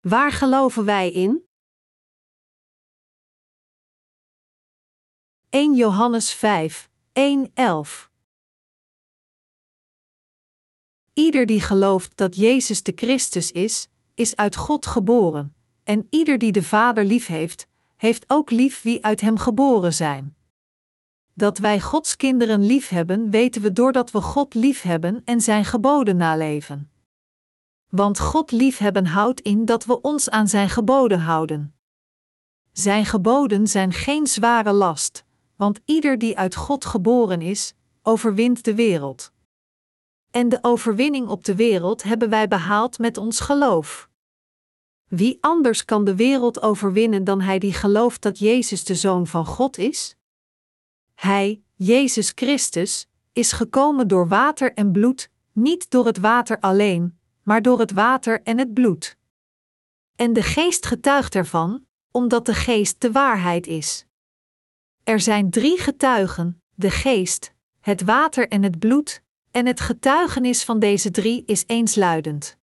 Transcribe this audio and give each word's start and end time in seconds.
Waar 0.00 0.32
geloven 0.32 0.84
wij 0.84 1.10
in? 1.10 1.48
1 5.48 5.74
Johannes 5.74 6.32
5, 6.32 6.90
1, 7.12 7.50
11 7.54 8.10
Ieder 11.12 11.46
die 11.46 11.60
gelooft 11.60 12.16
dat 12.16 12.36
Jezus 12.36 12.82
de 12.82 12.92
Christus 12.94 13.52
is, 13.52 13.88
is 14.14 14.36
uit 14.36 14.56
God 14.56 14.86
geboren, 14.86 15.54
en 15.84 16.06
ieder 16.10 16.38
die 16.38 16.52
de 16.52 16.62
Vader 16.62 17.04
lief 17.04 17.26
heeft, 17.26 18.24
ook 18.26 18.50
lief 18.50 18.82
wie 18.82 19.04
uit 19.04 19.20
hem 19.20 19.36
geboren 19.38 19.94
zijn. 19.94 20.36
Dat 21.34 21.58
wij 21.58 21.80
Gods 21.80 22.16
kinderen 22.16 22.66
lief 22.66 22.88
hebben, 22.88 23.30
weten 23.30 23.62
we 23.62 23.72
doordat 23.72 24.10
we 24.10 24.20
God 24.20 24.54
lief 24.54 24.82
hebben 24.82 25.22
en 25.24 25.40
zijn 25.40 25.64
geboden 25.64 26.16
naleven. 26.16 26.89
Want 27.90 28.18
God 28.18 28.50
liefhebben 28.50 29.06
houdt 29.06 29.40
in 29.40 29.64
dat 29.64 29.84
we 29.84 30.00
ons 30.00 30.30
aan 30.30 30.48
zijn 30.48 30.68
geboden 30.68 31.20
houden. 31.20 31.74
Zijn 32.72 33.06
geboden 33.06 33.66
zijn 33.66 33.92
geen 33.92 34.26
zware 34.26 34.72
last, 34.72 35.24
want 35.56 35.80
ieder 35.84 36.18
die 36.18 36.38
uit 36.38 36.54
God 36.54 36.84
geboren 36.84 37.42
is, 37.42 37.74
overwint 38.02 38.64
de 38.64 38.74
wereld. 38.74 39.32
En 40.30 40.48
de 40.48 40.58
overwinning 40.62 41.28
op 41.28 41.44
de 41.44 41.54
wereld 41.54 42.02
hebben 42.02 42.30
wij 42.30 42.48
behaald 42.48 42.98
met 42.98 43.16
ons 43.16 43.40
geloof. 43.40 44.08
Wie 45.08 45.38
anders 45.40 45.84
kan 45.84 46.04
de 46.04 46.16
wereld 46.16 46.62
overwinnen 46.62 47.24
dan 47.24 47.40
hij 47.40 47.58
die 47.58 47.72
gelooft 47.72 48.22
dat 48.22 48.38
Jezus 48.38 48.84
de 48.84 48.94
Zoon 48.94 49.26
van 49.26 49.46
God 49.46 49.78
is? 49.78 50.16
Hij, 51.14 51.62
Jezus 51.74 52.32
Christus, 52.34 53.08
is 53.32 53.52
gekomen 53.52 54.08
door 54.08 54.28
water 54.28 54.72
en 54.72 54.92
bloed, 54.92 55.30
niet 55.52 55.90
door 55.90 56.06
het 56.06 56.18
water 56.18 56.60
alleen, 56.60 57.19
maar 57.42 57.62
door 57.62 57.78
het 57.78 57.92
water 57.92 58.42
en 58.42 58.58
het 58.58 58.74
bloed. 58.74 59.16
En 60.16 60.32
de 60.32 60.42
geest 60.42 60.86
getuigt 60.86 61.34
ervan, 61.34 61.86
omdat 62.10 62.46
de 62.46 62.54
geest 62.54 63.00
de 63.00 63.12
waarheid 63.12 63.66
is. 63.66 64.06
Er 65.04 65.20
zijn 65.20 65.50
drie 65.50 65.78
getuigen: 65.78 66.62
de 66.74 66.90
geest, 66.90 67.54
het 67.80 68.02
water 68.02 68.48
en 68.48 68.62
het 68.62 68.78
bloed, 68.78 69.22
en 69.50 69.66
het 69.66 69.80
getuigenis 69.80 70.64
van 70.64 70.78
deze 70.78 71.10
drie 71.10 71.42
is 71.46 71.64
eensluidend. 71.66 72.58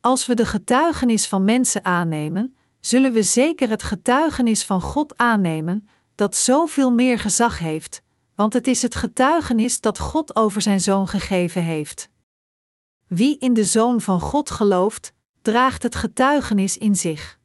Als 0.00 0.26
we 0.26 0.34
de 0.34 0.46
getuigenis 0.46 1.28
van 1.28 1.44
mensen 1.44 1.84
aannemen, 1.84 2.56
zullen 2.80 3.12
we 3.12 3.22
zeker 3.22 3.68
het 3.68 3.82
getuigenis 3.82 4.64
van 4.64 4.80
God 4.80 5.16
aannemen, 5.16 5.88
dat 6.14 6.36
zoveel 6.36 6.92
meer 6.92 7.18
gezag 7.18 7.58
heeft, 7.58 8.02
want 8.34 8.52
het 8.52 8.66
is 8.66 8.82
het 8.82 8.94
getuigenis 8.94 9.80
dat 9.80 9.98
God 9.98 10.36
over 10.36 10.62
zijn 10.62 10.80
zoon 10.80 11.08
gegeven 11.08 11.62
heeft. 11.62 12.10
Wie 13.10 13.38
in 13.38 13.54
de 13.54 13.64
zoon 13.64 14.00
van 14.00 14.20
God 14.20 14.50
gelooft, 14.50 15.12
draagt 15.42 15.82
het 15.82 15.94
getuigenis 15.94 16.78
in 16.78 16.96
zich. 16.96 17.40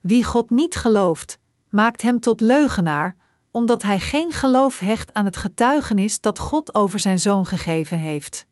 Wie 0.00 0.24
God 0.24 0.50
niet 0.50 0.74
gelooft, 0.74 1.38
maakt 1.68 2.02
hem 2.02 2.20
tot 2.20 2.40
leugenaar, 2.40 3.16
omdat 3.50 3.82
hij 3.82 4.00
geen 4.00 4.32
geloof 4.32 4.78
hecht 4.78 5.14
aan 5.14 5.24
het 5.24 5.36
getuigenis 5.36 6.20
dat 6.20 6.38
God 6.38 6.74
over 6.74 6.98
zijn 6.98 7.18
zoon 7.18 7.46
gegeven 7.46 7.98
heeft. 7.98 8.46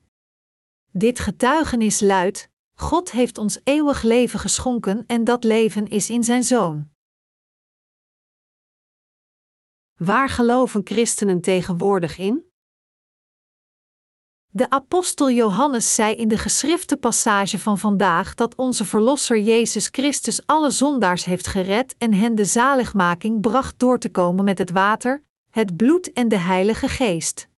Dit 0.91 1.19
getuigenis 1.19 2.01
luidt: 2.01 2.49
God 2.75 3.11
heeft 3.11 3.39
ons 3.39 3.61
eeuwig 3.65 4.03
leven 4.03 4.41
geschonken 4.41 5.05
en 5.07 5.25
dat 5.25 5.45
leven 5.45 5.89
is 5.89 6.11
in 6.11 6.25
zijn 6.25 6.45
zoon. 6.45 6.91
Waar 9.97 10.29
geloven 10.29 10.81
christenen 10.85 11.41
tegenwoordig 11.41 12.19
in? 12.19 12.50
De 14.53 14.71
apostel 14.71 15.31
Johannes 15.31 15.95
zei 15.95 16.15
in 16.15 16.29
de 16.29 16.39
geschrifte 16.39 16.97
passage 16.97 17.59
van 17.59 17.79
vandaag 17.79 18.35
dat 18.35 18.55
onze 18.55 18.85
Verlosser 18.85 19.41
Jezus 19.41 19.89
Christus 19.93 20.47
alle 20.47 20.71
zondaars 20.71 21.25
heeft 21.25 21.47
gered 21.47 21.95
en 21.99 22.15
hen 22.15 22.35
de 22.35 22.45
zaligmaking 22.45 23.41
bracht 23.41 23.79
door 23.79 23.99
te 23.99 24.11
komen 24.11 24.45
met 24.45 24.59
het 24.59 24.71
water, 24.71 25.23
het 25.51 25.77
bloed 25.77 26.13
en 26.13 26.29
de 26.29 26.37
Heilige 26.37 26.89
Geest. 26.89 27.49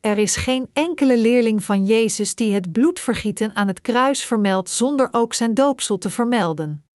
Er 0.00 0.18
is 0.18 0.36
geen 0.36 0.70
enkele 0.72 1.18
leerling 1.18 1.64
van 1.64 1.84
Jezus 1.84 2.34
die 2.34 2.54
het 2.54 2.72
bloedvergieten 2.72 3.54
aan 3.54 3.68
het 3.68 3.80
kruis 3.80 4.24
vermeldt 4.24 4.70
zonder 4.70 5.08
ook 5.10 5.34
zijn 5.34 5.54
doopsel 5.54 5.98
te 5.98 6.10
vermelden. 6.10 6.86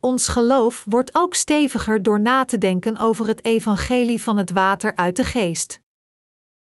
Ons 0.00 0.28
geloof 0.28 0.84
wordt 0.88 1.14
ook 1.14 1.34
steviger 1.34 2.02
door 2.02 2.20
na 2.20 2.44
te 2.44 2.58
denken 2.58 2.96
over 2.96 3.26
het 3.26 3.44
evangelie 3.44 4.22
van 4.22 4.36
het 4.36 4.50
water 4.50 4.96
uit 4.96 5.16
de 5.16 5.24
geest. 5.24 5.80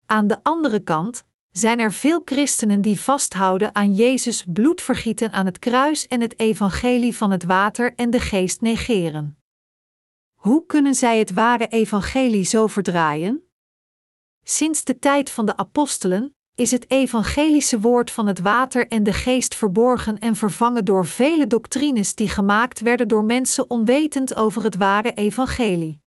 Aan 0.05 0.27
de 0.27 0.37
andere 0.43 0.79
kant 0.79 1.23
zijn 1.53 1.79
er 1.79 1.93
veel 1.93 2.21
christenen 2.25 2.81
die 2.81 2.99
vasthouden 2.99 3.75
aan 3.75 3.93
Jezus 3.93 4.43
bloedvergieten 4.47 5.31
aan 5.31 5.45
het 5.45 5.59
kruis 5.59 6.07
en 6.07 6.21
het 6.21 6.39
evangelie 6.39 7.17
van 7.17 7.31
het 7.31 7.43
water 7.43 7.93
en 7.95 8.09
de 8.09 8.19
geest 8.19 8.61
negeren. 8.61 9.37
Hoe 10.33 10.65
kunnen 10.65 10.95
zij 10.95 11.19
het 11.19 11.33
ware 11.33 11.67
evangelie 11.67 12.43
zo 12.43 12.67
verdraaien? 12.67 13.43
Sinds 14.43 14.83
de 14.83 14.99
tijd 14.99 15.29
van 15.29 15.45
de 15.45 15.57
apostelen 15.57 16.35
is 16.55 16.71
het 16.71 16.91
evangelische 16.91 17.79
woord 17.79 18.11
van 18.11 18.27
het 18.27 18.39
water 18.39 18.87
en 18.87 19.03
de 19.03 19.13
geest 19.13 19.55
verborgen 19.55 20.19
en 20.19 20.35
vervangen 20.35 20.85
door 20.85 21.05
vele 21.05 21.47
doctrines 21.47 22.15
die 22.15 22.29
gemaakt 22.29 22.79
werden 22.79 23.07
door 23.07 23.23
mensen 23.23 23.69
onwetend 23.69 24.35
over 24.35 24.63
het 24.63 24.75
ware 24.75 25.13
evangelie. 25.13 26.01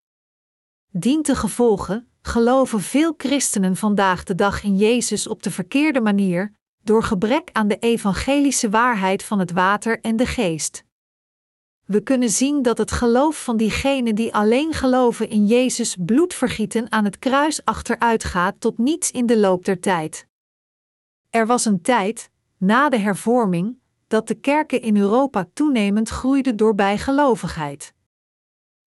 Dient 0.90 1.24
te 1.24 1.36
gevolgen 1.36 2.10
geloven 2.26 2.80
veel 2.80 3.14
christenen 3.16 3.76
vandaag 3.76 4.24
de 4.24 4.34
dag 4.34 4.62
in 4.62 4.76
Jezus 4.76 5.26
op 5.26 5.42
de 5.42 5.50
verkeerde 5.50 6.00
manier, 6.00 6.52
door 6.82 7.02
gebrek 7.02 7.50
aan 7.52 7.68
de 7.68 7.78
evangelische 7.78 8.70
waarheid 8.70 9.22
van 9.22 9.38
het 9.38 9.52
water 9.52 10.00
en 10.00 10.16
de 10.16 10.26
geest. 10.26 10.84
We 11.84 12.02
kunnen 12.02 12.30
zien 12.30 12.62
dat 12.62 12.78
het 12.78 12.90
geloof 12.90 13.44
van 13.44 13.56
diegenen 13.56 14.14
die 14.14 14.34
alleen 14.34 14.72
geloven 14.72 15.28
in 15.28 15.46
Jezus 15.46 15.96
bloedvergieten 16.00 16.92
aan 16.92 17.04
het 17.04 17.18
kruis 17.18 17.64
achteruit 17.64 18.24
gaat 18.24 18.60
tot 18.60 18.78
niets 18.78 19.10
in 19.10 19.26
de 19.26 19.38
loop 19.38 19.64
der 19.64 19.80
tijd. 19.80 20.26
Er 21.30 21.46
was 21.46 21.64
een 21.64 21.82
tijd, 21.82 22.30
na 22.56 22.88
de 22.88 22.98
hervorming, 22.98 23.78
dat 24.06 24.28
de 24.28 24.34
kerken 24.34 24.80
in 24.80 24.96
Europa 24.96 25.48
toenemend 25.52 26.08
groeiden 26.08 26.56
door 26.56 26.74
bijgelovigheid. 26.74 27.94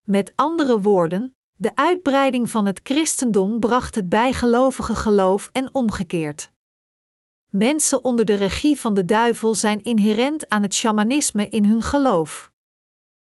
Met 0.03 0.31
andere 0.35 0.81
woorden, 0.81 1.35
de 1.61 1.75
uitbreiding 1.75 2.49
van 2.49 2.65
het 2.65 2.79
christendom 2.83 3.59
bracht 3.59 3.95
het 3.95 4.09
bijgelovige 4.09 4.95
geloof 4.95 5.49
en 5.51 5.73
omgekeerd. 5.73 6.51
Mensen 7.49 8.03
onder 8.03 8.25
de 8.25 8.33
regie 8.33 8.79
van 8.79 8.93
de 8.93 9.05
duivel 9.05 9.55
zijn 9.55 9.83
inherent 9.83 10.49
aan 10.49 10.61
het 10.61 10.73
shamanisme 10.73 11.49
in 11.49 11.65
hun 11.65 11.81
geloof. 11.81 12.51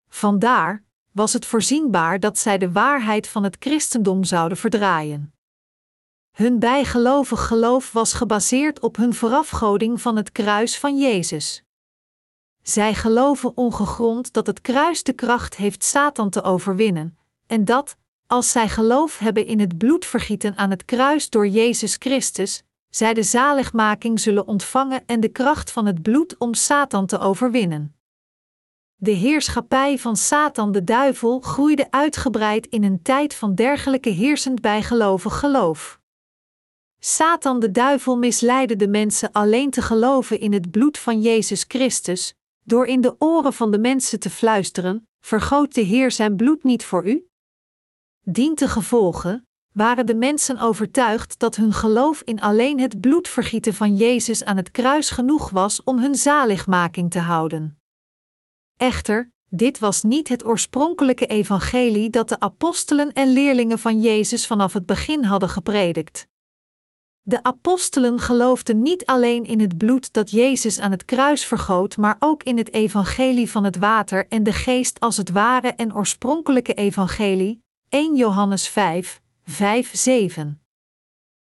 Vandaar 0.09 0.83
was 1.11 1.33
het 1.33 1.45
voorzienbaar 1.45 2.19
dat 2.19 2.37
zij 2.37 2.57
de 2.57 2.71
waarheid 2.71 3.27
van 3.27 3.43
het 3.43 3.55
christendom 3.59 4.23
zouden 4.23 4.57
verdraaien. 4.57 5.33
Hun 6.31 6.59
bijgelovig 6.59 7.47
geloof 7.47 7.91
was 7.91 8.13
gebaseerd 8.13 8.79
op 8.79 8.95
hun 8.95 9.13
voorafgoding 9.13 10.01
van 10.01 10.15
het 10.15 10.31
kruis 10.31 10.79
van 10.79 10.97
Jezus. 10.97 11.63
Zij 12.61 12.93
geloven 12.93 13.57
ongegrond 13.57 14.33
dat 14.33 14.47
het 14.47 14.61
kruis 14.61 15.03
de 15.03 15.13
kracht 15.13 15.55
heeft 15.55 15.83
Satan 15.83 16.29
te 16.29 16.41
overwinnen, 16.41 17.17
en 17.47 17.65
dat, 17.65 17.97
als 18.29 18.51
zij 18.51 18.69
geloof 18.69 19.17
hebben 19.17 19.45
in 19.45 19.59
het 19.59 19.77
bloedvergieten 19.77 20.57
aan 20.57 20.69
het 20.69 20.85
kruis 20.85 21.29
door 21.29 21.47
Jezus 21.47 21.95
Christus, 21.99 22.63
zij 22.89 23.13
de 23.13 23.23
zaligmaking 23.23 24.19
zullen 24.19 24.47
ontvangen 24.47 25.03
en 25.05 25.19
de 25.19 25.29
kracht 25.29 25.71
van 25.71 25.85
het 25.85 26.01
bloed 26.01 26.37
om 26.37 26.53
Satan 26.53 27.05
te 27.05 27.19
overwinnen. 27.19 27.95
De 28.95 29.11
heerschappij 29.11 29.97
van 29.97 30.15
Satan 30.15 30.71
de 30.71 30.83
duivel 30.83 31.39
groeide 31.39 31.91
uitgebreid 31.91 32.67
in 32.67 32.83
een 32.83 33.01
tijd 33.01 33.33
van 33.33 33.55
dergelijke 33.55 34.09
heersend 34.09 34.61
bijgelovig 34.61 35.39
geloof. 35.39 35.99
Satan 36.99 37.59
de 37.59 37.71
duivel 37.71 38.17
misleidde 38.17 38.75
de 38.75 38.87
mensen 38.87 39.31
alleen 39.31 39.69
te 39.69 39.81
geloven 39.81 40.39
in 40.39 40.53
het 40.53 40.71
bloed 40.71 40.97
van 40.97 41.21
Jezus 41.21 41.65
Christus, 41.67 42.33
door 42.63 42.85
in 42.85 43.01
de 43.01 43.15
oren 43.19 43.53
van 43.53 43.71
de 43.71 43.79
mensen 43.79 44.19
te 44.19 44.29
fluisteren: 44.29 45.07
Vergoot 45.19 45.73
de 45.73 45.81
Heer 45.81 46.11
zijn 46.11 46.35
bloed 46.35 46.63
niet 46.63 46.85
voor 46.85 47.07
u? 47.07 47.28
Dient 48.31 48.57
te 48.57 48.67
gevolgen, 48.67 49.47
waren 49.73 50.05
de 50.05 50.15
mensen 50.15 50.59
overtuigd 50.59 51.39
dat 51.39 51.55
hun 51.55 51.73
geloof 51.73 52.21
in 52.21 52.41
alleen 52.41 52.79
het 52.79 52.99
bloedvergieten 52.99 53.73
van 53.73 53.95
Jezus 53.95 54.43
aan 54.43 54.57
het 54.57 54.71
kruis 54.71 55.09
genoeg 55.09 55.49
was 55.49 55.83
om 55.83 55.99
hun 55.99 56.15
zaligmaking 56.15 57.11
te 57.11 57.19
houden. 57.19 57.79
Echter, 58.77 59.31
dit 59.49 59.79
was 59.79 60.03
niet 60.03 60.27
het 60.27 60.45
oorspronkelijke 60.45 61.25
evangelie 61.25 62.09
dat 62.09 62.29
de 62.29 62.39
apostelen 62.39 63.13
en 63.13 63.33
leerlingen 63.33 63.79
van 63.79 64.01
Jezus 64.01 64.47
vanaf 64.47 64.73
het 64.73 64.85
begin 64.85 65.23
hadden 65.23 65.49
gepredikt. 65.49 66.27
De 67.21 67.43
apostelen 67.43 68.19
geloofden 68.19 68.81
niet 68.81 69.05
alleen 69.05 69.45
in 69.45 69.59
het 69.59 69.77
bloed 69.77 70.13
dat 70.13 70.31
Jezus 70.31 70.79
aan 70.79 70.91
het 70.91 71.05
kruis 71.05 71.45
vergoot, 71.45 71.97
maar 71.97 72.15
ook 72.19 72.43
in 72.43 72.57
het 72.57 72.73
evangelie 72.73 73.51
van 73.51 73.63
het 73.63 73.77
water 73.77 74.27
en 74.27 74.43
de 74.43 74.53
geest 74.53 74.99
als 74.99 75.17
het 75.17 75.29
ware 75.29 75.67
en 75.67 75.95
oorspronkelijke 75.95 76.73
evangelie, 76.73 77.67
1 77.89 78.15
Johannes 78.15 78.67
5, 78.67 79.21
5, 79.43 79.95
7. 79.95 80.61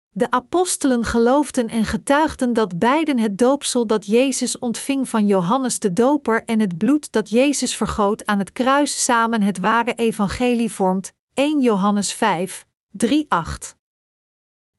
De 0.10 0.32
apostelen 0.32 1.04
geloofden 1.04 1.70
en 1.70 1.86
getuigden 1.86 2.54
dat 2.54 2.80
beiden 2.80 3.20
het 3.20 3.38
doopsel 3.38 3.88
dat 3.88 4.06
Jezus 4.06 4.60
ontving 4.60 5.10
van 5.10 5.28
Johannes 5.28 5.80
de 5.80 5.94
Doper 5.94 6.44
en 6.46 6.60
het 6.60 6.78
bloed 6.78 7.12
dat 7.12 7.30
Jezus 7.30 7.76
vergoot 7.76 8.26
aan 8.26 8.40
het 8.40 8.52
kruis 8.52 9.04
samen 9.04 9.42
het 9.42 9.58
ware 9.58 9.94
evangelie 9.94 10.72
vormt. 10.72 11.14
1 11.34 11.62
Johannes 11.62 12.14
5, 12.14 12.66
3, 12.90 13.26
8. 13.30 13.78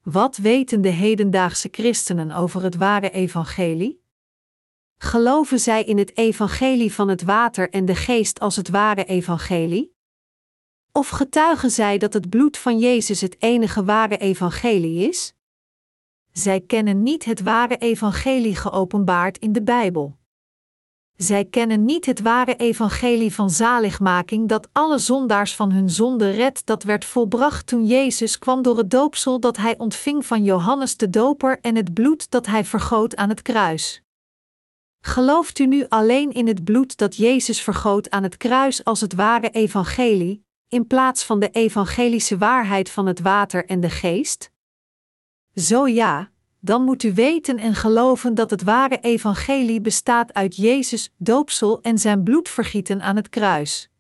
Wat 0.03 0.37
weten 0.37 0.81
de 0.81 0.89
hedendaagse 0.89 1.69
christenen 1.71 2.33
over 2.33 2.63
het 2.63 2.77
ware 2.77 3.11
evangelie? 3.11 4.03
Geloven 4.99 5.61
zij 5.61 5.85
in 5.85 5.99
het 5.99 6.17
evangelie 6.17 6.93
van 6.93 7.09
het 7.09 7.23
water 7.23 7.71
en 7.71 7.85
de 7.85 7.95
geest 7.95 8.41
als 8.41 8.57
het 8.57 8.69
ware 8.69 9.05
evangelie? 9.05 9.94
Of 10.97 11.09
getuigen 11.09 11.71
zij 11.71 11.99
dat 11.99 12.13
het 12.13 12.29
bloed 12.29 12.57
van 12.57 12.79
Jezus 12.79 13.21
het 13.21 13.37
enige 13.39 13.85
ware 13.85 14.17
evangelie 14.17 15.09
is? 15.09 15.35
Zij 16.33 16.61
kennen 16.61 17.03
niet 17.03 17.25
het 17.25 17.43
ware 17.43 17.77
evangelie 17.77 18.57
geopenbaard 18.57 19.39
in 19.39 19.53
de 19.53 19.63
Bijbel. 19.63 20.17
Zij 21.17 21.45
kennen 21.45 21.85
niet 21.85 22.07
het 22.07 22.21
ware 22.21 22.57
evangelie 22.57 23.35
van 23.35 23.51
zaligmaking 23.51 24.49
dat 24.49 24.69
alle 24.73 24.99
zondaars 24.99 25.55
van 25.55 25.73
hun 25.73 25.91
zonde 25.91 26.31
redt, 26.31 26.67
dat 26.67 26.83
werd 26.83 27.05
volbracht 27.05 27.67
toen 27.67 27.87
Jezus 27.87 28.39
kwam 28.39 28.63
door 28.63 28.79
het 28.79 28.91
doopsel 28.91 29.41
dat 29.41 29.57
hij 29.57 29.79
ontving 29.79 30.27
van 30.27 30.45
Johannes 30.45 30.97
de 30.97 31.11
Doper 31.11 31.59
en 31.61 31.77
het 31.77 31.95
bloed 31.95 32.31
dat 32.31 32.47
hij 32.47 32.65
vergoot 32.65 33.17
aan 33.17 33.29
het 33.29 33.43
kruis. 33.43 34.03
Gelooft 35.01 35.59
u 35.59 35.67
nu 35.67 35.87
alleen 35.89 36.33
in 36.33 36.47
het 36.47 36.65
bloed 36.65 36.97
dat 36.97 37.17
Jezus 37.17 37.61
vergoot 37.61 38.11
aan 38.11 38.23
het 38.23 38.37
kruis 38.37 38.85
als 38.85 39.01
het 39.01 39.15
ware 39.15 39.51
evangelie, 39.51 40.44
in 40.75 40.87
plaats 40.87 41.25
van 41.25 41.41
de 41.41 41.51
evangelische 41.51 42.39
waarheid 42.39 42.91
van 42.91 43.07
het 43.07 43.21
water 43.21 43.67
en 43.67 43.81
de 43.81 43.91
geest? 43.91 44.51
Zo 45.55 45.87
ja, 45.87 46.31
dan 46.61 46.83
moet 46.83 47.03
u 47.03 47.15
weten 47.15 47.59
en 47.59 47.75
geloven 47.75 48.35
dat 48.35 48.51
het 48.51 48.63
ware 48.63 48.99
evangelie 49.01 49.81
bestaat 49.81 50.33
uit 50.33 50.57
Jezus' 50.57 51.13
doopsel 51.17 51.81
en 51.81 51.99
zijn 51.99 52.23
bloedvergieten 52.23 53.03
aan 53.03 53.17
het 53.17 53.29
kruis. 53.29 53.91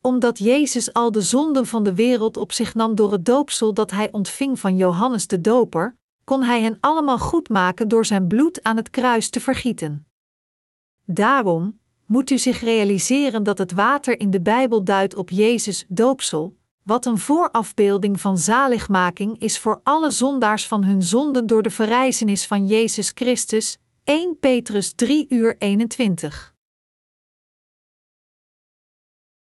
Omdat 0.00 0.38
Jezus 0.38 0.92
al 0.92 1.12
de 1.12 1.22
zonden 1.22 1.66
van 1.66 1.82
de 1.82 1.94
wereld 1.94 2.36
op 2.36 2.52
zich 2.52 2.74
nam 2.74 2.94
door 2.94 3.12
het 3.12 3.24
doopsel 3.24 3.74
dat 3.74 3.90
hij 3.90 4.12
ontving 4.12 4.60
van 4.60 4.76
Johannes 4.76 5.26
de 5.26 5.40
Doper, 5.40 5.96
kon 6.24 6.42
hij 6.42 6.62
hen 6.62 6.76
allemaal 6.80 7.18
goed 7.18 7.48
maken 7.48 7.88
door 7.88 8.06
zijn 8.06 8.26
bloed 8.26 8.62
aan 8.62 8.76
het 8.76 8.90
kruis 8.90 9.30
te 9.30 9.40
vergieten. 9.40 10.06
Daarom 11.04 11.77
moet 12.08 12.30
u 12.30 12.38
zich 12.38 12.60
realiseren 12.60 13.42
dat 13.42 13.58
het 13.58 13.72
water 13.72 14.20
in 14.20 14.30
de 14.30 14.40
Bijbel 14.40 14.84
duidt 14.84 15.14
op 15.14 15.30
Jezus' 15.30 15.84
doopsel, 15.88 16.56
wat 16.82 17.06
een 17.06 17.18
voorafbeelding 17.18 18.20
van 18.20 18.38
zaligmaking 18.38 19.40
is 19.40 19.58
voor 19.58 19.80
alle 19.82 20.10
zondaars 20.10 20.66
van 20.66 20.84
hun 20.84 21.02
zonden 21.02 21.46
door 21.46 21.62
de 21.62 21.70
verrijzenis 21.70 22.46
van 22.46 22.66
Jezus 22.66 23.10
Christus. 23.14 23.78
1 24.04 24.38
Petrus 24.38 24.92
3 24.92 25.26
uur 25.28 25.56
21. 25.58 26.54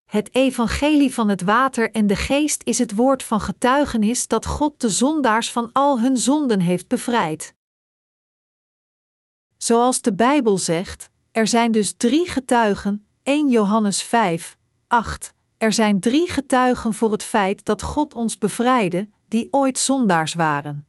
Het 0.04 0.34
evangelie 0.34 1.14
van 1.14 1.28
het 1.28 1.42
water 1.42 1.90
en 1.90 2.06
de 2.06 2.16
geest 2.16 2.62
is 2.64 2.78
het 2.78 2.94
woord 2.94 3.22
van 3.22 3.40
getuigenis 3.40 4.26
dat 4.26 4.46
God 4.46 4.80
de 4.80 4.88
zondaars 4.88 5.52
van 5.52 5.70
al 5.72 6.00
hun 6.00 6.16
zonden 6.16 6.60
heeft 6.60 6.88
bevrijd. 6.88 7.54
Zoals 9.56 10.00
de 10.00 10.14
Bijbel 10.14 10.58
zegt, 10.58 11.10
er 11.36 11.46
zijn 11.46 11.72
dus 11.72 11.94
drie 11.96 12.28
getuigen, 12.28 13.06
1 13.22 13.48
Johannes 13.48 14.02
5, 14.02 14.58
8. 14.86 15.34
Er 15.58 15.72
zijn 15.72 16.00
drie 16.00 16.30
getuigen 16.30 16.94
voor 16.94 17.12
het 17.12 17.22
feit 17.22 17.64
dat 17.64 17.82
God 17.82 18.14
ons 18.14 18.38
bevrijdde, 18.38 19.08
die 19.28 19.48
ooit 19.50 19.78
zondaars 19.78 20.34
waren. 20.34 20.86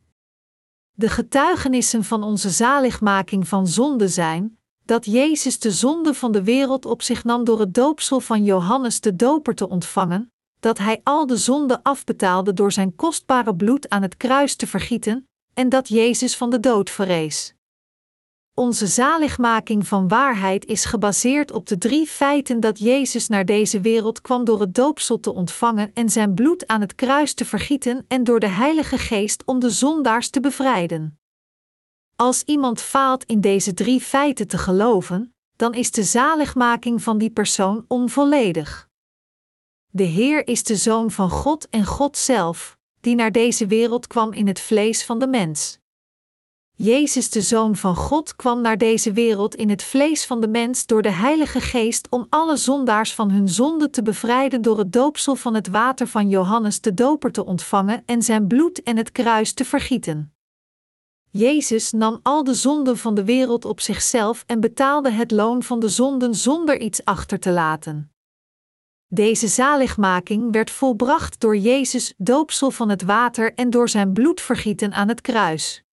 De 0.92 1.10
getuigenissen 1.10 2.04
van 2.04 2.24
onze 2.24 2.50
zaligmaking 2.50 3.48
van 3.48 3.68
zonde 3.68 4.08
zijn 4.08 4.58
dat 4.86 5.06
Jezus 5.06 5.60
de 5.60 5.72
zonde 5.72 6.14
van 6.14 6.32
de 6.32 6.44
wereld 6.44 6.86
op 6.86 7.02
zich 7.02 7.24
nam 7.24 7.44
door 7.44 7.60
het 7.60 7.74
doopsel 7.74 8.20
van 8.20 8.44
Johannes 8.44 9.02
de 9.02 9.16
Doper 9.16 9.56
te 9.56 9.70
ontvangen, 9.70 10.32
dat 10.60 10.78
hij 10.78 11.02
al 11.04 11.26
de 11.26 11.38
zonde 11.38 11.84
afbetaalde 11.84 12.54
door 12.54 12.72
zijn 12.72 12.96
kostbare 12.96 13.56
bloed 13.56 13.90
aan 13.90 14.02
het 14.02 14.18
kruis 14.18 14.56
te 14.56 14.68
vergieten, 14.68 15.28
en 15.54 15.70
dat 15.70 15.88
Jezus 15.88 16.38
van 16.38 16.50
de 16.50 16.60
dood 16.60 16.90
verrees. 16.90 17.57
Onze 18.60 18.88
zaligmaking 18.88 19.88
van 19.88 20.08
waarheid 20.08 20.66
is 20.66 20.86
gebaseerd 20.86 21.52
op 21.52 21.68
de 21.68 21.78
drie 21.78 22.08
feiten 22.08 22.60
dat 22.60 22.80
Jezus 22.80 23.28
naar 23.28 23.46
deze 23.46 23.82
wereld 23.82 24.22
kwam 24.22 24.46
door 24.46 24.60
het 24.60 24.76
doopsel 24.76 25.20
te 25.20 25.34
ontvangen 25.34 25.92
en 25.94 26.10
zijn 26.10 26.34
bloed 26.34 26.68
aan 26.68 26.82
het 26.82 26.96
kruis 26.96 27.34
te 27.34 27.46
vergieten 27.46 28.06
en 28.08 28.24
door 28.24 28.40
de 28.40 28.48
Heilige 28.48 28.98
Geest 28.98 29.44
om 29.46 29.60
de 29.60 29.70
zondaars 29.70 30.30
te 30.30 30.40
bevrijden. 30.40 31.20
Als 32.16 32.44
iemand 32.44 32.82
faalt 32.82 33.24
in 33.24 33.42
deze 33.42 33.74
drie 33.74 34.02
feiten 34.02 34.48
te 34.48 34.58
geloven, 34.58 35.36
dan 35.56 35.74
is 35.74 35.92
de 35.92 36.04
zaligmaking 36.04 37.04
van 37.04 37.18
die 37.18 37.32
persoon 37.32 37.86
onvolledig. 37.88 38.90
De 39.88 40.04
Heer 40.04 40.48
is 40.48 40.64
de 40.64 40.76
Zoon 40.76 41.12
van 41.12 41.30
God 41.30 41.70
en 41.70 41.86
God 41.86 42.18
zelf, 42.18 42.78
die 43.02 43.16
naar 43.16 43.32
deze 43.32 43.68
wereld 43.68 44.08
kwam 44.08 44.34
in 44.34 44.48
het 44.48 44.60
vlees 44.60 45.06
van 45.06 45.20
de 45.20 45.28
mens. 45.28 45.80
Jezus, 46.80 47.30
de 47.30 47.42
Zoon 47.42 47.76
van 47.76 47.96
God, 47.96 48.36
kwam 48.36 48.62
naar 48.62 48.78
deze 48.78 49.14
wereld 49.14 49.56
in 49.56 49.70
het 49.70 49.84
vlees 49.84 50.26
van 50.26 50.42
de 50.42 50.48
mens 50.48 50.86
door 50.86 51.02
de 51.02 51.12
Heilige 51.12 51.62
Geest 51.62 52.08
om 52.10 52.26
alle 52.30 52.58
zondaars 52.58 53.14
van 53.14 53.32
hun 53.32 53.50
zonde 53.50 53.90
te 53.90 54.02
bevrijden 54.02 54.62
door 54.62 54.78
het 54.78 54.94
doopsel 54.94 55.36
van 55.36 55.54
het 55.54 55.68
water 55.68 56.08
van 56.08 56.30
Johannes 56.30 56.82
de 56.82 56.94
Doper 56.94 57.32
te 57.32 57.46
ontvangen 57.46 58.04
en 58.06 58.22
zijn 58.22 58.48
bloed 58.48 58.84
en 58.84 58.98
het 58.98 59.12
kruis 59.12 59.54
te 59.54 59.66
vergieten. 59.66 60.34
Jezus 61.30 61.92
nam 61.92 62.20
al 62.24 62.44
de 62.44 62.54
zonden 62.54 62.98
van 62.98 63.16
de 63.16 63.24
wereld 63.24 63.66
op 63.66 63.80
zichzelf 63.80 64.44
en 64.48 64.60
betaalde 64.60 65.10
het 65.10 65.32
loon 65.32 65.64
van 65.64 65.80
de 65.80 65.90
zonden 65.90 66.36
zonder 66.36 66.80
iets 66.80 67.06
achter 67.06 67.40
te 67.40 67.52
laten. 67.52 68.12
Deze 69.08 69.48
zaligmaking 69.48 70.52
werd 70.52 70.72
volbracht 70.72 71.40
door 71.40 71.58
Jezus' 71.58 72.14
doopsel 72.18 72.72
van 72.72 72.90
het 72.90 73.02
water 73.02 73.54
en 73.54 73.70
door 73.70 73.90
zijn 73.90 74.14
bloedvergieten 74.14 74.94
aan 74.94 75.08
het 75.08 75.22
kruis. 75.22 75.86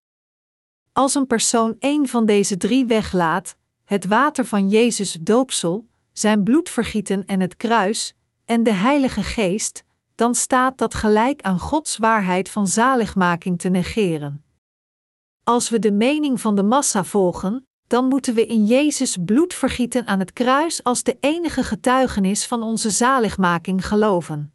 Als 0.94 1.14
een 1.14 1.26
persoon 1.26 1.76
een 1.78 2.08
van 2.08 2.26
deze 2.26 2.56
drie 2.56 2.86
weglaat, 2.86 3.56
het 3.84 4.06
water 4.06 4.44
van 4.44 4.68
Jezus 4.68 5.12
doopsel, 5.20 5.86
zijn 6.12 6.42
bloedvergieten 6.42 7.26
en 7.26 7.40
het 7.40 7.56
kruis, 7.56 8.14
en 8.44 8.62
de 8.62 8.72
Heilige 8.72 9.22
Geest, 9.22 9.84
dan 10.14 10.34
staat 10.34 10.78
dat 10.78 10.94
gelijk 10.94 11.42
aan 11.42 11.58
Gods 11.58 11.96
waarheid 11.96 12.48
van 12.48 12.66
zaligmaking 12.66 13.58
te 13.58 13.68
negeren. 13.68 14.44
Als 15.44 15.68
we 15.68 15.78
de 15.78 15.92
mening 15.92 16.40
van 16.40 16.56
de 16.56 16.62
massa 16.62 17.04
volgen, 17.04 17.66
dan 17.86 18.08
moeten 18.08 18.34
we 18.34 18.46
in 18.46 18.64
Jezus 18.64 19.16
bloedvergieten 19.24 20.06
aan 20.06 20.18
het 20.18 20.32
kruis 20.32 20.82
als 20.82 21.02
de 21.02 21.16
enige 21.20 21.62
getuigenis 21.62 22.46
van 22.46 22.62
onze 22.62 22.90
zaligmaking 22.90 23.86
geloven. 23.86 24.54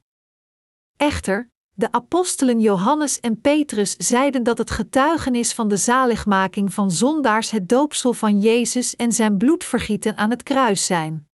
Echter, 0.97 1.51
de 1.79 1.91
apostelen 1.91 2.59
Johannes 2.59 3.19
en 3.19 3.41
Petrus 3.41 3.95
zeiden 3.97 4.43
dat 4.43 4.57
het 4.57 4.71
getuigenis 4.71 5.53
van 5.53 5.67
de 5.67 5.77
zaligmaking 5.77 6.73
van 6.73 6.91
zondaars 6.91 7.51
het 7.51 7.69
doopsel 7.69 8.13
van 8.13 8.39
Jezus 8.39 8.95
en 8.95 9.11
zijn 9.11 9.37
bloedvergieten 9.37 10.17
aan 10.17 10.29
het 10.29 10.43
kruis 10.43 10.85
zijn. 10.85 11.27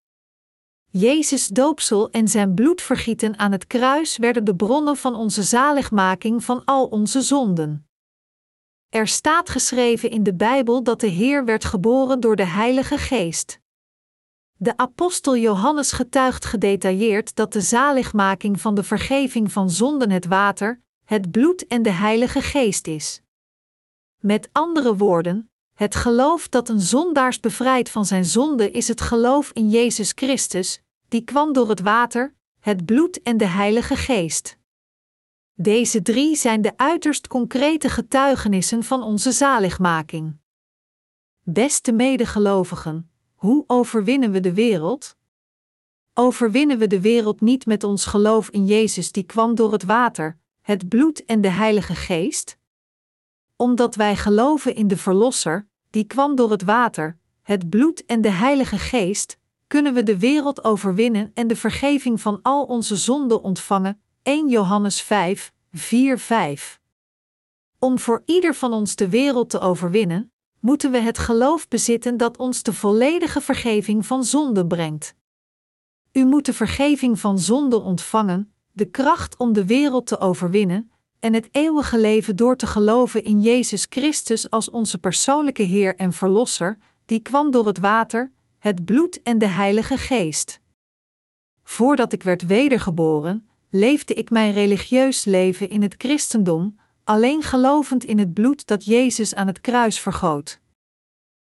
Jezus' 0.92 1.48
doopsel 1.48 2.10
en 2.10 2.28
zijn 2.28 2.54
bloedvergieten 2.54 3.40
aan 3.40 3.52
het 3.52 3.68
kruis 3.68 4.18
werden 4.18 4.44
de 4.44 4.56
bronnen 4.56 4.98
van 4.98 5.16
onze 5.16 5.44
zaligmaking 5.44 6.44
van 6.44 6.66
al 6.66 6.86
onze 6.86 7.22
zonden. 7.22 7.90
Er 8.90 9.08
staat 9.08 9.50
geschreven 9.50 10.10
in 10.10 10.24
de 10.24 10.36
Bijbel 10.36 10.84
dat 10.84 11.00
de 11.00 11.08
Heer 11.08 11.46
werd 11.46 11.66
geboren 11.66 12.20
door 12.20 12.36
de 12.36 12.46
Heilige 12.46 12.98
Geest. 12.98 13.60
De 14.58 14.78
apostel 14.78 15.38
Johannes 15.38 15.92
getuigt 15.92 16.46
gedetailleerd 16.46 17.36
dat 17.36 17.54
de 17.54 17.62
zaligmaking 17.62 18.62
van 18.62 18.76
de 18.76 18.84
vergeving 18.84 19.52
van 19.52 19.70
zonden 19.70 20.10
het 20.10 20.26
water, 20.26 20.82
het 21.06 21.32
bloed 21.32 21.68
en 21.68 21.82
de 21.82 21.90
Heilige 21.90 22.42
Geest 22.42 22.88
is. 22.88 23.22
Met 24.20 24.50
andere 24.52 24.96
woorden, 24.96 25.50
het 25.74 25.96
geloof 25.96 26.50
dat 26.50 26.70
een 26.70 26.82
zondaars 26.82 27.40
bevrijdt 27.40 27.90
van 27.90 28.06
zijn 28.06 28.26
zonde 28.26 28.72
is 28.72 28.88
het 28.88 29.02
geloof 29.02 29.52
in 29.52 29.70
Jezus 29.70 30.12
Christus, 30.16 30.82
die 31.08 31.24
kwam 31.24 31.54
door 31.54 31.70
het 31.70 31.80
water, 31.80 32.36
het 32.60 32.86
bloed 32.86 33.22
en 33.22 33.38
de 33.38 33.48
Heilige 33.48 33.96
Geest. 33.96 34.58
Deze 35.54 36.02
drie 36.02 36.36
zijn 36.36 36.62
de 36.62 36.78
uiterst 36.78 37.28
concrete 37.28 37.90
getuigenissen 37.90 38.84
van 38.84 39.04
onze 39.04 39.32
zaligmaking. 39.32 40.38
Beste 41.44 41.92
medegelovigen, 41.92 43.10
hoe 43.36 43.64
overwinnen 43.68 44.32
we 44.32 44.40
de 44.40 44.54
wereld? 44.54 45.16
Overwinnen 46.14 46.78
we 46.78 46.88
de 46.88 47.02
wereld 47.02 47.42
niet 47.42 47.66
met 47.66 47.84
ons 47.84 48.06
geloof 48.06 48.50
in 48.50 48.66
Jezus 48.66 49.12
die 49.12 49.24
kwam 49.24 49.56
door 49.56 49.72
het 49.72 49.84
water, 49.84 50.38
het 50.62 50.90
bloed 50.90 51.26
en 51.26 51.42
de 51.42 51.50
Heilige 51.50 51.96
Geest? 51.96 52.58
Omdat 53.56 53.96
wij 53.96 54.16
geloven 54.16 54.76
in 54.76 54.88
de 54.88 54.98
Verlosser, 54.98 55.68
die 55.90 56.04
kwam 56.04 56.36
door 56.36 56.52
het 56.52 56.64
water, 56.64 57.18
het 57.42 57.70
bloed 57.70 58.06
en 58.06 58.22
de 58.22 58.30
Heilige 58.30 58.78
Geest, 58.78 59.38
kunnen 59.68 59.94
we 59.94 60.04
de 60.04 60.20
wereld 60.20 60.64
overwinnen 60.64 61.32
en 61.34 61.48
de 61.48 61.56
vergeving 61.56 62.22
van 62.22 62.40
al 62.42 62.64
onze 62.64 62.96
zonden 62.96 63.44
ontvangen. 63.44 64.02
1 64.24 64.50
Johannes 64.50 65.02
5, 65.02 65.54
4, 65.72 66.20
5. 66.20 66.80
Om 67.80 68.00
voor 68.00 68.22
ieder 68.26 68.56
van 68.56 68.74
ons 68.74 68.96
de 68.96 69.10
wereld 69.10 69.50
te 69.50 69.60
overwinnen, 69.60 70.32
moeten 70.66 70.92
we 70.92 70.98
het 70.98 71.18
geloof 71.18 71.68
bezitten 71.68 72.18
dat 72.18 72.38
ons 72.38 72.64
de 72.64 72.74
volledige 72.74 73.42
vergeving 73.42 74.06
van 74.06 74.24
zonde 74.24 74.68
brengt. 74.68 75.16
U 76.12 76.26
moet 76.26 76.46
de 76.46 76.54
vergeving 76.54 77.20
van 77.20 77.40
zonde 77.40 77.82
ontvangen, 77.82 78.54
de 78.72 78.86
kracht 78.86 79.38
om 79.38 79.54
de 79.54 79.66
wereld 79.66 80.08
te 80.08 80.20
overwinnen 80.20 80.92
en 81.20 81.34
het 81.34 81.48
eeuwige 81.52 82.00
leven 82.00 82.36
door 82.36 82.56
te 82.56 82.68
geloven 82.68 83.24
in 83.24 83.42
Jezus 83.42 83.86
Christus 83.90 84.50
als 84.50 84.70
onze 84.70 84.98
persoonlijke 84.98 85.64
Heer 85.64 85.96
en 85.96 86.14
Verlosser, 86.14 86.78
die 87.06 87.20
kwam 87.20 87.52
door 87.52 87.66
het 87.68 87.80
water, 87.80 88.32
het 88.60 88.86
bloed 88.86 89.22
en 89.22 89.38
de 89.38 89.48
Heilige 89.48 89.98
Geest. 89.98 90.60
Voordat 91.64 92.14
ik 92.14 92.24
werd 92.24 92.46
wedergeboren, 92.46 93.48
leefde 93.70 94.14
ik 94.14 94.30
mijn 94.30 94.54
religieus 94.54 95.26
leven 95.26 95.70
in 95.70 95.82
het 95.82 95.96
christendom, 95.98 96.80
alleen 97.06 97.42
gelovend 97.42 98.04
in 98.04 98.20
het 98.20 98.34
bloed 98.34 98.68
dat 98.68 98.86
Jezus 98.86 99.36
aan 99.36 99.48
het 99.48 99.62
kruis 99.62 100.00
vergoot. 100.00 100.60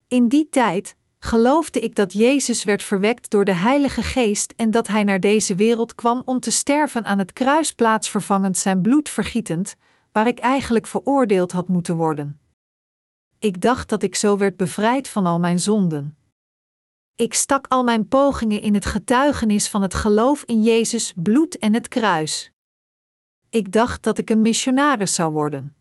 In 0.09 0.29
die 0.29 0.49
tijd 0.49 0.97
geloofde 1.19 1.81
ik 1.81 1.95
dat 1.95 2.13
Jezus 2.13 2.65
werd 2.65 2.83
verwekt 2.83 3.31
door 3.31 3.45
de 3.45 3.55
Heilige 3.55 4.03
Geest 4.03 4.53
en 4.57 4.71
dat 4.71 4.87
Hij 4.87 5.05
naar 5.05 5.21
deze 5.21 5.55
wereld 5.55 5.95
kwam 5.95 6.23
om 6.25 6.41
te 6.41 6.51
sterven 6.51 7.05
aan 7.05 7.19
het 7.19 7.33
kruis 7.33 7.73
plaatsvervangend 7.73 8.59
zijn 8.59 8.83
bloed 8.83 9.09
vergietend, 9.09 9.77
waar 10.13 10.27
ik 10.27 10.39
eigenlijk 10.39 10.87
veroordeeld 10.87 11.53
had 11.53 11.69
moeten 11.69 11.97
worden. 11.97 12.41
Ik 13.39 13.61
dacht 13.61 13.89
dat 13.89 14.03
ik 14.03 14.15
zo 14.15 14.37
werd 14.37 14.57
bevrijd 14.57 15.09
van 15.09 15.27
al 15.27 15.39
mijn 15.39 15.61
zonden. 15.61 16.17
Ik 17.17 17.35
stak 17.35 17.67
al 17.69 17.85
mijn 17.85 18.09
pogingen 18.09 18.61
in 18.61 18.75
het 18.75 18.87
getuigenis 18.87 19.69
van 19.69 19.83
het 19.83 19.95
geloof 19.95 20.43
in 20.43 20.63
Jezus 20.63 21.13
bloed 21.17 21.59
en 21.59 21.75
het 21.75 21.89
kruis. 21.89 22.54
Ik 23.55 23.73
dacht 23.73 24.03
dat 24.03 24.19
ik 24.19 24.31
een 24.31 24.41
missionaris 24.41 25.15
zou 25.15 25.33
worden. 25.33 25.77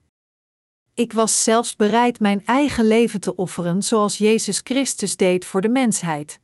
Ik 0.93 1.13
was 1.13 1.43
zelfs 1.43 1.75
bereid 1.75 2.19
mijn 2.19 2.45
eigen 2.45 2.87
leven 2.87 3.19
te 3.19 3.35
offeren 3.35 3.83
zoals 3.83 4.17
Jezus 4.17 4.61
Christus 4.63 5.17
deed 5.17 5.45
voor 5.45 5.61
de 5.61 5.69
mensheid. 5.69 6.39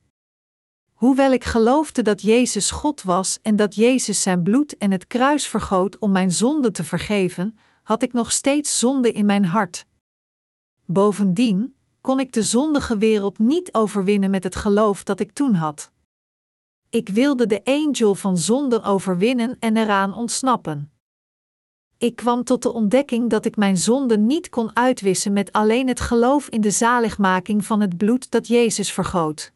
Hoewel 0.93 1.31
ik 1.31 1.43
geloofde 1.43 2.01
dat 2.01 2.21
Jezus 2.21 2.71
God 2.71 3.03
was 3.03 3.39
en 3.41 3.55
dat 3.55 3.75
Jezus 3.75 4.21
zijn 4.21 4.43
bloed 4.43 4.77
en 4.77 4.91
het 4.91 5.07
kruis 5.07 5.47
vergoot 5.47 5.97
om 5.97 6.11
mijn 6.11 6.31
zonde 6.31 6.71
te 6.71 6.83
vergeven, 6.83 7.57
had 7.83 8.03
ik 8.03 8.13
nog 8.13 8.31
steeds 8.31 8.79
zonde 8.79 9.11
in 9.11 9.25
mijn 9.25 9.45
hart. 9.45 9.85
Bovendien 10.85 11.75
kon 12.01 12.19
ik 12.19 12.33
de 12.33 12.43
zondige 12.43 12.97
wereld 12.97 13.39
niet 13.39 13.73
overwinnen 13.73 14.29
met 14.29 14.43
het 14.43 14.55
geloof 14.55 15.03
dat 15.03 15.19
ik 15.19 15.31
toen 15.31 15.53
had. 15.53 15.91
Ik 16.89 17.09
wilde 17.09 17.45
de 17.47 17.61
angel 17.63 18.15
van 18.15 18.37
zonde 18.37 18.83
overwinnen 18.83 19.57
en 19.59 19.77
eraan 19.77 20.13
ontsnappen. 20.13 20.91
Ik 21.99 22.15
kwam 22.15 22.43
tot 22.43 22.61
de 22.61 22.71
ontdekking 22.71 23.29
dat 23.29 23.45
ik 23.45 23.55
mijn 23.55 23.77
zonde 23.77 24.17
niet 24.17 24.49
kon 24.49 24.75
uitwissen 24.75 25.33
met 25.33 25.51
alleen 25.51 25.87
het 25.87 25.99
geloof 25.99 26.49
in 26.49 26.61
de 26.61 26.71
zaligmaking 26.71 27.65
van 27.65 27.81
het 27.81 27.97
bloed 27.97 28.31
dat 28.31 28.47
Jezus 28.47 28.91
vergoot. 28.91 29.53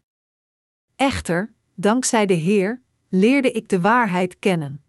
Echter, 0.96 1.54
dankzij 1.76 2.26
de 2.26 2.34
Heer, 2.34 2.82
leerde 3.10 3.52
ik 3.52 3.70
de 3.70 3.82
waarheid 3.82 4.40
kennen. 4.40 4.84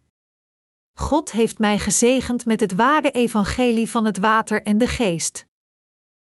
God 0.95 1.33
heeft 1.33 1.59
mij 1.59 1.79
gezegend 1.79 2.47
met 2.47 2.61
het 2.61 2.75
ware 2.75 3.11
evangelie 3.11 3.91
van 3.91 4.05
het 4.05 4.19
water 4.19 4.63
en 4.63 4.79
de 4.79 4.87
geest. 4.87 5.47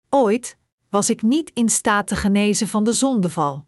Ooit 0.10 0.58
was 0.90 1.10
ik 1.10 1.22
niet 1.22 1.52
in 1.54 1.70
staat 1.70 2.08
te 2.08 2.16
genezen 2.16 2.68
van 2.68 2.84
de 2.84 2.94
zondeval. 2.94 3.66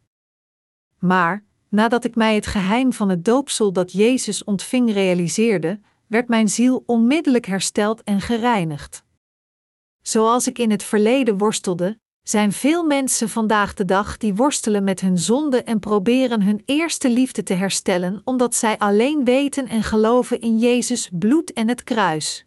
Maar, 1.00 1.46
nadat 1.70 2.03
ik 2.03 2.15
mij 2.15 2.36
het 2.36 2.48
geheim 2.48 2.93
van 2.93 3.10
het 3.10 3.25
doopsel 3.25 3.74
dat 3.74 3.91
Jezus 3.91 4.43
ontving 4.43 4.93
realiseerde, 4.93 5.79
werd 6.12 6.27
mijn 6.27 6.50
ziel 6.50 6.84
onmiddellijk 6.86 7.46
hersteld 7.46 8.03
en 8.03 8.22
gereinigd. 8.22 9.03
Zoals 10.01 10.48
ik 10.48 10.58
in 10.58 10.72
het 10.72 10.84
verleden 10.84 11.38
worstelde, 11.38 12.00
zijn 12.24 12.51
veel 12.51 12.84
mensen 12.84 13.30
vandaag 13.30 13.74
de 13.74 13.86
dag 13.86 14.18
die 14.18 14.36
worstelen 14.36 14.84
met 14.84 15.00
hun 15.01 15.18
zonde 15.18 15.63
en 15.63 15.80
proberen 15.80 16.41
hun 16.41 16.62
eerste 16.65 17.10
liefde 17.10 17.44
te 17.44 17.53
herstellen 17.53 18.22
omdat 18.24 18.56
zij 18.56 18.77
alleen 18.77 19.25
weten 19.25 19.68
en 19.68 19.84
geloven 19.84 20.41
in 20.41 20.58
Jezus 20.60 21.10
bloed 21.13 21.53
en 21.53 21.68
het 21.68 21.84
kruis. 21.84 22.46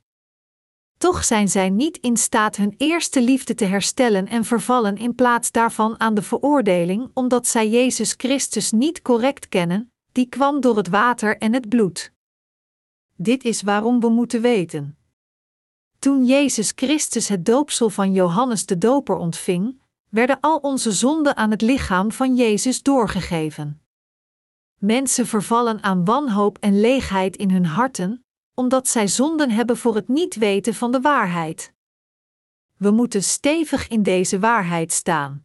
Toch 0.98 1.24
zijn 1.24 1.48
zij 1.48 1.70
niet 1.70 1.96
in 1.96 2.16
staat 2.16 2.56
hun 2.56 2.74
eerste 2.76 3.22
liefde 3.22 3.54
te 3.54 3.64
herstellen 3.64 4.28
en 4.28 4.44
vervallen 4.44 4.96
in 4.96 5.14
plaats 5.14 5.50
daarvan 5.50 6.00
aan 6.00 6.14
de 6.14 6.22
veroordeling 6.22 7.10
omdat 7.14 7.46
zij 7.46 7.68
Jezus 7.68 8.14
Christus 8.16 8.72
niet 8.72 9.02
correct 9.02 9.48
kennen, 9.48 9.92
die 10.12 10.26
kwam 10.28 10.60
door 10.60 10.76
het 10.76 10.88
water 10.88 11.38
en 11.38 11.52
het 11.52 11.68
bloed. 11.68 12.13
Dit 13.16 13.44
is 13.44 13.62
waarom 13.62 14.00
we 14.00 14.08
moeten 14.08 14.40
weten. 14.40 14.96
Toen 15.98 16.24
Jezus 16.24 16.72
Christus 16.74 17.28
het 17.28 17.44
doopsel 17.44 17.90
van 17.90 18.12
Johannes 18.12 18.66
de 18.66 18.78
Doper 18.78 19.16
ontving, 19.16 19.80
werden 20.08 20.40
al 20.40 20.56
onze 20.56 20.92
zonden 20.92 21.36
aan 21.36 21.50
het 21.50 21.60
lichaam 21.60 22.12
van 22.12 22.36
Jezus 22.36 22.82
doorgegeven. 22.82 23.82
Mensen 24.78 25.26
vervallen 25.26 25.82
aan 25.82 26.04
wanhoop 26.04 26.58
en 26.58 26.80
leegheid 26.80 27.36
in 27.36 27.50
hun 27.50 27.66
harten, 27.66 28.24
omdat 28.54 28.88
zij 28.88 29.08
zonden 29.08 29.50
hebben 29.50 29.76
voor 29.76 29.94
het 29.94 30.08
niet 30.08 30.34
weten 30.34 30.74
van 30.74 30.92
de 30.92 31.00
waarheid. 31.00 31.72
We 32.76 32.90
moeten 32.90 33.22
stevig 33.22 33.88
in 33.88 34.02
deze 34.02 34.38
waarheid 34.38 34.92
staan. 34.92 35.44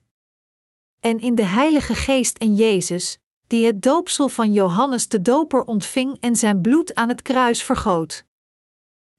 En 0.99 1.19
in 1.19 1.35
de 1.35 1.45
Heilige 1.45 1.95
Geest 1.95 2.37
en 2.37 2.55
Jezus, 2.55 3.19
die 3.49 3.65
het 3.65 3.81
doopsel 3.81 4.29
van 4.29 4.53
Johannes 4.53 5.07
de 5.07 5.21
Doper 5.21 5.63
ontving 5.63 6.17
en 6.19 6.35
zijn 6.35 6.61
bloed 6.61 6.95
aan 6.95 7.09
het 7.09 7.21
kruis 7.21 7.63
vergoot. 7.63 8.25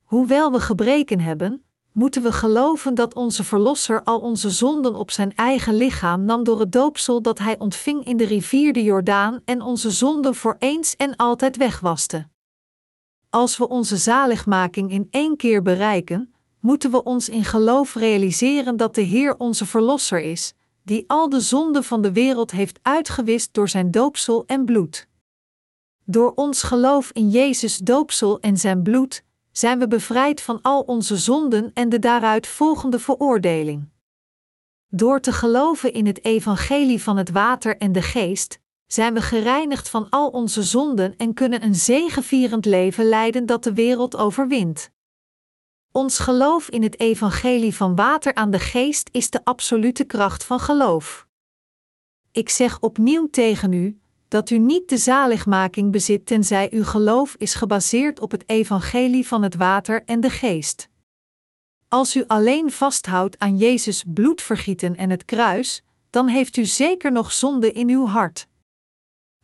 Hoewel 0.03 0.53
we 0.53 0.61
gebreken 0.61 1.21
hebben, 1.21 1.65
moeten 1.93 2.23
we 2.23 2.33
geloven 2.33 2.95
dat 2.95 3.15
onze 3.15 3.45
Verlosser 3.45 4.03
al 4.03 4.21
onze 4.21 4.51
zonden 4.51 4.95
op 4.95 5.11
zijn 5.11 5.35
eigen 5.35 5.75
lichaam 5.75 6.25
nam 6.25 6.45
door 6.45 6.61
het 6.61 6.73
doopsel 6.73 7.23
dat 7.23 7.39
hij 7.39 7.59
ontving 7.59 8.05
in 8.05 8.17
de 8.17 8.25
rivier 8.25 8.73
de 8.73 8.83
Jordaan 8.83 9.41
en 9.45 9.63
onze 9.63 9.91
zonden 9.91 10.35
voor 10.35 10.57
eens 10.59 10.97
en 10.97 11.17
altijd 11.17 11.57
wegwaste. 11.57 12.29
Als 13.31 13.57
we 13.57 13.69
onze 13.69 13.97
zaligmaking 13.97 14.91
in 14.91 15.09
één 15.11 15.37
keer 15.37 15.63
bereiken, 15.63 16.35
moeten 16.61 16.91
we 16.91 17.03
ons 17.03 17.29
in 17.29 17.45
geloof 17.45 17.95
realiseren 17.95 18.77
dat 18.77 18.95
de 18.95 19.03
Heer 19.03 19.37
onze 19.39 19.67
Verlosser 19.67 20.21
is, 20.21 20.55
die 20.91 21.05
al 21.07 21.29
de 21.29 21.41
zonden 21.41 21.85
van 21.85 22.03
de 22.03 22.13
wereld 22.13 22.51
heeft 22.51 22.79
uitgewist 22.83 23.55
door 23.55 23.69
zijn 23.69 23.91
doopsel 23.91 24.45
en 24.47 24.65
bloed. 24.65 25.09
Door 26.05 26.33
ons 26.35 26.63
geloof 26.63 27.11
in 27.13 27.29
Jezus 27.29 27.79
doopsel 27.79 28.41
en 28.41 28.57
zijn 28.57 28.83
bloed 28.83 29.25
zijn 29.53 29.79
we 29.79 29.89
bevrijd 29.89 30.41
van 30.41 30.59
al 30.63 30.81
onze 30.81 31.17
zonden 31.17 31.71
en 31.75 31.89
de 31.89 31.99
daaruit 31.99 32.47
volgende 32.47 32.99
veroordeling. 32.99 33.89
Door 34.89 35.21
te 35.21 35.33
geloven 35.33 35.93
in 35.93 36.07
het 36.07 36.25
evangelie 36.25 37.03
van 37.03 37.17
het 37.17 37.31
water 37.31 37.77
en 37.77 37.93
de 37.93 38.03
geest, 38.03 38.61
zijn 38.87 39.15
we 39.15 39.21
gereinigd 39.21 39.89
van 39.89 40.07
al 40.09 40.29
onze 40.29 40.63
zonden 40.63 41.17
en 41.17 41.35
kunnen 41.35 41.63
een 41.63 41.75
zegevierend 41.75 42.65
leven 42.65 43.05
leiden 43.05 43.47
dat 43.47 43.65
de 43.65 43.73
wereld 43.73 44.17
overwint. 44.17 44.91
Ons 45.93 46.19
geloof 46.19 46.69
in 46.69 46.83
het 46.83 47.01
evangelie 47.01 47.75
van 47.75 47.95
water 47.97 48.35
aan 48.35 48.51
de 48.51 48.59
geest 48.59 49.09
is 49.13 49.31
de 49.31 49.45
absolute 49.45 50.05
kracht 50.05 50.45
van 50.45 50.61
geloof. 50.61 51.27
Ik 52.33 52.49
zeg 52.49 52.81
opnieuw 52.81 53.27
tegen 53.31 53.73
u 53.73 54.01
dat 54.29 54.51
u 54.51 54.59
niet 54.59 54.89
de 54.89 54.97
zaligmaking 54.97 55.93
bezit 55.93 56.27
tenzij 56.27 56.69
uw 56.73 56.85
geloof 56.85 57.35
is 57.35 57.55
gebaseerd 57.55 58.21
op 58.21 58.31
het 58.31 58.49
evangelie 58.49 59.27
van 59.27 59.43
het 59.43 59.55
water 59.55 60.05
en 60.05 60.21
de 60.21 60.31
geest. 60.31 60.89
Als 61.89 62.17
u 62.17 62.25
alleen 62.27 62.71
vasthoudt 62.71 63.39
aan 63.39 63.57
Jezus 63.57 64.05
bloedvergieten 64.07 64.97
en 64.97 65.11
het 65.11 65.25
kruis, 65.25 65.83
dan 66.11 66.29
heeft 66.29 66.57
u 66.57 66.65
zeker 66.65 67.13
nog 67.13 67.33
zonde 67.33 67.73
in 67.73 67.89
uw 67.89 68.07
hart. 68.07 68.47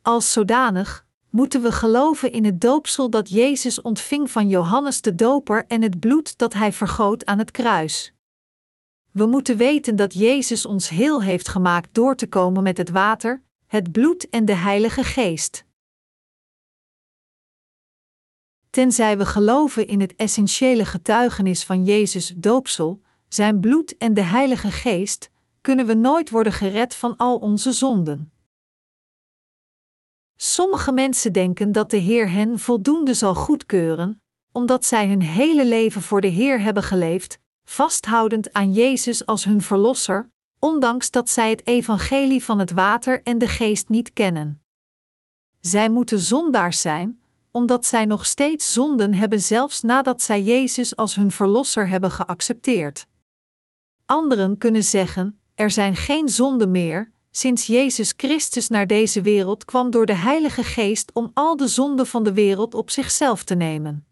Als 0.02 0.32
zodanig 0.32 1.05
moeten 1.36 1.62
we 1.62 1.72
geloven 1.72 2.32
in 2.32 2.44
het 2.44 2.60
doopsel 2.60 3.10
dat 3.10 3.30
Jezus 3.30 3.80
ontving 3.80 4.30
van 4.30 4.48
Johannes 4.48 5.00
de 5.00 5.14
Doper 5.14 5.64
en 5.66 5.82
het 5.82 6.00
bloed 6.00 6.38
dat 6.38 6.52
hij 6.52 6.72
vergoot 6.72 7.24
aan 7.24 7.38
het 7.38 7.50
kruis. 7.50 8.12
We 9.10 9.26
moeten 9.26 9.56
weten 9.56 9.96
dat 9.96 10.14
Jezus 10.14 10.66
ons 10.66 10.88
heel 10.88 11.22
heeft 11.22 11.48
gemaakt 11.48 11.88
door 11.92 12.16
te 12.16 12.28
komen 12.28 12.62
met 12.62 12.78
het 12.78 12.90
water, 12.90 13.42
het 13.66 13.92
bloed 13.92 14.28
en 14.28 14.44
de 14.44 14.54
Heilige 14.54 15.04
Geest. 15.04 15.64
Tenzij 18.70 19.18
we 19.18 19.26
geloven 19.26 19.86
in 19.86 20.00
het 20.00 20.16
essentiële 20.16 20.84
getuigenis 20.84 21.64
van 21.64 21.84
Jezus' 21.84 22.34
doopsel, 22.36 23.00
zijn 23.28 23.60
bloed 23.60 23.96
en 23.96 24.14
de 24.14 24.22
Heilige 24.22 24.70
Geest, 24.70 25.30
kunnen 25.60 25.86
we 25.86 25.94
nooit 25.94 26.30
worden 26.30 26.52
gered 26.52 26.94
van 26.94 27.16
al 27.16 27.36
onze 27.36 27.72
zonden. 27.72 28.30
Sommige 30.36 30.92
mensen 30.92 31.32
denken 31.32 31.72
dat 31.72 31.90
de 31.90 31.96
Heer 31.96 32.30
hen 32.30 32.58
voldoende 32.58 33.14
zal 33.14 33.34
goedkeuren, 33.34 34.22
omdat 34.52 34.84
zij 34.84 35.08
hun 35.08 35.22
hele 35.22 35.66
leven 35.66 36.02
voor 36.02 36.20
de 36.20 36.26
Heer 36.26 36.60
hebben 36.60 36.82
geleefd, 36.82 37.38
vasthoudend 37.64 38.52
aan 38.52 38.72
Jezus 38.72 39.26
als 39.26 39.44
hun 39.44 39.62
Verlosser, 39.62 40.30
ondanks 40.58 41.10
dat 41.10 41.30
zij 41.30 41.50
het 41.50 41.66
evangelie 41.66 42.44
van 42.44 42.58
het 42.58 42.70
water 42.70 43.22
en 43.22 43.38
de 43.38 43.48
geest 43.48 43.88
niet 43.88 44.12
kennen. 44.12 44.62
Zij 45.60 45.90
moeten 45.90 46.18
zondaars 46.18 46.80
zijn, 46.80 47.20
omdat 47.50 47.86
zij 47.86 48.04
nog 48.04 48.26
steeds 48.26 48.72
zonden 48.72 49.14
hebben, 49.14 49.40
zelfs 49.40 49.82
nadat 49.82 50.22
zij 50.22 50.42
Jezus 50.42 50.96
als 50.96 51.14
hun 51.14 51.30
verlosser 51.30 51.88
hebben 51.88 52.10
geaccepteerd. 52.10 53.06
Anderen 54.06 54.58
kunnen 54.58 54.84
zeggen: 54.84 55.40
er 55.54 55.70
zijn 55.70 55.96
geen 55.96 56.28
zonden 56.28 56.70
meer, 56.70 57.12
sinds 57.36 57.66
Jezus 57.66 58.14
Christus 58.16 58.68
naar 58.68 58.86
deze 58.86 59.22
wereld 59.22 59.64
kwam 59.64 59.90
door 59.90 60.06
de 60.06 60.14
Heilige 60.14 60.62
Geest 60.62 61.12
om 61.12 61.30
al 61.34 61.56
de 61.56 61.68
zonden 61.68 62.06
van 62.06 62.24
de 62.24 62.32
wereld 62.32 62.74
op 62.74 62.90
zichzelf 62.90 63.44
te 63.44 63.54
nemen. 63.54 64.06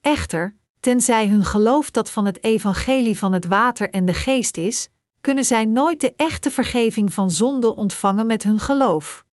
Echter, 0.00 0.56
tenzij 0.80 1.28
hun 1.28 1.44
geloof 1.44 1.90
dat 1.90 2.10
van 2.10 2.24
het 2.24 2.44
evangelie 2.44 3.18
van 3.18 3.32
het 3.32 3.46
water 3.46 3.90
en 3.90 4.04
de 4.04 4.14
geest 4.14 4.56
is, 4.56 4.88
kunnen 5.20 5.44
zij 5.44 5.64
nooit 5.64 6.00
de 6.00 6.14
echte 6.16 6.50
vergeving 6.50 7.12
van 7.12 7.30
zonde 7.30 7.76
ontvangen 7.76 8.26
met 8.26 8.42
hun 8.42 8.58
geloof. 8.58 9.24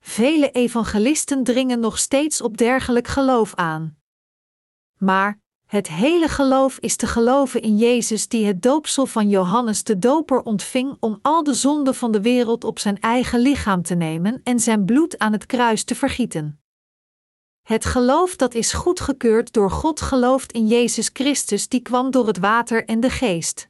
Vele 0.00 0.50
evangelisten 0.50 1.44
dringen 1.44 1.80
nog 1.80 1.98
steeds 1.98 2.40
op 2.40 2.56
dergelijk 2.56 3.06
geloof 3.08 3.54
aan. 3.54 3.98
Maar 4.96 5.40
het 5.70 5.88
hele 5.88 6.28
geloof 6.28 6.78
is 6.78 6.96
te 6.96 7.06
geloven 7.06 7.62
in 7.62 7.76
Jezus 7.76 8.28
die 8.28 8.46
het 8.46 8.62
doopsel 8.62 9.06
van 9.06 9.28
Johannes 9.28 9.84
de 9.84 9.98
Doper 9.98 10.42
ontving 10.42 10.96
om 11.00 11.18
al 11.22 11.42
de 11.42 11.54
zonden 11.54 11.94
van 11.94 12.12
de 12.12 12.20
wereld 12.20 12.64
op 12.64 12.78
zijn 12.78 13.00
eigen 13.00 13.40
lichaam 13.40 13.82
te 13.82 13.94
nemen 13.94 14.40
en 14.44 14.60
zijn 14.60 14.84
bloed 14.84 15.18
aan 15.18 15.32
het 15.32 15.46
kruis 15.46 15.84
te 15.84 15.94
vergieten. 15.94 16.60
Het 17.62 17.84
geloof 17.84 18.36
dat 18.36 18.54
is 18.54 18.72
goedgekeurd 18.72 19.52
door 19.52 19.70
God 19.70 20.00
gelooft 20.00 20.52
in 20.52 20.66
Jezus 20.66 21.10
Christus 21.12 21.68
die 21.68 21.80
kwam 21.80 22.10
door 22.10 22.26
het 22.26 22.38
water 22.38 22.84
en 22.84 23.00
de 23.00 23.10
geest. 23.10 23.68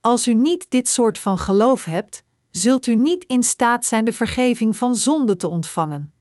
Als 0.00 0.28
u 0.28 0.34
niet 0.34 0.70
dit 0.70 0.88
soort 0.88 1.18
van 1.18 1.38
geloof 1.38 1.84
hebt, 1.84 2.24
zult 2.50 2.86
u 2.86 2.94
niet 2.94 3.24
in 3.24 3.42
staat 3.42 3.84
zijn 3.84 4.04
de 4.04 4.12
vergeving 4.12 4.76
van 4.76 4.96
zonde 4.96 5.36
te 5.36 5.48
ontvangen. 5.48 6.14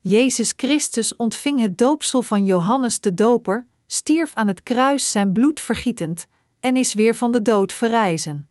Jezus 0.00 0.52
Christus 0.56 1.16
ontving 1.16 1.60
het 1.60 1.78
doopsel 1.78 2.22
van 2.22 2.44
Johannes 2.44 3.00
de 3.00 3.14
Doper, 3.14 3.72
stierf 3.86 4.34
aan 4.34 4.48
het 4.48 4.62
kruis 4.62 5.10
zijn 5.10 5.32
bloed 5.32 5.60
vergietend, 5.60 6.26
en 6.60 6.76
is 6.76 6.94
weer 6.94 7.14
van 7.14 7.32
de 7.32 7.42
dood 7.42 7.72
verrijzen. 7.72 8.48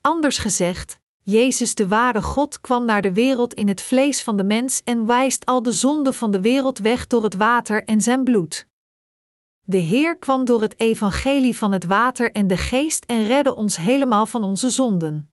Anders 0.00 0.38
gezegd, 0.38 0.98
Jezus 1.22 1.74
de 1.74 1.88
ware 1.88 2.22
God 2.22 2.60
kwam 2.60 2.84
naar 2.84 3.02
de 3.02 3.12
wereld 3.12 3.54
in 3.54 3.68
het 3.68 3.80
vlees 3.80 4.22
van 4.22 4.36
de 4.36 4.44
mens 4.44 4.82
en 4.84 5.06
wijst 5.06 5.46
al 5.46 5.62
de 5.62 5.72
zonden 5.72 6.14
van 6.14 6.30
de 6.30 6.40
wereld 6.40 6.78
weg 6.78 7.06
door 7.06 7.22
het 7.22 7.34
water 7.34 7.84
en 7.84 8.00
zijn 8.00 8.24
bloed. 8.24 8.66
De 9.62 9.76
Heer 9.76 10.16
kwam 10.18 10.44
door 10.44 10.60
het 10.60 10.80
evangelie 10.80 11.56
van 11.56 11.72
het 11.72 11.84
water 11.84 12.32
en 12.32 12.46
de 12.46 12.56
geest 12.56 13.04
en 13.04 13.26
redde 13.26 13.54
ons 13.54 13.76
helemaal 13.76 14.26
van 14.26 14.44
onze 14.44 14.70
zonden. 14.70 15.32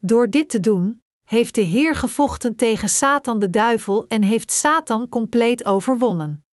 Door 0.00 0.30
dit 0.30 0.48
te 0.48 0.60
doen, 0.60 1.02
heeft 1.24 1.54
de 1.54 1.60
Heer 1.60 1.94
gevochten 1.94 2.56
tegen 2.56 2.88
Satan 2.88 3.38
de 3.38 3.50
duivel 3.50 4.06
en 4.06 4.22
heeft 4.22 4.52
Satan 4.52 5.08
compleet 5.08 5.64
overwonnen. 5.64 6.44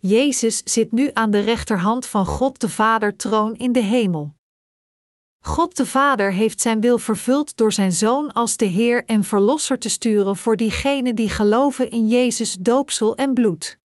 Jezus 0.00 0.62
zit 0.64 0.92
nu 0.92 1.10
aan 1.12 1.30
de 1.30 1.40
rechterhand 1.40 2.06
van 2.06 2.26
God 2.26 2.60
de 2.60 2.68
Vader 2.68 3.16
troon 3.16 3.56
in 3.56 3.72
de 3.72 3.82
hemel. 3.82 4.34
God 5.40 5.76
de 5.76 5.86
Vader 5.86 6.32
heeft 6.32 6.60
zijn 6.60 6.80
wil 6.80 6.98
vervuld 6.98 7.56
door 7.56 7.72
zijn 7.72 7.92
Zoon 7.92 8.32
als 8.32 8.56
de 8.56 8.64
Heer 8.64 9.04
en 9.04 9.24
Verlosser 9.24 9.78
te 9.78 9.88
sturen 9.88 10.36
voor 10.36 10.56
diegenen 10.56 11.14
die 11.14 11.28
geloven 11.28 11.90
in 11.90 12.08
Jezus 12.08 12.56
doopsel 12.60 13.16
en 13.16 13.34
bloed. 13.34 13.78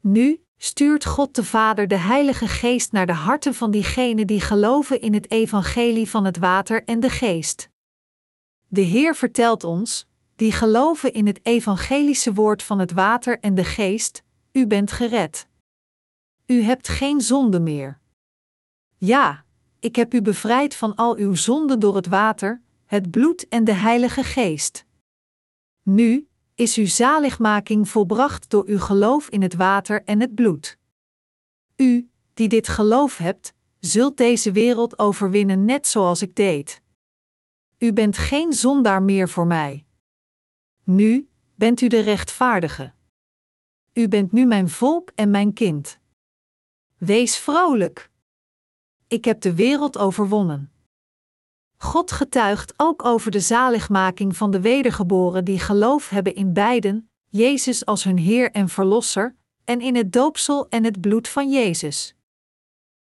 Nu 0.00 0.44
stuurt 0.56 1.04
God 1.04 1.34
de 1.34 1.44
Vader 1.44 1.88
de 1.88 1.96
Heilige 1.96 2.48
Geest 2.48 2.92
naar 2.92 3.06
de 3.06 3.12
harten 3.12 3.54
van 3.54 3.70
diegenen 3.70 4.26
die 4.26 4.40
geloven 4.40 5.00
in 5.00 5.14
het 5.14 5.30
evangelie 5.30 6.10
van 6.10 6.24
het 6.24 6.38
water 6.38 6.84
en 6.84 7.00
de 7.00 7.10
geest. 7.10 7.68
De 8.68 8.80
Heer 8.80 9.14
vertelt 9.14 9.64
ons, 9.64 10.06
die 10.36 10.52
geloven 10.52 11.12
in 11.12 11.26
het 11.26 11.40
evangelische 11.42 12.32
woord 12.32 12.62
van 12.62 12.78
het 12.78 12.92
water 12.92 13.40
en 13.40 13.54
de 13.54 13.64
geest, 13.64 14.22
u 14.56 14.66
bent 14.66 14.92
gered. 14.92 15.48
U 16.46 16.62
hebt 16.62 16.88
geen 16.88 17.20
zonde 17.20 17.60
meer. 17.60 17.98
Ja, 18.96 19.44
ik 19.78 19.96
heb 19.96 20.14
u 20.14 20.22
bevrijd 20.22 20.74
van 20.74 20.94
al 20.94 21.16
uw 21.16 21.34
zonden 21.34 21.80
door 21.80 21.96
het 21.96 22.06
water, 22.06 22.62
het 22.84 23.10
bloed 23.10 23.48
en 23.48 23.64
de 23.64 23.72
Heilige 23.72 24.24
Geest. 24.24 24.84
Nu 25.82 26.28
is 26.54 26.76
uw 26.76 26.86
zaligmaking 26.86 27.88
volbracht 27.88 28.50
door 28.50 28.64
uw 28.66 28.78
geloof 28.78 29.28
in 29.28 29.42
het 29.42 29.54
water 29.54 30.04
en 30.04 30.20
het 30.20 30.34
bloed. 30.34 30.78
U, 31.76 32.10
die 32.34 32.48
dit 32.48 32.68
geloof 32.68 33.16
hebt, 33.16 33.52
zult 33.78 34.16
deze 34.16 34.52
wereld 34.52 34.98
overwinnen 34.98 35.64
net 35.64 35.86
zoals 35.86 36.22
ik 36.22 36.34
deed. 36.34 36.82
U 37.78 37.92
bent 37.92 38.16
geen 38.16 38.52
zondaar 38.52 39.02
meer 39.02 39.28
voor 39.28 39.46
mij. 39.46 39.84
Nu 40.84 41.28
bent 41.54 41.80
u 41.80 41.88
de 41.88 42.00
rechtvaardige. 42.00 42.92
U 43.94 44.08
bent 44.08 44.32
nu 44.32 44.46
mijn 44.46 44.68
volk 44.68 45.10
en 45.14 45.30
mijn 45.30 45.52
kind. 45.52 45.98
Wees 46.98 47.36
vrolijk. 47.36 48.10
Ik 49.08 49.24
heb 49.24 49.40
de 49.40 49.54
wereld 49.54 49.98
overwonnen. 49.98 50.72
God 51.76 52.12
getuigt 52.12 52.74
ook 52.76 53.04
over 53.04 53.30
de 53.30 53.40
zaligmaking 53.40 54.36
van 54.36 54.50
de 54.50 54.60
wedergeboren 54.60 55.44
die 55.44 55.58
geloof 55.58 56.08
hebben 56.08 56.34
in 56.34 56.52
beiden, 56.52 57.10
Jezus 57.28 57.86
als 57.86 58.04
hun 58.04 58.18
Heer 58.18 58.50
en 58.50 58.68
Verlosser, 58.68 59.36
en 59.64 59.80
in 59.80 59.96
het 59.96 60.12
doopsel 60.12 60.68
en 60.68 60.84
het 60.84 61.00
bloed 61.00 61.28
van 61.28 61.50
Jezus. 61.50 62.14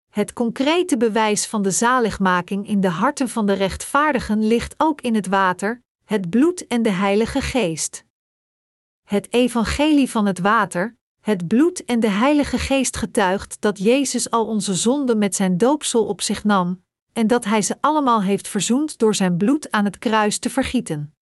Het 0.09 0.33
concrete 0.33 0.97
bewijs 0.97 1.47
van 1.47 1.61
de 1.61 1.71
zaligmaking 1.71 2.67
in 2.67 2.81
de 2.81 2.89
harten 2.89 3.29
van 3.29 3.45
de 3.45 3.53
rechtvaardigen 3.53 4.47
ligt 4.47 4.73
ook 4.77 5.01
in 5.01 5.15
het 5.15 5.27
water, 5.27 5.83
het 6.03 6.29
bloed 6.29 6.67
en 6.67 6.81
de 6.81 6.91
Heilige 6.91 7.41
Geest. 7.41 8.05
Het 9.11 9.33
evangelie 9.33 10.09
van 10.09 10.25
het 10.25 10.39
water, 10.39 10.97
het 11.21 11.47
bloed 11.47 11.85
en 11.85 11.99
de 11.99 12.09
Heilige 12.09 12.57
Geest 12.57 12.97
getuigt 12.97 13.61
dat 13.61 13.77
Jezus 13.77 14.29
al 14.29 14.45
onze 14.45 14.73
zonden 14.73 15.17
met 15.17 15.35
zijn 15.35 15.57
doopsel 15.57 16.05
op 16.05 16.21
zich 16.21 16.43
nam, 16.43 16.83
en 17.13 17.27
dat 17.27 17.45
Hij 17.45 17.61
ze 17.61 17.75
allemaal 17.79 18.21
heeft 18.21 18.47
verzoend 18.47 18.97
door 18.97 19.15
zijn 19.15 19.37
bloed 19.37 19.71
aan 19.71 19.85
het 19.85 19.97
kruis 19.97 20.39
te 20.39 20.49
vergieten. 20.49 21.13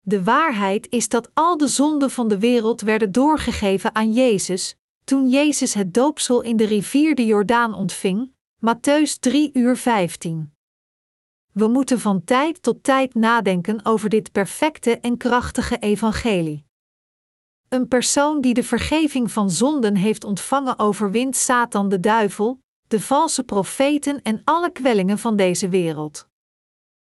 De 0.00 0.22
waarheid 0.22 0.86
is 0.90 1.08
dat 1.08 1.30
al 1.34 1.56
de 1.56 1.68
zonden 1.68 2.10
van 2.10 2.28
de 2.28 2.38
wereld 2.38 2.80
werden 2.80 3.12
doorgegeven 3.12 3.94
aan 3.94 4.12
Jezus, 4.12 4.76
toen 5.04 5.28
Jezus 5.28 5.74
het 5.74 5.94
doopsel 5.94 6.40
in 6.40 6.56
de 6.56 6.64
rivier 6.64 7.14
de 7.14 7.26
Jordaan 7.26 7.74
ontving, 7.74 8.32
Matthäus 8.56 9.18
3 9.20 9.50
uur 9.52 9.76
15. 9.76 10.52
We 11.52 11.68
moeten 11.68 12.00
van 12.00 12.24
tijd 12.24 12.62
tot 12.62 12.82
tijd 12.82 13.14
nadenken 13.14 13.84
over 13.84 14.08
dit 14.08 14.32
perfecte 14.32 14.98
en 14.98 15.16
krachtige 15.16 15.78
evangelie. 15.78 16.64
Een 17.74 17.88
persoon 17.88 18.40
die 18.40 18.54
de 18.54 18.62
vergeving 18.62 19.32
van 19.32 19.50
zonden 19.50 19.96
heeft 19.96 20.24
ontvangen 20.24 20.78
overwint 20.78 21.36
Satan 21.36 21.88
de 21.88 22.00
duivel, 22.00 22.58
de 22.88 23.00
valse 23.00 23.44
profeten 23.44 24.22
en 24.22 24.40
alle 24.44 24.72
kwellingen 24.72 25.18
van 25.18 25.36
deze 25.36 25.68
wereld. 25.68 26.28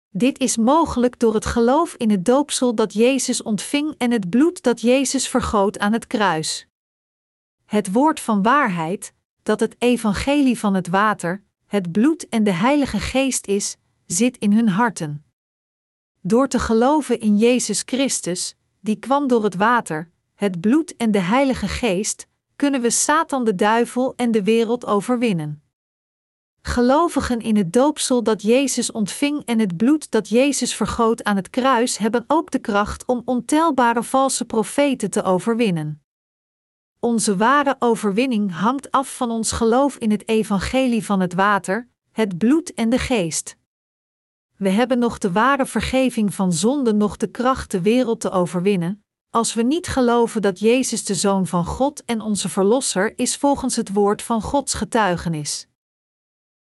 Dit 0.10 0.40
is 0.40 0.58
mogelijk 0.58 1.20
door 1.20 1.34
het 1.34 1.46
geloof 1.46 1.96
in 1.96 2.10
het 2.10 2.26
doopsel 2.26 2.76
dat 2.76 2.94
Jezus 2.94 3.42
ontving 3.42 3.96
en 3.98 4.12
het 4.12 4.30
bloed 4.30 4.64
dat 4.64 4.82
Jezus 4.82 5.28
vergoot 5.28 5.80
aan 5.80 5.94
het 5.94 6.08
kruis. 6.08 6.68
Het 7.66 7.92
woord 7.92 8.20
van 8.20 8.42
waarheid, 8.42 9.14
dat 9.44 9.60
het 9.60 9.76
evangelie 9.78 10.60
van 10.60 10.74
het 10.74 10.88
water, 10.88 11.44
het 11.66 11.92
bloed 11.92 12.30
en 12.30 12.44
de 12.44 12.54
Heilige 12.54 13.00
Geest 13.00 13.48
is, 13.48 13.78
zit 14.06 14.38
in 14.38 14.54
hun 14.54 14.70
harten. 14.70 15.26
Door 16.22 16.48
te 16.48 16.60
geloven 16.60 17.20
in 17.20 17.38
Jezus 17.38 17.82
Christus, 17.86 18.56
die 18.80 18.96
kwam 18.96 19.28
door 19.28 19.44
het 19.44 19.56
water, 19.56 20.12
het 20.42 20.62
bloed 20.62 20.96
en 20.96 21.12
de 21.12 21.20
Heilige 21.20 21.68
Geest, 21.68 22.28
kunnen 22.56 22.82
we 22.82 22.90
Satan 22.90 23.44
de 23.44 23.56
duivel 23.56 24.14
en 24.16 24.32
de 24.32 24.44
wereld 24.44 24.86
overwinnen. 24.86 25.64
Gelovigen 26.62 27.40
in 27.40 27.58
het 27.58 27.74
doopsel 27.74 28.24
dat 28.24 28.42
Jezus 28.42 28.92
ontving 28.92 29.46
en 29.46 29.60
het 29.60 29.78
bloed 29.78 30.12
dat 30.12 30.30
Jezus 30.30 30.76
vergoot 30.76 31.24
aan 31.24 31.36
het 31.36 31.50
kruis 31.50 31.98
hebben 31.98 32.24
ook 32.28 32.52
de 32.52 32.60
kracht 32.60 33.06
om 33.06 33.22
ontelbare 33.26 34.04
valse 34.04 34.46
profeten 34.46 35.10
te 35.10 35.24
overwinnen. 35.24 36.04
Onze 37.00 37.36
ware 37.36 37.76
overwinning 37.80 38.52
hangt 38.52 38.92
af 38.92 39.16
van 39.16 39.32
ons 39.32 39.52
geloof 39.52 39.98
in 39.98 40.12
het 40.12 40.28
evangelie 40.28 41.06
van 41.06 41.20
het 41.20 41.34
water, 41.34 41.90
het 42.12 42.38
bloed 42.38 42.74
en 42.74 42.90
de 42.90 43.00
geest. 43.00 43.58
We 44.58 44.70
hebben 44.70 45.00
nog 45.00 45.18
de 45.18 45.32
ware 45.32 45.66
vergeving 45.66 46.34
van 46.34 46.54
zonde, 46.54 46.94
nog 46.94 47.18
de 47.18 47.28
kracht 47.28 47.72
de 47.72 47.82
wereld 47.82 48.20
te 48.20 48.32
overwinnen, 48.32 49.04
als 49.32 49.54
we 49.54 49.62
niet 49.62 49.88
geloven 49.88 50.42
dat 50.42 50.60
Jezus 50.60 51.06
de 51.06 51.16
Zoon 51.16 51.48
van 51.48 51.66
God 51.66 52.06
en 52.06 52.22
onze 52.22 52.50
Verlosser 52.50 53.18
is 53.18 53.38
volgens 53.38 53.76
het 53.76 53.94
woord 53.94 54.22
van 54.22 54.42
Gods 54.42 54.74
getuigenis. 54.74 55.68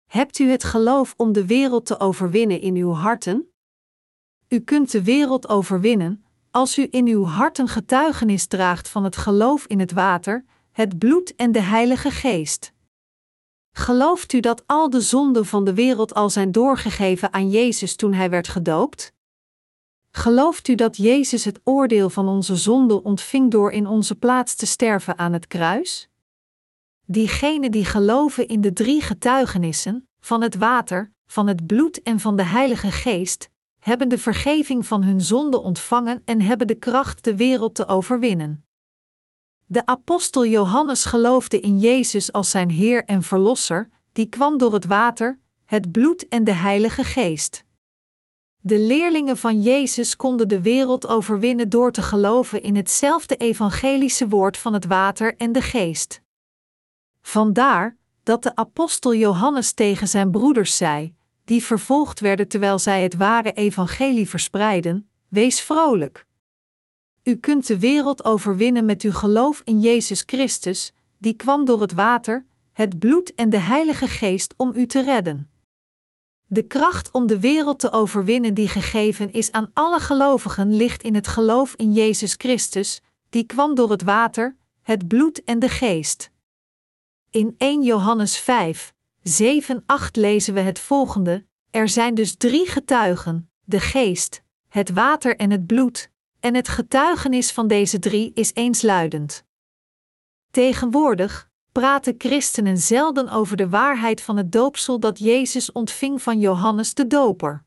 Hebt 0.07 0.39
u 0.39 0.51
het 0.51 0.65
geloof 0.65 1.15
om 1.17 1.33
de 1.33 1.47
wereld 1.47 1.87
te 1.87 2.01
overwinnen 2.01 2.61
in 2.61 2.75
uw 2.75 2.93
harten? 2.93 3.53
U 4.49 4.61
kunt 4.61 4.91
de 4.91 5.03
wereld 5.03 5.49
overwinnen 5.49 6.25
als 6.51 6.79
u 6.79 6.87
in 6.91 7.07
uw 7.07 7.25
harten 7.25 7.69
getuigenis 7.69 8.47
draagt 8.47 8.89
van 8.89 9.05
het 9.05 9.17
geloof 9.17 9.67
in 9.67 9.81
het 9.81 9.93
water, 9.93 10.45
het 10.73 10.99
bloed 10.99 11.35
en 11.35 11.53
de 11.53 11.61
Heilige 11.61 12.11
Geest. 12.11 12.73
Gelooft 13.73 14.33
u 14.33 14.41
dat 14.41 14.63
al 14.67 14.91
de 14.91 15.01
zonden 15.01 15.47
van 15.47 15.65
de 15.65 15.75
wereld 15.75 16.15
al 16.15 16.31
zijn 16.31 16.53
doorgegeven 16.53 17.33
aan 17.33 17.51
Jezus 17.51 17.97
toen 17.97 18.13
hij 18.13 18.31
werd 18.31 18.49
gedoopt? 18.49 19.15
Gelooft 20.17 20.69
u 20.69 20.75
dat 20.75 20.97
Jezus 20.97 21.45
het 21.45 21.61
oordeel 21.65 22.11
van 22.11 22.29
onze 22.29 22.57
zonde 22.57 23.03
ontving 23.03 23.51
door 23.51 23.73
in 23.73 23.87
onze 23.87 24.15
plaats 24.15 24.55
te 24.55 24.67
sterven 24.67 25.19
aan 25.19 25.33
het 25.33 25.47
kruis? 25.47 26.09
Diegenen 27.07 27.71
die 27.71 27.85
geloven 27.85 28.49
in 28.49 28.61
de 28.61 28.73
drie 28.73 29.01
getuigenissen, 29.01 30.09
van 30.21 30.43
het 30.43 30.57
water, 30.57 31.13
van 31.27 31.47
het 31.47 31.67
bloed 31.67 32.03
en 32.03 32.21
van 32.21 32.37
de 32.37 32.43
Heilige 32.43 32.91
Geest, 32.91 33.49
hebben 33.79 34.09
de 34.09 34.19
vergeving 34.19 34.87
van 34.87 35.03
hun 35.03 35.21
zonde 35.21 35.61
ontvangen 35.61 36.23
en 36.25 36.41
hebben 36.41 36.67
de 36.67 36.79
kracht 36.79 37.25
de 37.25 37.37
wereld 37.37 37.75
te 37.75 37.87
overwinnen. 37.87 38.65
De 39.67 39.87
apostel 39.87 40.47
Johannes 40.47 41.05
geloofde 41.05 41.61
in 41.61 41.79
Jezus 41.79 42.33
als 42.33 42.51
zijn 42.51 42.71
Heer 42.71 43.05
en 43.05 43.23
Verlosser, 43.23 43.89
die 44.13 44.27
kwam 44.27 44.59
door 44.59 44.73
het 44.73 44.87
water, 44.87 45.39
het 45.65 45.93
bloed 45.93 46.29
en 46.29 46.45
de 46.45 46.55
Heilige 46.55 47.05
Geest. 47.05 47.66
De 48.67 48.79
leerlingen 48.79 49.37
van 49.37 49.63
Jezus 49.63 50.17
konden 50.17 50.49
de 50.49 50.63
wereld 50.63 51.07
overwinnen 51.07 51.69
door 51.69 51.93
te 51.93 52.03
geloven 52.03 52.63
in 52.63 52.77
hetzelfde 52.77 53.37
evangelische 53.37 54.29
woord 54.29 54.57
van 54.57 54.73
het 54.73 54.87
water 54.87 55.37
en 55.37 55.53
de 55.53 55.63
geest. 55.63 56.21
Vandaar 57.23 57.97
dat 58.23 58.43
de 58.43 58.57
apostel 58.57 59.15
Johannes 59.15 59.73
tegen 59.73 60.09
zijn 60.09 60.31
broeders 60.31 60.77
zei, 60.77 61.15
die 61.45 61.65
vervolgd 61.65 62.21
werden 62.21 62.49
terwijl 62.49 62.79
zij 62.79 63.03
het 63.03 63.17
ware 63.17 63.53
evangelie 63.53 64.29
verspreiden: 64.29 65.09
Wees 65.29 65.61
vrolijk. 65.61 66.27
U 67.23 67.37
kunt 67.37 67.67
de 67.67 67.79
wereld 67.79 68.25
overwinnen 68.25 68.85
met 68.85 69.03
uw 69.03 69.13
geloof 69.13 69.63
in 69.65 69.81
Jezus 69.81 70.23
Christus, 70.27 70.93
die 71.19 71.35
kwam 71.35 71.65
door 71.65 71.81
het 71.81 71.93
water, 71.93 72.47
het 72.73 72.99
bloed 72.99 73.35
en 73.35 73.51
de 73.51 73.61
Heilige 73.61 74.07
Geest 74.07 74.55
om 74.57 74.73
u 74.75 74.87
te 74.87 75.03
redden. 75.03 75.51
De 76.49 76.63
kracht 76.63 77.11
om 77.11 77.27
de 77.27 77.41
wereld 77.41 77.79
te 77.79 77.93
overwinnen 77.93 78.55
die 78.55 78.69
gegeven 78.69 79.33
is 79.33 79.53
aan 79.53 79.71
alle 79.73 80.01
gelovigen 80.01 80.77
ligt 80.77 81.03
in 81.03 81.15
het 81.15 81.27
geloof 81.27 81.75
in 81.75 81.93
Jezus 81.93 82.35
Christus, 82.39 83.01
die 83.31 83.45
kwam 83.45 83.75
door 83.75 83.91
het 83.91 84.03
water, 84.03 84.57
het 84.83 85.09
bloed 85.09 85.45
en 85.45 85.59
de 85.59 85.69
geest. 85.69 86.31
In 87.31 87.55
1 87.59 87.83
Johannes 87.83 88.39
5, 88.39 88.95
7, 89.23 89.83
8 89.87 90.17
lezen 90.17 90.55
we 90.55 90.61
het 90.61 90.79
volgende: 90.79 91.47
Er 91.71 91.89
zijn 91.89 92.15
dus 92.15 92.37
drie 92.37 92.67
getuigen: 92.67 93.51
de 93.65 93.81
geest, 93.81 94.43
het 94.69 94.91
water 94.91 95.37
en 95.37 95.51
het 95.51 95.67
bloed, 95.67 96.11
en 96.41 96.55
het 96.55 96.69
getuigenis 96.69 97.53
van 97.53 97.69
deze 97.69 97.99
drie 97.99 98.31
is 98.35 98.55
eensluidend. 98.55 99.45
Tegenwoordig 100.51 101.46
praten 101.77 102.15
christenen 102.19 102.79
zelden 102.79 103.29
over 103.29 103.57
de 103.57 103.69
waarheid 103.69 104.21
van 104.21 104.37
het 104.37 104.53
doopsel 104.53 105.01
dat 105.01 105.19
Jezus 105.19 105.73
ontving 105.73 106.23
van 106.23 106.41
Johannes 106.41 106.95
de 106.95 107.07
Doper. 107.07 107.65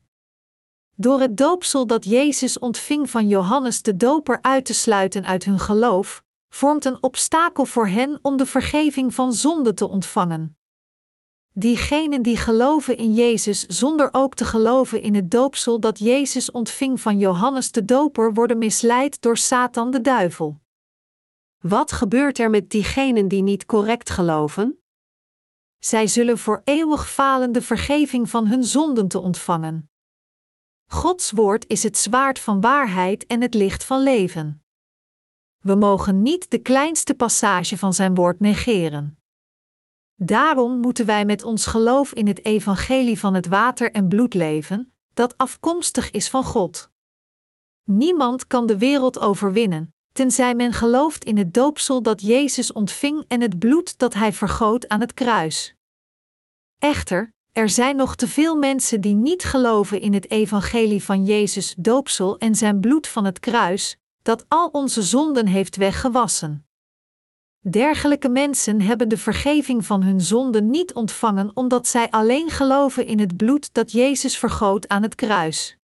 Door 0.96 1.20
het 1.20 1.36
doopsel 1.36 1.86
dat 1.86 2.04
Jezus 2.04 2.58
ontving 2.58 3.10
van 3.10 3.28
Johannes 3.28 3.82
de 3.82 3.96
Doper 3.96 4.38
uit 4.42 4.64
te 4.64 4.74
sluiten 4.74 5.24
uit 5.24 5.44
hun 5.44 5.58
geloof, 5.58 6.22
vormt 6.48 6.84
een 6.84 7.02
obstakel 7.02 7.64
voor 7.64 7.86
hen 7.86 8.18
om 8.22 8.36
de 8.36 8.46
vergeving 8.46 9.14
van 9.14 9.32
zonde 9.32 9.74
te 9.74 9.88
ontvangen. 9.88 10.56
Diegenen 11.52 12.22
die 12.22 12.36
geloven 12.36 12.96
in 12.96 13.14
Jezus 13.14 13.66
zonder 13.66 14.08
ook 14.12 14.34
te 14.34 14.44
geloven 14.44 15.02
in 15.02 15.14
het 15.14 15.30
doopsel 15.30 15.80
dat 15.80 15.98
Jezus 15.98 16.50
ontving 16.50 17.00
van 17.00 17.18
Johannes 17.18 17.72
de 17.72 17.84
Doper 17.84 18.34
worden 18.34 18.58
misleid 18.58 19.20
door 19.22 19.36
Satan 19.36 19.90
de 19.90 20.00
duivel. 20.00 20.60
Wat 21.60 21.92
gebeurt 21.92 22.38
er 22.38 22.50
met 22.50 22.70
diegenen 22.70 23.28
die 23.28 23.42
niet 23.42 23.66
correct 23.66 24.10
geloven? 24.10 24.82
Zij 25.78 26.06
zullen 26.06 26.38
voor 26.38 26.60
eeuwig 26.64 27.10
falen 27.10 27.52
de 27.52 27.62
vergeving 27.62 28.30
van 28.30 28.46
hun 28.46 28.64
zonden 28.64 29.08
te 29.08 29.18
ontvangen. 29.18 29.90
Gods 30.86 31.30
woord 31.30 31.66
is 31.68 31.82
het 31.82 31.98
zwaard 31.98 32.38
van 32.38 32.60
waarheid 32.60 33.26
en 33.26 33.40
het 33.40 33.54
licht 33.54 33.84
van 33.84 34.02
leven. 34.02 34.64
We 35.58 35.74
mogen 35.74 36.22
niet 36.22 36.50
de 36.50 36.58
kleinste 36.58 37.14
passage 37.14 37.78
van 37.78 37.94
zijn 37.94 38.14
woord 38.14 38.40
negeren. 38.40 39.18
Daarom 40.14 40.78
moeten 40.78 41.06
wij 41.06 41.24
met 41.24 41.42
ons 41.42 41.66
geloof 41.66 42.12
in 42.12 42.26
het 42.26 42.44
evangelie 42.44 43.18
van 43.18 43.34
het 43.34 43.46
water 43.46 43.90
en 43.90 44.08
bloed 44.08 44.34
leven, 44.34 44.92
dat 45.14 45.36
afkomstig 45.36 46.10
is 46.10 46.30
van 46.30 46.44
God. 46.44 46.90
Niemand 47.82 48.46
kan 48.46 48.66
de 48.66 48.78
wereld 48.78 49.18
overwinnen, 49.18 49.94
tenzij 50.12 50.54
men 50.54 50.72
gelooft 50.72 51.24
in 51.24 51.38
het 51.38 51.54
doopsel 51.54 52.02
dat 52.02 52.20
Jezus 52.20 52.72
ontving 52.72 53.24
en 53.28 53.40
het 53.40 53.58
bloed 53.58 53.98
dat 53.98 54.14
hij 54.14 54.32
vergoot 54.32 54.88
aan 54.88 55.00
het 55.00 55.14
kruis. 55.14 55.74
Echter, 56.78 57.32
er 57.52 57.68
zijn 57.68 57.96
nog 57.96 58.16
te 58.16 58.28
veel 58.28 58.56
mensen 58.56 59.00
die 59.00 59.14
niet 59.14 59.44
geloven 59.44 60.00
in 60.00 60.14
het 60.14 60.30
evangelie 60.30 61.04
van 61.04 61.24
Jezus 61.24 61.74
doopsel 61.78 62.38
en 62.38 62.54
zijn 62.54 62.80
bloed 62.80 63.06
van 63.06 63.24
het 63.24 63.40
kruis, 63.40 63.96
dat 64.22 64.44
al 64.48 64.68
onze 64.68 65.02
zonden 65.02 65.46
heeft 65.46 65.76
weggewassen. 65.76 66.64
Dergelijke 67.68 68.28
mensen 68.28 68.80
hebben 68.80 69.08
de 69.08 69.16
vergeving 69.18 69.86
van 69.86 70.02
hun 70.02 70.20
zonden 70.20 70.70
niet 70.70 70.94
ontvangen 70.94 71.50
omdat 71.54 71.86
zij 71.86 72.10
alleen 72.10 72.50
geloven 72.50 73.06
in 73.06 73.18
het 73.18 73.36
bloed 73.36 73.74
dat 73.74 73.92
Jezus 73.92 74.38
vergoot 74.38 74.88
aan 74.88 75.02
het 75.02 75.14
kruis. 75.14 75.79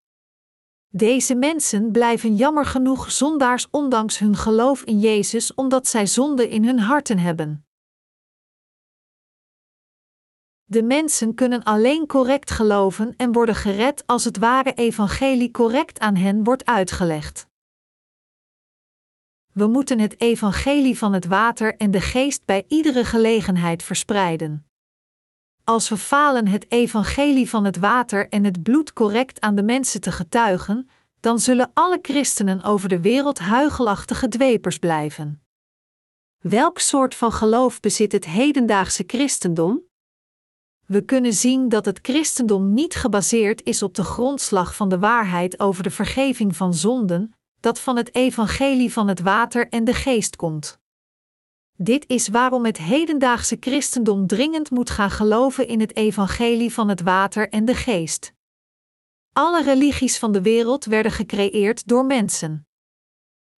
Deze 0.96 1.34
mensen 1.34 1.92
blijven 1.92 2.36
jammer 2.36 2.64
genoeg 2.64 3.10
zondaars 3.10 3.66
ondanks 3.70 4.18
hun 4.18 4.36
geloof 4.36 4.82
in 4.82 4.98
Jezus 4.98 5.54
omdat 5.54 5.86
zij 5.86 6.06
zonde 6.06 6.48
in 6.48 6.64
hun 6.64 6.78
harten 6.78 7.18
hebben. 7.18 7.66
De 10.64 10.82
mensen 10.82 11.34
kunnen 11.34 11.62
alleen 11.62 12.06
correct 12.06 12.50
geloven 12.50 13.14
en 13.16 13.32
worden 13.32 13.54
gered 13.54 14.06
als 14.06 14.24
het 14.24 14.38
ware 14.38 14.72
evangelie 14.72 15.50
correct 15.50 15.98
aan 15.98 16.16
hen 16.16 16.44
wordt 16.44 16.64
uitgelegd. 16.64 17.46
We 19.52 19.66
moeten 19.66 19.98
het 19.98 20.20
evangelie 20.20 20.98
van 20.98 21.12
het 21.12 21.26
water 21.26 21.76
en 21.76 21.90
de 21.90 22.00
geest 22.00 22.44
bij 22.44 22.64
iedere 22.68 23.04
gelegenheid 23.04 23.82
verspreiden. 23.82 24.66
Als 25.68 25.88
we 25.88 25.96
falen 25.96 26.46
het 26.46 26.66
evangelie 26.68 27.48
van 27.48 27.64
het 27.64 27.76
water 27.76 28.28
en 28.28 28.44
het 28.44 28.62
bloed 28.62 28.92
correct 28.92 29.40
aan 29.40 29.54
de 29.54 29.62
mensen 29.62 30.00
te 30.00 30.12
getuigen, 30.12 30.88
dan 31.20 31.38
zullen 31.38 31.70
alle 31.74 31.98
christenen 32.02 32.62
over 32.62 32.88
de 32.88 33.00
wereld 33.00 33.38
huigelachtige 33.38 34.28
dwepers 34.28 34.78
blijven. 34.78 35.42
Welk 36.38 36.78
soort 36.78 37.14
van 37.14 37.32
geloof 37.32 37.80
bezit 37.80 38.12
het 38.12 38.24
hedendaagse 38.24 39.04
christendom? 39.06 39.82
We 40.86 41.00
kunnen 41.00 41.32
zien 41.32 41.68
dat 41.68 41.84
het 41.84 41.98
christendom 42.02 42.74
niet 42.74 42.94
gebaseerd 42.94 43.62
is 43.62 43.82
op 43.82 43.94
de 43.94 44.04
grondslag 44.04 44.76
van 44.76 44.88
de 44.88 44.98
waarheid 44.98 45.60
over 45.60 45.82
de 45.82 45.90
vergeving 45.90 46.56
van 46.56 46.74
zonden, 46.74 47.34
dat 47.60 47.80
van 47.80 47.96
het 47.96 48.14
evangelie 48.14 48.92
van 48.92 49.08
het 49.08 49.20
water 49.20 49.68
en 49.68 49.84
de 49.84 49.94
geest 49.94 50.36
komt. 50.36 50.80
Dit 51.78 52.08
is 52.08 52.28
waarom 52.28 52.64
het 52.64 52.78
hedendaagse 52.78 53.56
christendom 53.60 54.26
dringend 54.26 54.70
moet 54.70 54.90
gaan 54.90 55.10
geloven 55.10 55.68
in 55.68 55.80
het 55.80 55.96
evangelie 55.96 56.72
van 56.72 56.88
het 56.88 57.00
water 57.00 57.48
en 57.48 57.64
de 57.64 57.74
geest. 57.74 58.32
Alle 59.32 59.62
religies 59.62 60.18
van 60.18 60.32
de 60.32 60.42
wereld 60.42 60.84
werden 60.84 61.12
gecreëerd 61.12 61.88
door 61.88 62.04
mensen. 62.04 62.66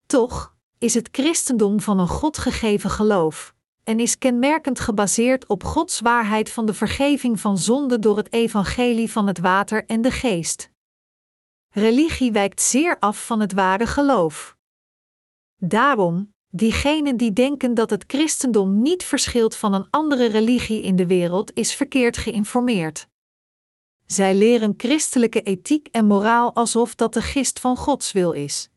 Toch 0.06 0.56
is 0.78 0.94
het 0.94 1.08
christendom 1.12 1.80
van 1.80 1.98
een 1.98 2.08
God 2.08 2.38
gegeven 2.38 2.90
geloof 2.90 3.54
en 3.84 4.00
is 4.00 4.18
kenmerkend 4.18 4.80
gebaseerd 4.80 5.46
op 5.46 5.64
Gods 5.64 6.00
waarheid 6.00 6.50
van 6.50 6.66
de 6.66 6.74
vergeving 6.74 7.40
van 7.40 7.58
zonde 7.58 7.98
door 7.98 8.16
het 8.16 8.32
evangelie 8.32 9.12
van 9.12 9.26
het 9.26 9.38
water 9.38 9.86
en 9.86 10.02
de 10.02 10.10
geest. 10.10 10.70
Religie 11.68 12.32
wijkt 12.32 12.60
zeer 12.60 12.98
af 12.98 13.26
van 13.26 13.40
het 13.40 13.52
ware 13.52 13.86
geloof. 13.86 14.56
Daarom, 15.56 16.34
diegenen 16.50 17.16
die 17.16 17.32
denken 17.32 17.74
dat 17.74 17.90
het 17.90 18.04
christendom 18.06 18.82
niet 18.82 19.04
verschilt 19.04 19.56
van 19.56 19.74
een 19.74 19.86
andere 19.90 20.26
religie 20.26 20.82
in 20.82 20.96
de 20.96 21.06
wereld, 21.06 21.50
is 21.54 21.74
verkeerd 21.74 22.16
geïnformeerd. 22.16 23.08
Zij 24.06 24.34
leren 24.34 24.74
christelijke 24.76 25.42
ethiek 25.42 25.88
en 25.90 26.06
moraal 26.06 26.54
alsof 26.54 26.94
dat 26.94 27.14
de 27.14 27.22
gist 27.22 27.60
van 27.60 27.76
Gods 27.76 28.12
wil 28.12 28.32
is. 28.32 28.70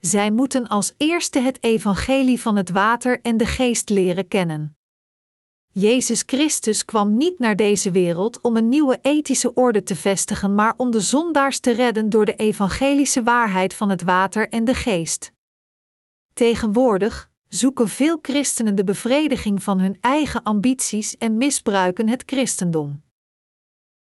Zij 0.00 0.30
moeten 0.30 0.68
als 0.68 0.94
eerste 0.96 1.38
het 1.38 1.62
evangelie 1.62 2.40
van 2.40 2.56
het 2.56 2.70
water 2.70 3.20
en 3.22 3.36
de 3.36 3.46
geest 3.46 3.88
leren 3.88 4.28
kennen. 4.28 4.76
Jezus 5.72 6.22
Christus 6.26 6.84
kwam 6.84 7.16
niet 7.16 7.38
naar 7.38 7.56
deze 7.56 7.90
wereld 7.90 8.40
om 8.40 8.56
een 8.56 8.68
nieuwe 8.68 8.98
ethische 9.02 9.54
orde 9.54 9.82
te 9.82 9.96
vestigen, 9.96 10.54
maar 10.54 10.74
om 10.76 10.90
de 10.90 11.00
zondaars 11.00 11.60
te 11.60 11.70
redden 11.70 12.10
door 12.10 12.24
de 12.24 12.34
evangelische 12.34 13.22
waarheid 13.22 13.74
van 13.74 13.88
het 13.90 14.02
water 14.02 14.48
en 14.48 14.64
de 14.64 14.74
geest. 14.74 15.32
Tegenwoordig 16.40 17.30
zoeken 17.48 17.88
veel 17.88 18.18
christenen 18.22 18.74
de 18.74 18.84
bevrediging 18.84 19.62
van 19.62 19.80
hun 19.80 19.96
eigen 20.00 20.42
ambities 20.42 21.16
en 21.16 21.36
misbruiken 21.36 22.08
het 22.08 22.22
christendom. 22.26 23.02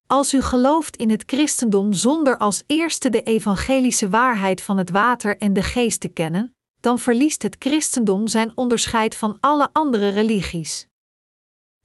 Als 0.06 0.34
u 0.34 0.42
gelooft 0.42 0.96
in 0.96 1.10
het 1.10 1.22
christendom 1.26 1.92
zonder 1.92 2.38
als 2.38 2.62
eerste 2.66 3.10
de 3.10 3.22
evangelische 3.22 4.08
waarheid 4.08 4.62
van 4.62 4.76
het 4.78 4.90
water 4.90 5.38
en 5.38 5.52
de 5.52 5.62
geest 5.62 6.00
te 6.00 6.08
kennen, 6.08 6.54
dan 6.80 6.98
verliest 6.98 7.42
het 7.42 7.56
christendom 7.58 8.26
zijn 8.26 8.52
onderscheid 8.54 9.14
van 9.14 9.36
alle 9.40 9.68
andere 9.72 10.08
religies. 10.08 10.86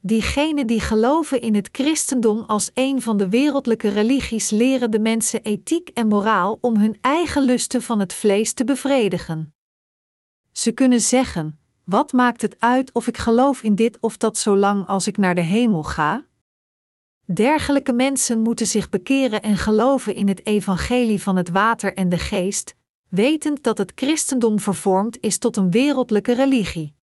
Diegenen 0.01 0.67
die 0.67 0.79
geloven 0.79 1.41
in 1.41 1.55
het 1.55 1.69
christendom 1.71 2.43
als 2.47 2.71
een 2.73 3.01
van 3.01 3.17
de 3.17 3.29
wereldlijke 3.29 3.89
religies 3.89 4.49
leren 4.49 4.91
de 4.91 4.99
mensen 4.99 5.43
ethiek 5.43 5.89
en 5.89 6.07
moraal 6.07 6.57
om 6.61 6.77
hun 6.77 6.97
eigen 7.01 7.43
lusten 7.43 7.81
van 7.81 7.99
het 7.99 8.13
vlees 8.13 8.53
te 8.53 8.63
bevredigen. 8.63 9.53
Ze 10.53 10.71
kunnen 10.71 11.01
zeggen: 11.01 11.59
Wat 11.83 12.11
maakt 12.11 12.41
het 12.41 12.55
uit 12.59 12.91
of 12.91 13.07
ik 13.07 13.17
geloof 13.17 13.63
in 13.63 13.75
dit 13.75 13.97
of 13.99 14.17
dat 14.17 14.37
zolang 14.37 14.87
als 14.87 15.07
ik 15.07 15.17
naar 15.17 15.35
de 15.35 15.41
hemel 15.41 15.83
ga? 15.83 16.25
Dergelijke 17.25 17.93
mensen 17.93 18.41
moeten 18.41 18.67
zich 18.67 18.89
bekeren 18.89 19.41
en 19.41 19.57
geloven 19.57 20.15
in 20.15 20.27
het 20.27 20.45
evangelie 20.45 21.21
van 21.21 21.35
het 21.35 21.49
water 21.49 21.93
en 21.93 22.09
de 22.09 22.17
geest, 22.17 22.75
wetend 23.09 23.63
dat 23.63 23.77
het 23.77 23.91
christendom 23.95 24.59
vervormd 24.59 25.17
is 25.21 25.37
tot 25.37 25.57
een 25.57 25.71
wereldlijke 25.71 26.33
religie. 26.33 26.95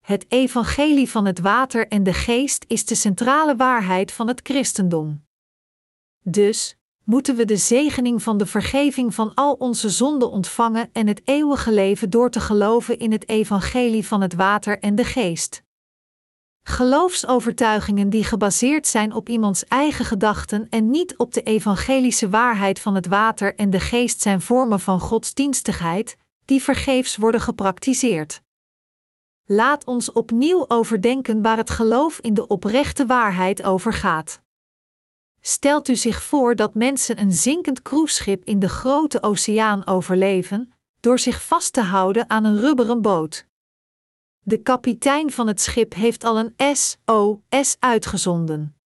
Het 0.00 0.26
evangelie 0.28 1.10
van 1.10 1.24
het 1.24 1.38
water 1.38 1.88
en 1.88 2.02
de 2.02 2.12
geest 2.12 2.64
is 2.68 2.84
de 2.84 2.94
centrale 2.94 3.56
waarheid 3.56 4.12
van 4.12 4.28
het 4.28 4.40
christendom. 4.42 5.24
Dus 6.22 6.76
moeten 7.06 7.36
we 7.36 7.44
de 7.44 7.56
zegening 7.56 8.22
van 8.22 8.38
de 8.38 8.46
vergeving 8.46 9.14
van 9.14 9.34
al 9.34 9.52
onze 9.52 9.90
zonden 9.90 10.30
ontvangen 10.30 10.88
en 10.92 11.06
het 11.06 11.20
eeuwige 11.24 11.72
leven 11.72 12.10
door 12.10 12.30
te 12.30 12.40
geloven 12.40 12.98
in 12.98 13.12
het 13.12 13.28
evangelie 13.28 14.06
van 14.06 14.20
het 14.20 14.34
water 14.34 14.78
en 14.78 14.94
de 14.94 15.04
geest. 15.04 15.62
Geloofsovertuigingen 16.62 18.10
die 18.10 18.24
gebaseerd 18.24 18.86
zijn 18.86 19.12
op 19.12 19.28
iemands 19.28 19.64
eigen 19.64 20.04
gedachten 20.04 20.66
en 20.70 20.90
niet 20.90 21.16
op 21.16 21.34
de 21.34 21.42
evangelische 21.42 22.28
waarheid 22.28 22.80
van 22.80 22.94
het 22.94 23.06
water 23.06 23.54
en 23.54 23.70
de 23.70 23.80
geest 23.80 24.20
zijn 24.20 24.40
vormen 24.40 24.80
van 24.80 25.00
godsdienstigheid, 25.00 26.16
die 26.44 26.62
vergeefs 26.62 27.16
worden 27.16 27.40
gepraktiseerd. 27.40 28.42
Laat 29.44 29.84
ons 29.84 30.12
opnieuw 30.12 30.64
overdenken 30.68 31.42
waar 31.42 31.56
het 31.56 31.70
geloof 31.70 32.18
in 32.18 32.34
de 32.34 32.46
oprechte 32.46 33.06
waarheid 33.06 33.62
over 33.62 33.92
gaat. 33.92 34.44
Stelt 35.48 35.88
u 35.88 35.96
zich 35.96 36.22
voor 36.22 36.56
dat 36.56 36.74
mensen 36.74 37.20
een 37.20 37.32
zinkend 37.32 37.82
cruiseschip 37.82 38.44
in 38.44 38.58
de 38.58 38.68
grote 38.68 39.22
oceaan 39.22 39.86
overleven, 39.86 40.72
door 41.00 41.18
zich 41.18 41.42
vast 41.42 41.72
te 41.72 41.80
houden 41.80 42.30
aan 42.30 42.44
een 42.44 42.60
rubberen 42.60 43.02
boot. 43.02 43.46
De 44.40 44.62
kapitein 44.62 45.30
van 45.30 45.46
het 45.46 45.60
schip 45.60 45.94
heeft 45.94 46.24
al 46.24 46.38
een 46.38 46.76
SOS 46.76 47.76
uitgezonden. 47.78 48.76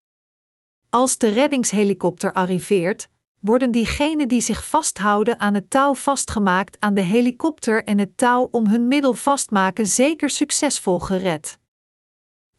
Als 0.91 1.19
de 1.19 1.29
reddingshelikopter 1.29 2.33
arriveert, 2.33 3.09
worden 3.39 3.71
diegenen 3.71 4.29
die 4.29 4.41
zich 4.41 4.67
vasthouden 4.67 5.39
aan 5.39 5.55
het 5.55 5.71
touw 5.71 5.95
vastgemaakt 5.95 6.77
aan 6.81 6.95
de 6.95 7.01
helikopter 7.01 7.85
en 7.85 7.99
het 7.99 8.17
touw 8.17 8.49
om 8.51 8.67
hun 8.67 8.89
middel 8.89 9.15
vastmaken 9.15 9.87
zeker 9.87 10.31
succesvol 10.31 10.99
gered. 10.99 11.60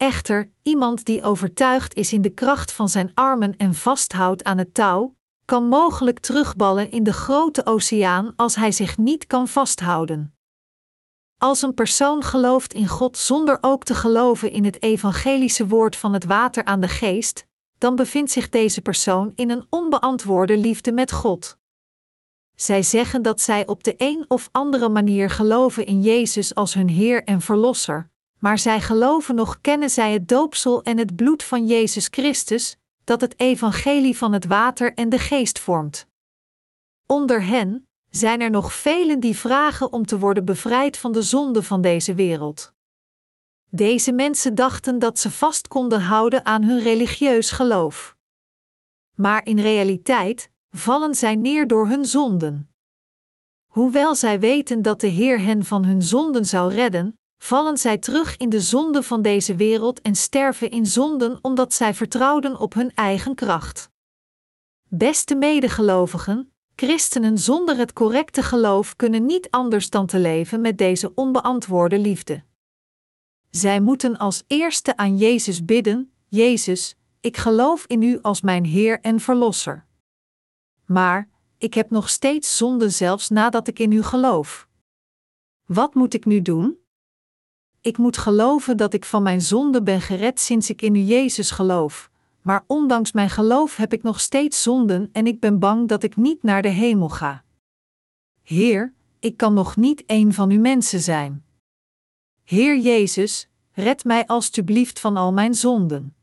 Echter, 0.02 0.52
iemand 0.62 1.06
die 1.06 1.24
overtuigd 1.24 1.94
is 1.94 2.14
in 2.14 2.22
de 2.22 2.30
kracht 2.30 2.72
van 2.72 2.90
zijn 2.90 3.12
armen 3.14 3.58
en 3.58 3.74
vasthoudt 3.74 4.44
aan 4.44 4.58
het 4.58 4.74
touw, 4.74 5.16
kan 5.46 5.68
mogelijk 5.68 6.20
terugballen 6.20 6.92
in 6.92 7.04
de 7.04 7.14
grote 7.14 7.66
oceaan 7.66 8.34
als 8.36 8.56
hij 8.56 8.72
zich 8.72 8.98
niet 8.98 9.28
kan 9.28 9.48
vasthouden. 9.48 10.36
Als 11.38 11.62
een 11.62 11.74
persoon 11.74 12.24
gelooft 12.24 12.74
in 12.74 12.88
God 12.88 13.18
zonder 13.18 13.58
ook 13.62 13.84
te 13.84 13.96
geloven 13.96 14.52
in 14.52 14.66
het 14.66 14.82
evangelische 14.82 15.68
woord 15.68 15.96
van 15.96 16.14
het 16.14 16.26
water 16.26 16.64
aan 16.64 16.82
de 16.82 16.88
geest, 16.88 17.46
dan 17.78 17.96
bevindt 17.96 18.32
zich 18.32 18.50
deze 18.50 18.82
persoon 18.82 19.32
in 19.36 19.50
een 19.50 19.66
onbeantwoorde 19.70 20.58
liefde 20.58 20.92
met 20.92 21.12
God. 21.12 21.58
Zij 22.56 22.84
zeggen 22.84 23.22
dat 23.22 23.42
zij 23.42 23.68
op 23.68 23.84
de 23.84 23.94
een 23.98 24.26
of 24.28 24.50
andere 24.52 24.90
manier 24.90 25.30
geloven 25.30 25.86
in 25.86 26.02
Jezus 26.02 26.56
als 26.56 26.74
hun 26.74 26.90
Heer 26.90 27.24
en 27.24 27.42
Verlosser, 27.42 28.10
maar 28.42 28.60
zij 28.60 28.82
geloven 28.82 29.36
nog 29.36 29.62
kennen 29.62 29.90
zij 29.90 30.14
het 30.14 30.28
doopsel 30.28 30.84
en 30.84 30.98
het 30.98 31.16
bloed 31.16 31.44
van 31.44 31.68
Jezus 31.68 32.08
Christus, 32.12 32.78
dat 33.04 33.22
het 33.22 33.40
evangelie 33.40 34.18
van 34.18 34.34
het 34.34 34.46
water 34.46 34.94
en 34.94 35.10
de 35.10 35.20
geest 35.20 35.60
vormt. 35.60 36.08
Onder 37.06 37.44
hen 37.44 37.88
zijn 38.10 38.42
er 38.42 38.50
nog 38.50 38.74
velen 38.74 39.20
die 39.20 39.38
vragen 39.38 39.94
om 39.94 40.06
te 40.06 40.20
worden 40.20 40.46
bevrijd 40.46 40.98
van 40.98 41.12
de 41.12 41.22
zonde 41.22 41.64
van 41.64 41.82
deze 41.82 42.14
wereld. 42.14 42.74
Deze 43.70 44.12
mensen 44.12 44.56
dachten 44.56 45.00
dat 45.00 45.20
ze 45.20 45.32
vast 45.32 45.68
konden 45.68 46.02
houden 46.02 46.46
aan 46.46 46.64
hun 46.64 46.80
religieus 46.80 47.52
geloof. 47.52 48.16
Maar 49.16 49.46
in 49.46 49.60
realiteit 49.60 50.52
vallen 50.70 51.16
zij 51.16 51.36
neer 51.36 51.68
door 51.68 51.88
hun 51.88 52.06
zonden. 52.06 52.70
Hoewel 53.68 54.16
zij 54.16 54.40
weten 54.40 54.82
dat 54.82 55.02
de 55.02 55.08
Heer 55.08 55.40
hen 55.40 55.66
van 55.66 55.86
hun 55.86 56.02
zonden 56.02 56.46
zou 56.46 56.74
redden, 56.74 57.20
vallen 57.44 57.78
zij 57.78 57.98
terug 57.98 58.38
in 58.38 58.50
de 58.50 58.60
zonde 58.60 59.04
van 59.04 59.22
deze 59.22 59.56
wereld 59.56 60.02
en 60.02 60.16
sterven 60.16 60.70
in 60.72 60.86
zonden 60.86 61.40
omdat 61.42 61.74
zij 61.74 61.94
vertrouwden 61.94 62.60
op 62.60 62.74
hun 62.74 62.92
eigen 62.96 63.36
kracht. 63.36 63.90
Beste 64.88 65.36
medegelovigen, 65.36 66.54
christenen 66.76 67.38
zonder 67.38 67.78
het 67.78 67.94
correcte 67.94 68.44
geloof 68.44 68.96
kunnen 68.96 69.26
niet 69.26 69.50
anders 69.50 69.90
dan 69.90 70.06
te 70.06 70.20
leven 70.20 70.62
met 70.62 70.78
deze 70.78 71.14
onbeantwoorde 71.16 72.00
liefde. 72.00 72.44
Zij 73.50 73.80
moeten 73.80 74.18
als 74.18 74.44
eerste 74.48 74.98
aan 74.98 75.18
Jezus 75.18 75.66
bidden: 75.66 76.14
Jezus, 76.28 76.96
ik 77.20 77.38
geloof 77.38 77.86
in 77.86 78.02
U 78.02 78.20
als 78.22 78.42
mijn 78.42 78.66
Heer 78.66 79.00
en 79.00 79.20
Verlosser. 79.20 79.86
Maar 80.86 81.30
ik 81.58 81.74
heb 81.74 81.90
nog 81.90 82.10
steeds 82.10 82.58
zonde 82.58 82.90
zelfs 82.90 83.30
nadat 83.30 83.68
ik 83.68 83.80
in 83.80 83.92
U 83.92 84.04
geloof. 84.04 84.68
Wat 85.66 85.94
moet 85.94 86.14
ik 86.14 86.26
nu 86.26 86.42
doen? 86.42 86.81
Ik 87.82 87.98
moet 87.98 88.17
geloven 88.17 88.78
dat 88.78 88.94
ik 88.94 89.06
van 89.06 89.24
mijn 89.24 89.41
zonde 89.41 89.84
ben 89.84 90.02
gered 90.02 90.39
sinds 90.39 90.70
ik 90.70 90.82
in 90.82 90.96
U 90.96 91.00
Jezus 91.00 91.52
geloof, 91.52 92.12
maar 92.41 92.63
ondanks 92.67 93.12
mijn 93.12 93.30
geloof 93.30 93.76
heb 93.76 93.94
ik 93.94 94.04
nog 94.04 94.20
steeds 94.20 94.62
zonden 94.62 95.10
en 95.12 95.28
ik 95.28 95.39
ben 95.39 95.60
bang 95.60 95.88
dat 95.88 96.04
ik 96.04 96.15
niet 96.15 96.44
naar 96.44 96.62
de 96.62 96.70
hemel 96.70 97.10
ga. 97.10 97.44
Heer, 98.41 98.94
ik 99.20 99.38
kan 99.38 99.54
nog 99.54 99.76
niet 99.76 100.04
een 100.06 100.34
van 100.34 100.52
uw 100.52 100.60
mensen 100.60 101.00
zijn. 101.00 101.46
Heer 102.44 102.78
Jezus, 102.78 103.50
red 103.72 104.04
mij 104.04 104.28
alstublieft 104.28 105.00
van 105.00 105.17
al 105.17 105.34
mijn 105.34 105.54
zonden. 105.54 106.15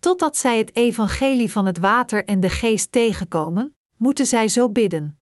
Totdat 0.00 0.36
zij 0.36 0.58
het 0.58 0.76
evangelie 0.76 1.50
van 1.50 1.66
het 1.66 1.78
water 1.78 2.24
en 2.24 2.40
de 2.40 2.50
geest 2.50 2.92
tegenkomen, 2.92 3.76
moeten 3.96 4.26
zij 4.26 4.48
zo 4.48 4.70
bidden. 4.70 5.18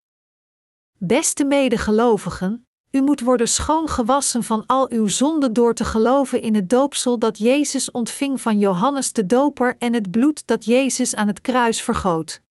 Beste 0.98 1.46
medegelovigen, 1.46 2.68
u 2.92 3.02
moet 3.02 3.22
worden 3.22 3.48
schoongewassen 3.48 4.44
van 4.44 4.64
al 4.66 4.92
uw 4.92 5.08
zonden 5.08 5.54
door 5.54 5.74
te 5.74 5.86
geloven 5.86 6.42
in 6.42 6.56
het 6.56 6.70
doopsel 6.70 7.20
dat 7.20 7.38
Jezus 7.38 7.92
ontving 7.92 8.42
van 8.42 8.60
Johannes 8.60 9.14
de 9.14 9.26
Doper 9.26 9.76
en 9.78 9.94
het 9.94 10.12
bloed 10.12 10.48
dat 10.48 10.66
Jezus 10.66 11.16
aan 11.16 11.28
het 11.28 11.42
kruis 11.42 11.82
vergoot. 11.82 12.42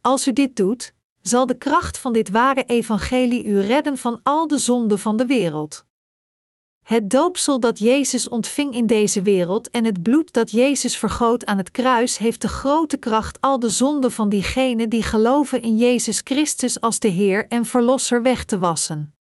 Als 0.00 0.26
u 0.26 0.32
dit 0.32 0.56
doet, 0.56 0.94
zal 1.20 1.46
de 1.46 1.58
kracht 1.58 1.98
van 1.98 2.12
dit 2.12 2.30
ware 2.30 2.64
evangelie 2.64 3.44
u 3.44 3.60
redden 3.60 3.98
van 3.98 4.20
al 4.22 4.46
de 4.46 4.58
zonden 4.58 4.98
van 4.98 5.16
de 5.16 5.26
wereld. 5.26 5.84
Het 6.82 7.10
doopsel 7.10 7.60
dat 7.60 7.78
Jezus 7.78 8.28
ontving 8.28 8.74
in 8.74 8.86
deze 8.86 9.22
wereld 9.22 9.70
en 9.70 9.84
het 9.84 10.02
bloed 10.02 10.32
dat 10.32 10.50
Jezus 10.50 10.96
vergoot 10.96 11.46
aan 11.46 11.58
het 11.58 11.70
kruis 11.70 12.18
heeft 12.18 12.42
de 12.42 12.48
grote 12.48 12.96
kracht 12.96 13.40
al 13.40 13.58
de 13.58 13.68
zonden 13.68 14.12
van 14.12 14.28
diegenen 14.28 14.88
die 14.88 15.02
geloven 15.02 15.62
in 15.62 15.76
Jezus 15.76 16.20
Christus 16.24 16.80
als 16.80 16.98
de 16.98 17.08
Heer 17.08 17.46
en 17.48 17.64
Verlosser 17.64 18.22
weg 18.22 18.44
te 18.44 18.58
wassen. 18.58 19.14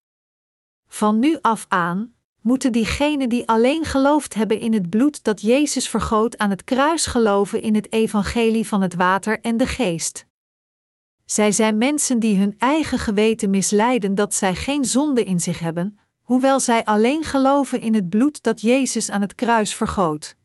Van 0.88 1.18
nu 1.18 1.38
af 1.40 1.66
aan 1.68 2.14
moeten 2.40 2.72
diegenen 2.72 3.28
die 3.28 3.48
alleen 3.48 3.84
geloofd 3.84 4.34
hebben 4.34 4.60
in 4.60 4.72
het 4.72 4.90
bloed 4.90 5.24
dat 5.24 5.40
Jezus 5.40 5.88
vergoot 5.88 6.38
aan 6.38 6.50
het 6.50 6.64
kruis 6.64 7.06
geloven 7.06 7.62
in 7.62 7.74
het 7.74 7.92
evangelie 7.92 8.66
van 8.66 8.82
het 8.82 8.94
water 8.94 9.40
en 9.40 9.56
de 9.56 9.66
geest. 9.66 10.26
Zij 11.24 11.52
zijn 11.52 11.78
mensen 11.78 12.18
die 12.18 12.38
hun 12.38 12.54
eigen 12.58 12.98
geweten 12.98 13.50
misleiden 13.50 14.14
dat 14.14 14.34
zij 14.34 14.54
geen 14.54 14.84
zonde 14.84 15.24
in 15.24 15.40
zich 15.40 15.58
hebben, 15.58 15.98
hoewel 16.22 16.60
zij 16.60 16.84
alleen 16.84 17.24
geloven 17.24 17.80
in 17.80 17.94
het 17.94 18.08
bloed 18.08 18.42
dat 18.42 18.60
Jezus 18.60 19.10
aan 19.10 19.20
het 19.20 19.34
kruis 19.34 19.74
vergoot. 19.74 20.36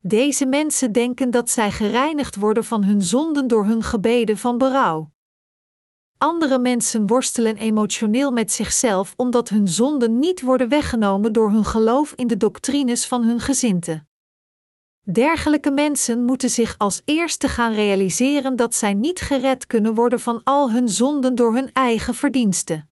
Deze 0.00 0.46
mensen 0.46 0.92
denken 0.92 1.30
dat 1.30 1.50
zij 1.50 1.70
gereinigd 1.70 2.36
worden 2.36 2.64
van 2.64 2.84
hun 2.84 3.02
zonden 3.02 3.46
door 3.46 3.64
hun 3.64 3.82
gebeden 3.82 4.38
van 4.38 4.58
berouw. 4.58 5.13
Andere 6.24 6.58
mensen 6.58 7.06
worstelen 7.06 7.56
emotioneel 7.56 8.30
met 8.30 8.52
zichzelf 8.52 9.14
omdat 9.16 9.48
hun 9.48 9.68
zonden 9.68 10.18
niet 10.18 10.40
worden 10.40 10.68
weggenomen 10.68 11.32
door 11.32 11.50
hun 11.50 11.64
geloof 11.64 12.12
in 12.16 12.26
de 12.26 12.36
doctrines 12.36 13.06
van 13.06 13.24
hun 13.24 13.40
gezinte. 13.40 14.06
Dergelijke 15.12 15.70
mensen 15.70 16.24
moeten 16.24 16.50
zich 16.50 16.74
als 16.78 17.02
eerste 17.04 17.48
gaan 17.48 17.72
realiseren 17.72 18.56
dat 18.56 18.74
zij 18.74 18.94
niet 18.94 19.20
gered 19.20 19.66
kunnen 19.66 19.94
worden 19.94 20.20
van 20.20 20.40
al 20.44 20.70
hun 20.70 20.88
zonden 20.88 21.34
door 21.34 21.54
hun 21.54 21.72
eigen 21.72 22.14
verdiensten. 22.14 22.90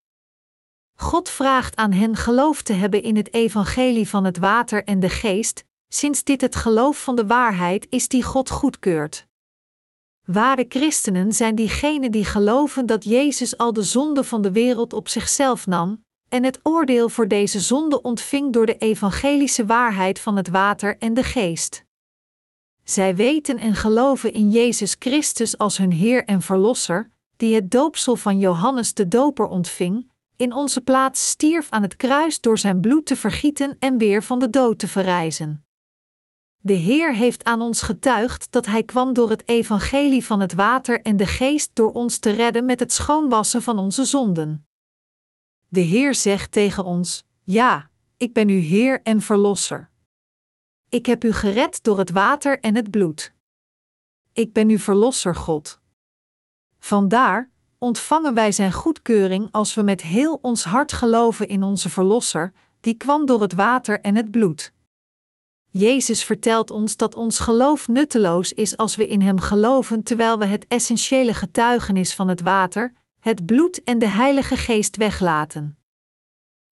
God 0.97 1.29
vraagt 1.29 1.77
aan 1.77 1.93
hen 1.93 2.17
geloof 2.17 2.63
te 2.63 2.73
hebben 2.73 3.03
in 3.03 3.17
het 3.17 3.35
evangelie 3.35 4.09
van 4.09 4.25
het 4.25 4.39
water 4.39 4.85
en 4.85 5.01
de 5.01 5.09
geest, 5.09 5.65
sinds 5.89 6.25
dit 6.25 6.41
het 6.41 6.57
geloof 6.57 7.03
van 7.03 7.17
de 7.17 7.27
waarheid 7.27 7.87
is 7.91 8.09
die 8.09 8.23
God 8.23 8.51
goedkeurt. 8.51 9.27
Ware 10.25 10.65
christenen 10.69 11.33
zijn 11.33 11.55
diegenen 11.55 12.11
die 12.11 12.25
geloven 12.25 12.87
dat 12.87 13.05
Jezus 13.05 13.57
al 13.57 13.73
de 13.73 13.83
zonde 13.83 14.25
van 14.25 14.43
de 14.43 14.53
wereld 14.53 14.93
op 14.93 15.09
zichzelf 15.09 15.67
nam, 15.67 16.05
en 16.29 16.45
het 16.45 16.61
oordeel 16.63 17.09
voor 17.09 17.29
deze 17.29 17.61
zonde 17.61 18.03
ontving 18.03 18.53
door 18.53 18.67
de 18.67 18.77
evangelische 18.79 19.67
waarheid 19.67 20.21
van 20.21 20.37
het 20.37 20.49
water 20.49 20.99
en 20.99 21.15
de 21.15 21.23
geest. 21.23 21.85
Zij 22.85 23.17
weten 23.17 23.59
en 23.59 23.75
geloven 23.75 24.33
in 24.33 24.51
Jezus 24.51 24.97
Christus 24.99 25.59
als 25.59 25.77
hun 25.77 25.93
Heer 25.93 26.25
en 26.25 26.43
Verlosser, 26.43 27.11
die 27.37 27.55
het 27.55 27.71
doopsel 27.71 28.17
van 28.17 28.39
Johannes 28.39 28.95
de 28.95 29.09
Doper 29.09 29.47
ontving, 29.47 30.11
in 30.37 30.53
onze 30.53 30.81
plaats 30.81 31.29
stierf 31.29 31.71
aan 31.71 31.83
het 31.83 31.97
kruis 31.97 32.41
door 32.41 32.59
zijn 32.59 32.81
bloed 32.81 33.07
te 33.07 33.17
vergieten 33.17 33.77
en 33.79 33.99
weer 33.99 34.23
van 34.23 34.39
de 34.39 34.51
dood 34.51 34.79
te 34.79 34.89
verrijzen. 34.89 35.65
De 36.65 36.73
Heer 36.73 37.15
heeft 37.15 37.45
aan 37.45 37.61
ons 37.61 37.83
getuigd 37.83 38.53
dat 38.53 38.67
Hij 38.67 38.83
kwam 38.83 39.13
door 39.13 39.31
het 39.31 39.49
evangelie 39.49 40.25
van 40.25 40.41
het 40.41 40.55
water 40.55 41.01
en 41.01 41.17
de 41.17 41.27
geest 41.27 41.71
door 41.73 41.93
ons 41.93 42.19
te 42.19 42.31
redden 42.31 42.65
met 42.65 42.81
het 42.81 42.93
schoonwassen 42.93 43.63
van 43.63 43.79
onze 43.79 44.05
zonden. 44.05 44.67
De 45.69 45.81
Heer 45.81 46.15
zegt 46.15 46.53
tegen 46.53 46.85
ons: 46.85 47.25
Ja, 47.45 47.91
ik 48.17 48.33
ben 48.33 48.49
uw 48.49 48.61
Heer 48.61 49.03
en 49.03 49.21
Verlosser. 49.21 49.91
Ik 50.89 51.07
heb 51.07 51.25
u 51.25 51.33
gered 51.33 51.83
door 51.83 51.99
het 51.99 52.11
water 52.11 52.61
en 52.61 52.75
het 52.75 52.91
bloed. 52.91 53.35
Ik 54.33 54.53
ben 54.53 54.69
uw 54.69 54.79
Verlosser 54.79 55.35
God. 55.35 55.81
Vandaar 56.79 57.51
ontvangen 57.79 58.35
wij 58.35 58.53
Zijn 58.53 58.73
goedkeuring 58.73 59.49
als 59.51 59.75
we 59.75 59.83
met 59.83 60.03
heel 60.03 60.39
ons 60.43 60.65
hart 60.65 60.93
geloven 60.93 61.49
in 61.49 61.63
onze 61.63 61.91
Verlosser, 61.91 62.53
die 62.81 62.95
kwam 62.95 63.27
door 63.27 63.41
het 63.41 63.53
water 63.53 64.01
en 64.01 64.17
het 64.17 64.31
bloed. 64.31 64.73
Jezus 65.73 66.25
vertelt 66.25 66.71
ons 66.71 66.97
dat 66.97 67.15
ons 67.15 67.39
geloof 67.39 67.89
nutteloos 67.89 68.53
is 68.53 68.77
als 68.77 68.97
we 68.97 69.07
in 69.07 69.21
Hem 69.21 69.41
geloven 69.41 70.03
terwijl 70.03 70.39
we 70.39 70.45
het 70.45 70.67
essentiële 70.69 71.35
getuigenis 71.35 72.15
van 72.15 72.29
het 72.29 72.41
water, 72.41 72.93
het 73.21 73.47
bloed 73.47 73.83
en 73.83 73.99
de 73.99 74.09
Heilige 74.09 74.57
Geest 74.57 74.97
weglaten. 74.97 75.79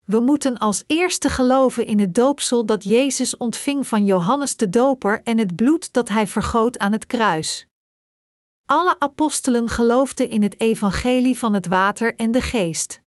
We 0.04 0.20
moeten 0.20 0.58
als 0.58 0.84
eerste 0.86 1.28
geloven 1.28 1.86
in 1.86 2.00
het 2.00 2.14
doopsel 2.14 2.66
dat 2.66 2.84
Jezus 2.84 3.36
ontving 3.36 3.86
van 3.86 4.04
Johannes 4.04 4.56
de 4.56 4.68
Doper 4.68 5.22
en 5.22 5.38
het 5.38 5.56
bloed 5.56 5.92
dat 5.92 6.08
Hij 6.08 6.26
vergoot 6.26 6.78
aan 6.78 6.92
het 6.92 7.06
kruis. 7.06 7.66
Alle 8.66 8.96
apostelen 8.98 9.68
geloofden 9.68 10.30
in 10.30 10.42
het 10.42 10.60
evangelie 10.60 11.38
van 11.38 11.54
het 11.54 11.66
water 11.66 12.14
en 12.14 12.30
de 12.30 12.40
geest. 12.40 13.02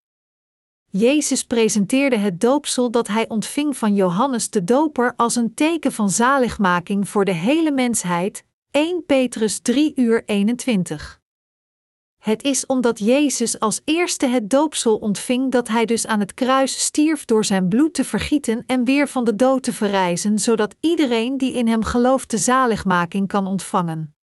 Jezus 0.93 1.43
presenteerde 1.43 2.17
het 2.17 2.41
doopsel 2.41 2.91
dat 2.91 3.07
hij 3.07 3.29
ontving 3.29 3.77
van 3.77 3.95
Johannes 3.95 4.49
de 4.49 4.63
Doper 4.63 5.13
als 5.15 5.35
een 5.35 5.53
teken 5.53 5.91
van 5.91 6.09
zaligmaking 6.09 7.09
voor 7.09 7.25
de 7.25 7.33
hele 7.33 7.71
mensheid. 7.71 8.43
1 8.71 9.05
Petrus 9.05 9.59
3 9.59 9.93
uur 9.95 10.23
21. 10.25 11.21
Het 12.17 12.43
is 12.43 12.65
omdat 12.65 12.99
Jezus 12.99 13.59
als 13.59 13.81
eerste 13.85 14.27
het 14.27 14.49
doopsel 14.49 14.97
ontving 14.97 15.51
dat 15.51 15.67
hij 15.67 15.85
dus 15.85 16.07
aan 16.07 16.19
het 16.19 16.33
kruis 16.33 16.83
stierf 16.83 17.25
door 17.25 17.45
zijn 17.45 17.67
bloed 17.67 17.93
te 17.93 18.03
vergieten 18.03 18.63
en 18.65 18.83
weer 18.83 19.07
van 19.07 19.23
de 19.23 19.35
dood 19.35 19.63
te 19.63 19.73
verrijzen, 19.73 20.39
zodat 20.39 20.75
iedereen 20.79 21.37
die 21.37 21.53
in 21.53 21.67
hem 21.67 21.83
gelooft 21.83 22.31
de 22.31 22.37
zaligmaking 22.37 23.27
kan 23.27 23.47
ontvangen. 23.47 24.15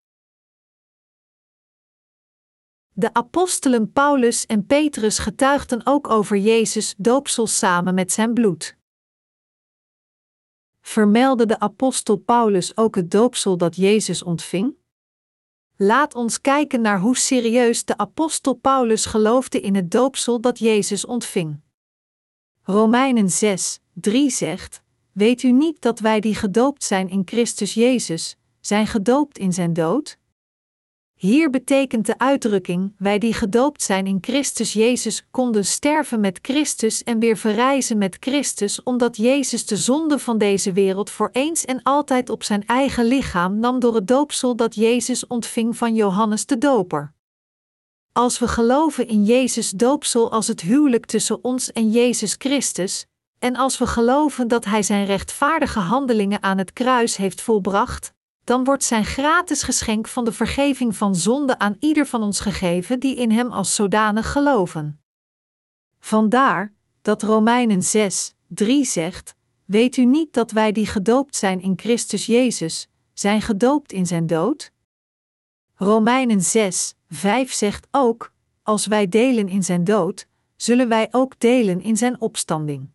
De 2.98 3.12
apostelen 3.14 3.92
Paulus 3.92 4.46
en 4.46 4.66
Petrus 4.66 5.18
getuigden 5.18 5.86
ook 5.86 6.10
over 6.10 6.36
Jezus 6.36 6.94
doopsel 6.96 7.46
samen 7.46 7.94
met 7.94 8.12
zijn 8.12 8.34
bloed. 8.34 8.76
Vermeldde 10.80 11.46
de 11.46 11.58
apostel 11.58 12.16
Paulus 12.16 12.76
ook 12.76 12.94
het 12.94 13.10
doopsel 13.10 13.56
dat 13.56 13.76
Jezus 13.76 14.22
ontving? 14.22 14.74
Laat 15.76 16.14
ons 16.14 16.40
kijken 16.40 16.80
naar 16.80 17.00
hoe 17.00 17.16
serieus 17.16 17.84
de 17.84 17.96
apostel 17.96 18.54
Paulus 18.54 19.06
geloofde 19.06 19.60
in 19.60 19.74
het 19.74 19.90
doopsel 19.90 20.40
dat 20.40 20.58
Jezus 20.58 21.04
ontving. 21.04 21.60
Romeinen 22.62 23.30
6, 23.30 23.80
3 23.92 24.30
zegt: 24.30 24.82
Weet 25.12 25.42
u 25.42 25.52
niet 25.52 25.80
dat 25.80 25.98
wij 25.98 26.20
die 26.20 26.34
gedoopt 26.34 26.84
zijn 26.84 27.08
in 27.08 27.22
Christus 27.24 27.74
Jezus, 27.74 28.36
zijn 28.60 28.86
gedoopt 28.86 29.38
in 29.38 29.52
zijn 29.52 29.72
dood? 29.72 30.18
Hier 31.18 31.50
betekent 31.50 32.06
de 32.06 32.18
uitdrukking: 32.18 32.94
wij 32.98 33.18
die 33.18 33.32
gedoopt 33.32 33.82
zijn 33.82 34.06
in 34.06 34.18
Christus 34.20 34.72
Jezus 34.72 35.26
konden 35.30 35.64
sterven 35.64 36.20
met 36.20 36.38
Christus 36.42 37.02
en 37.02 37.18
weer 37.18 37.36
verrijzen 37.36 37.98
met 37.98 38.16
Christus, 38.20 38.82
omdat 38.82 39.16
Jezus 39.16 39.66
de 39.66 39.76
zonde 39.76 40.18
van 40.18 40.38
deze 40.38 40.72
wereld 40.72 41.10
voor 41.10 41.28
eens 41.32 41.64
en 41.64 41.82
altijd 41.82 42.30
op 42.30 42.42
zijn 42.42 42.66
eigen 42.66 43.04
lichaam 43.04 43.58
nam 43.58 43.78
door 43.80 43.94
het 43.94 44.08
doopsel 44.08 44.56
dat 44.56 44.74
Jezus 44.74 45.26
ontving 45.26 45.76
van 45.76 45.94
Johannes 45.94 46.46
de 46.46 46.58
Doper. 46.58 47.12
Als 48.12 48.38
we 48.38 48.48
geloven 48.48 49.08
in 49.08 49.24
Jezus 49.24 49.70
doopsel 49.70 50.32
als 50.32 50.46
het 50.46 50.60
huwelijk 50.60 51.06
tussen 51.06 51.44
ons 51.44 51.72
en 51.72 51.90
Jezus 51.90 52.34
Christus, 52.38 53.06
en 53.38 53.56
als 53.56 53.78
we 53.78 53.86
geloven 53.86 54.48
dat 54.48 54.64
Hij 54.64 54.82
zijn 54.82 55.06
rechtvaardige 55.06 55.78
handelingen 55.78 56.42
aan 56.42 56.58
het 56.58 56.72
kruis 56.72 57.16
heeft 57.16 57.40
volbracht, 57.40 58.16
dan 58.48 58.64
wordt 58.64 58.84
zijn 58.84 59.04
gratis 59.04 59.62
geschenk 59.62 60.08
van 60.08 60.24
de 60.24 60.32
vergeving 60.32 60.96
van 60.96 61.14
zonde 61.14 61.58
aan 61.58 61.76
ieder 61.78 62.06
van 62.06 62.22
ons 62.22 62.40
gegeven 62.40 63.00
die 63.00 63.16
in 63.16 63.30
hem 63.30 63.52
als 63.52 63.74
zodanig 63.74 64.32
geloven. 64.32 65.00
Vandaar 66.00 66.72
dat 67.02 67.22
Romeinen 67.22 67.82
6, 67.82 68.34
3 68.46 68.84
zegt: 68.84 69.34
Weet 69.64 69.96
u 69.96 70.04
niet 70.04 70.32
dat 70.32 70.50
wij 70.50 70.72
die 70.72 70.86
gedoopt 70.86 71.36
zijn 71.36 71.60
in 71.60 71.72
Christus 71.76 72.26
Jezus, 72.26 72.88
zijn 73.12 73.42
gedoopt 73.42 73.92
in 73.92 74.06
zijn 74.06 74.26
dood? 74.26 74.72
Romeinen 75.74 76.40
6, 76.40 76.94
5 77.08 77.52
zegt 77.52 77.86
ook: 77.90 78.32
Als 78.62 78.86
wij 78.86 79.08
delen 79.08 79.48
in 79.48 79.62
zijn 79.64 79.84
dood, 79.84 80.26
zullen 80.56 80.88
wij 80.88 81.08
ook 81.10 81.38
delen 81.38 81.80
in 81.80 81.96
zijn 81.96 82.20
opstanding. 82.20 82.88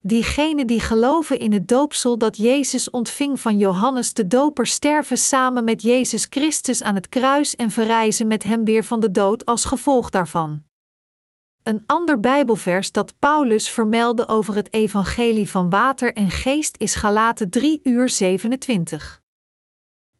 Diegenen 0.00 0.66
die 0.66 0.80
geloven 0.80 1.38
in 1.38 1.52
het 1.52 1.68
doopsel 1.68 2.18
dat 2.18 2.36
Jezus 2.36 2.90
ontving 2.90 3.40
van 3.40 3.58
Johannes 3.58 4.12
de 4.12 4.26
Doper 4.26 4.66
sterven 4.66 5.18
samen 5.18 5.64
met 5.64 5.82
Jezus 5.82 6.26
Christus 6.30 6.82
aan 6.82 6.94
het 6.94 7.08
kruis 7.08 7.56
en 7.56 7.70
verrijzen 7.70 8.26
met 8.26 8.42
hem 8.42 8.64
weer 8.64 8.84
van 8.84 9.00
de 9.00 9.10
dood 9.10 9.44
als 9.44 9.64
gevolg 9.64 10.10
daarvan. 10.10 10.62
Een 11.62 11.82
ander 11.86 12.20
Bijbelvers 12.20 12.92
dat 12.92 13.18
Paulus 13.18 13.70
vermeldde 13.70 14.28
over 14.28 14.54
het 14.54 14.72
evangelie 14.72 15.50
van 15.50 15.70
water 15.70 16.12
en 16.14 16.30
geest 16.30 16.76
is 16.76 16.94
Galaten 16.94 17.50
3 17.50 17.80
uur 17.82 18.08
27. 18.08 19.22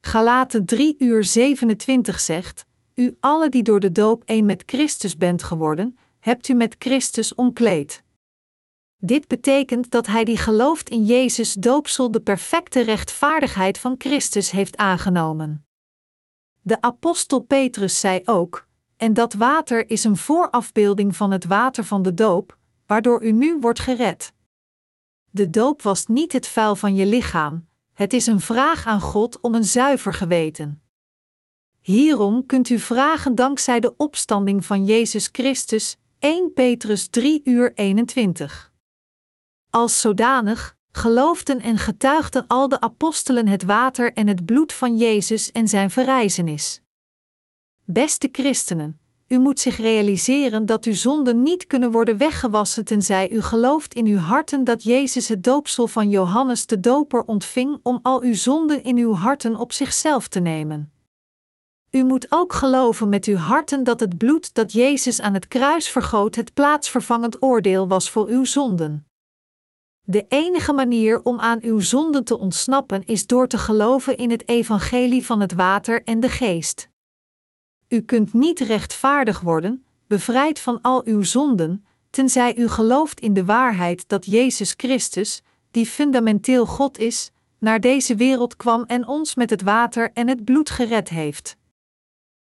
Galaten 0.01 0.65
3 0.67 0.95
uur 0.99 1.25
27 1.25 2.21
zegt: 2.21 2.67
U 2.95 3.17
alle 3.21 3.49
die 3.49 3.63
door 3.63 3.81
de 3.81 3.93
doop 3.93 4.23
één 4.25 4.47
met 4.47 4.63
Christus 4.67 5.17
bent 5.17 5.43
geworden, 5.43 5.99
hebt 6.21 6.49
u 6.49 6.55
met 6.55 6.77
Christus 6.79 7.35
omkleed. 7.35 8.03
Dit 9.01 9.29
betekent 9.29 9.91
dat 9.91 10.07
hij 10.07 10.25
die 10.25 10.37
gelooft 10.37 10.89
in 10.89 11.05
Jezus 11.05 11.53
doopsel 11.53 12.11
de 12.11 12.21
perfecte 12.21 12.81
rechtvaardigheid 12.81 13.79
van 13.79 13.95
Christus 13.99 14.51
heeft 14.51 14.77
aangenomen. 14.77 15.67
De 16.61 16.81
apostel 16.81 17.41
Petrus 17.41 18.01
zei 18.01 18.23
ook: 18.25 18.67
En 18.97 19.15
dat 19.15 19.33
water 19.35 19.91
is 19.91 20.05
een 20.05 20.17
voorafbeelding 20.17 21.17
van 21.17 21.31
het 21.31 21.45
water 21.45 21.85
van 21.85 22.03
de 22.03 22.15
doop, 22.15 22.59
waardoor 22.87 23.25
u 23.25 23.33
nu 23.33 23.59
wordt 23.61 23.81
gered. 23.81 24.33
De 25.31 25.51
doop 25.51 25.83
was 25.83 26.07
niet 26.07 26.33
het 26.33 26.47
vuil 26.47 26.77
van 26.77 26.95
je 26.95 27.07
lichaam, 27.07 27.69
het 27.93 28.13
is 28.13 28.27
een 28.27 28.41
vraag 28.41 28.87
aan 28.87 29.01
God 29.01 29.41
om 29.41 29.55
een 29.55 29.65
zuiver 29.65 30.15
geweten. 30.15 30.83
Hierom 31.81 32.47
kunt 32.47 32.69
u 32.69 32.79
vragen 32.79 33.35
dankzij 33.35 33.81
de 33.81 33.97
opstanding 33.97 34.65
van 34.65 34.85
Jezus 34.85 35.29
Christus, 35.33 35.97
1 36.19 36.53
Petrus 36.53 37.09
3 37.09 37.41
uur 37.45 37.73
21. 37.75 38.68
Als 39.71 40.01
zodanig 40.01 40.77
geloofden 40.93 41.61
en 41.61 41.79
getuigden 41.79 42.45
al 42.47 42.69
de 42.69 42.81
apostelen 42.81 43.47
het 43.47 43.63
water 43.63 44.13
en 44.13 44.27
het 44.27 44.45
bloed 44.45 44.73
van 44.73 44.97
Jezus 44.97 45.53
en 45.53 45.69
zijn 45.69 45.91
verrijzenis. 45.91 46.83
Beste 47.85 48.29
christenen, 48.33 49.01
u 49.29 49.39
moet 49.39 49.61
zich 49.61 49.77
realiseren 49.77 50.67
dat 50.67 50.85
uw 50.85 50.95
zonden 50.95 51.43
niet 51.43 51.67
kunnen 51.67 51.91
worden 51.91 52.17
weggewassen 52.17 52.85
tenzij 52.85 53.31
u 53.31 53.43
gelooft 53.43 53.95
in 53.95 54.07
uw 54.07 54.17
harten 54.17 54.65
dat 54.65 54.83
Jezus 54.83 55.29
het 55.29 55.45
doopsel 55.45 55.87
van 55.87 56.11
Johannes 56.11 56.67
de 56.67 56.81
Doper 56.81 57.23
ontving 57.23 57.81
om 57.83 57.99
al 58.03 58.23
uw 58.23 58.35
zonden 58.35 58.83
in 58.83 58.97
uw 58.97 59.15
harten 59.15 59.57
op 59.57 59.73
zichzelf 59.73 60.29
te 60.29 60.41
nemen. 60.41 60.93
U 61.91 62.05
moet 62.05 62.27
ook 62.29 62.53
geloven 62.53 63.09
met 63.09 63.25
uw 63.25 63.37
harten 63.37 63.85
dat 63.85 64.01
het 64.01 64.19
bloed 64.19 64.55
dat 64.55 64.73
Jezus 64.73 65.21
aan 65.21 65.35
het 65.35 65.49
kruis 65.49 65.89
vergoot 65.89 66.35
het 66.35 66.55
plaatsvervangend 66.55 67.43
oordeel 67.43 67.89
was 67.89 68.11
voor 68.11 68.27
uw 68.27 68.45
zonden. 68.45 69.08
De 70.11 70.27
enige 70.29 70.73
manier 70.73 71.23
om 71.23 71.41
aan 71.41 71.59
uw 71.63 71.81
zonden 71.81 72.25
te 72.25 72.39
ontsnappen 72.39 73.05
is 73.05 73.27
door 73.27 73.49
te 73.49 73.59
geloven 73.59 74.17
in 74.17 74.31
het 74.31 74.49
evangelie 74.49 75.27
van 75.27 75.41
het 75.41 75.53
water 75.53 76.03
en 76.05 76.21
de 76.21 76.29
geest. 76.29 76.89
U 77.89 78.01
kunt 78.01 78.33
niet 78.33 78.61
rechtvaardig 78.61 79.41
worden, 79.41 79.85
bevrijd 80.07 80.59
van 80.61 80.81
al 80.83 81.03
uw 81.05 81.23
zonden, 81.23 81.85
tenzij 82.11 82.57
u 82.57 82.69
gelooft 82.69 83.21
in 83.21 83.33
de 83.33 83.45
waarheid 83.45 84.09
dat 84.09 84.27
Jezus 84.27 84.75
Christus, 84.77 85.43
die 85.71 85.87
fundamenteel 85.87 86.67
God 86.67 86.99
is, 86.99 87.31
naar 87.59 87.81
deze 87.81 88.15
wereld 88.15 88.57
kwam 88.57 88.85
en 88.85 89.07
ons 89.07 89.35
met 89.35 89.51
het 89.51 89.63
water 89.63 90.11
en 90.13 90.29
het 90.29 90.45
bloed 90.45 90.71
gered 90.71 91.09
heeft. 91.09 91.57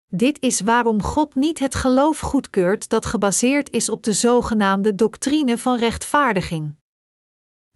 Dit 0.07 0.41
is 0.41 0.61
waarom 0.61 1.01
God 1.01 1.35
niet 1.35 1.59
het 1.59 1.75
geloof 1.75 2.19
goedkeurt 2.19 2.89
dat 2.89 3.05
gebaseerd 3.05 3.71
is 3.71 3.89
op 3.89 4.03
de 4.03 4.13
zogenaamde 4.13 4.95
doctrine 4.95 5.57
van 5.57 5.77
rechtvaardiging. 5.77 6.81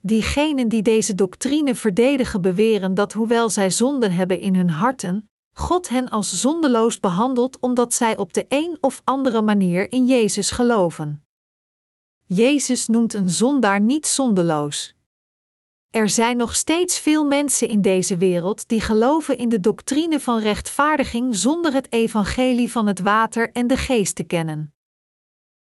Diegenen 0.01 0.69
die 0.69 0.81
deze 0.81 1.15
doctrine 1.15 1.75
verdedigen 1.75 2.41
beweren 2.41 2.93
dat 2.93 3.13
hoewel 3.13 3.49
zij 3.49 3.69
zonden 3.69 4.11
hebben 4.11 4.39
in 4.39 4.55
hun 4.55 4.69
harten, 4.69 5.29
God 5.53 5.89
hen 5.89 6.09
als 6.09 6.41
zondeloos 6.41 6.99
behandelt 6.99 7.59
omdat 7.59 7.93
zij 7.93 8.17
op 8.17 8.33
de 8.33 8.45
een 8.49 8.77
of 8.81 9.01
andere 9.03 9.41
manier 9.41 9.91
in 9.91 10.05
Jezus 10.05 10.51
geloven. 10.51 11.25
Jezus 12.25 12.87
noemt 12.87 13.13
een 13.13 13.29
zondaar 13.29 13.81
niet 13.81 14.07
zondeloos. 14.07 14.95
Er 15.89 16.09
zijn 16.09 16.37
nog 16.37 16.55
steeds 16.55 16.99
veel 16.99 17.25
mensen 17.25 17.67
in 17.67 17.81
deze 17.81 18.17
wereld 18.17 18.67
die 18.67 18.81
geloven 18.81 19.37
in 19.37 19.49
de 19.49 19.59
doctrine 19.59 20.19
van 20.19 20.39
rechtvaardiging 20.39 21.35
zonder 21.35 21.73
het 21.73 21.91
evangelie 21.91 22.71
van 22.71 22.87
het 22.87 22.99
water 22.99 23.51
en 23.51 23.67
de 23.67 23.77
geest 23.77 24.15
te 24.15 24.23
kennen. 24.23 24.73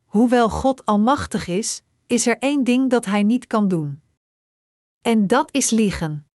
Hoewel 0.05 0.49
God 0.49 0.85
almachtig 0.85 1.47
is, 1.47 1.81
is 2.07 2.27
er 2.27 2.37
één 2.39 2.63
ding 2.63 2.89
dat 2.89 3.05
Hij 3.05 3.23
niet 3.23 3.47
kan 3.47 3.67
doen. 3.67 4.02
En 5.03 5.27
dat 5.27 5.49
is 5.51 5.69
liegen. 5.69 6.27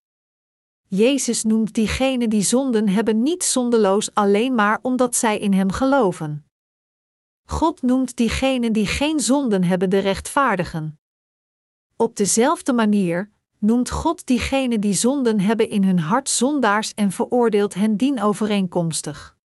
Jezus 0.87 1.43
noemt 1.43 1.75
diegenen 1.75 2.31
die 2.31 2.43
zonden 2.43 2.89
hebben 2.89 3.23
niet 3.23 3.45
zondeloos 3.45 4.15
alleen 4.15 4.55
maar 4.55 4.79
omdat 4.83 5.17
zij 5.17 5.39
in 5.39 5.53
Hem 5.53 5.71
geloven. 5.73 6.47
God 7.45 7.83
noemt 7.83 8.17
diegenen 8.17 8.73
die 8.73 8.87
geen 8.87 9.21
zonden 9.21 9.65
hebben 9.65 9.91
de 9.91 9.99
rechtvaardigen. 9.99 11.01
Op 11.97 12.17
dezelfde 12.17 12.73
manier 12.73 13.31
noemt 13.59 13.91
God 13.91 14.27
diegenen 14.27 14.81
die 14.81 14.95
zonden 14.95 15.41
hebben 15.41 15.71
in 15.71 15.85
hun 15.85 15.99
hart 15.99 16.29
zondaars 16.29 16.95
en 16.95 17.11
veroordeelt 17.11 17.75
hen 17.75 17.97
dienovereenkomstig. 17.97 19.37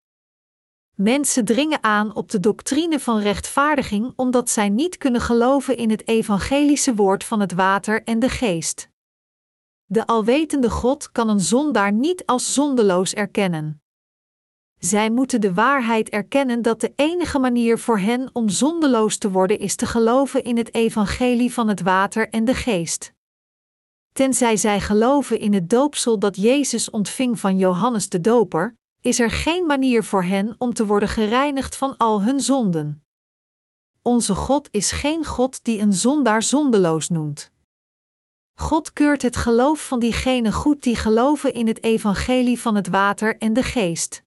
Mensen 0.96 1.46
dringen 1.46 1.84
aan 1.84 2.16
op 2.16 2.30
de 2.30 2.40
doctrine 2.40 3.00
van 3.00 3.20
rechtvaardiging 3.20 4.14
omdat 4.16 4.50
zij 4.50 4.70
niet 4.70 4.98
kunnen 4.98 5.22
geloven 5.22 5.78
in 5.78 5.90
het 5.90 6.08
evangelische 6.08 6.96
woord 6.96 7.24
van 7.24 7.40
het 7.40 7.54
water 7.54 8.04
en 8.04 8.20
de 8.20 8.30
geest. 8.30 8.92
De 9.94 10.06
alwetende 10.06 10.70
God 10.70 11.12
kan 11.12 11.30
een 11.30 11.40
zondaar 11.40 11.92
niet 11.92 12.26
als 12.26 12.54
zondeloos 12.54 13.14
erkennen. 13.14 13.82
Zij 14.80 15.10
moeten 15.10 15.42
de 15.42 15.54
waarheid 15.54 16.10
erkennen 16.10 16.62
dat 16.62 16.82
de 16.82 16.94
enige 16.96 17.40
manier 17.40 17.80
voor 17.80 18.00
hen 18.00 18.30
om 18.34 18.50
zondeloos 18.50 19.18
te 19.18 19.32
worden 19.32 19.60
is 19.60 19.76
te 19.76 19.86
geloven 19.86 20.44
in 20.44 20.58
het 20.58 20.74
evangelie 20.74 21.54
van 21.54 21.68
het 21.68 21.82
water 21.82 22.30
en 22.30 22.46
de 22.46 22.54
geest. 22.54 23.14
Tenzij 24.14 24.58
zij 24.58 24.80
geloven 24.80 25.40
in 25.40 25.54
het 25.54 25.70
doopsel 25.70 26.20
dat 26.20 26.36
Jezus 26.36 26.90
ontving 26.90 27.40
van 27.40 27.58
Johannes 27.58 28.10
de 28.10 28.22
Doper, 28.22 28.76
is 29.02 29.20
er 29.20 29.32
geen 29.32 29.66
manier 29.66 30.04
voor 30.04 30.24
hen 30.24 30.56
om 30.58 30.74
te 30.74 30.86
worden 30.86 31.10
gereinigd 31.10 31.76
van 31.76 31.98
al 31.98 32.22
hun 32.22 32.40
zonden. 32.40 33.04
Onze 34.02 34.36
God 34.36 34.68
is 34.72 34.92
geen 34.92 35.26
God 35.26 35.64
die 35.64 35.80
een 35.80 35.94
zondaar 35.94 36.44
zondeloos 36.44 37.10
noemt. 37.10 37.53
God 38.56 38.94
keurt 38.94 39.22
het 39.22 39.36
geloof 39.36 39.88
van 39.88 40.00
diegenen 40.00 40.54
goed 40.54 40.84
die 40.84 40.96
geloven 40.96 41.54
in 41.54 41.68
het 41.68 41.84
evangelie 41.84 42.60
van 42.60 42.76
het 42.76 42.88
water 42.88 43.38
en 43.38 43.54
de 43.54 43.64
geest. 43.64 44.24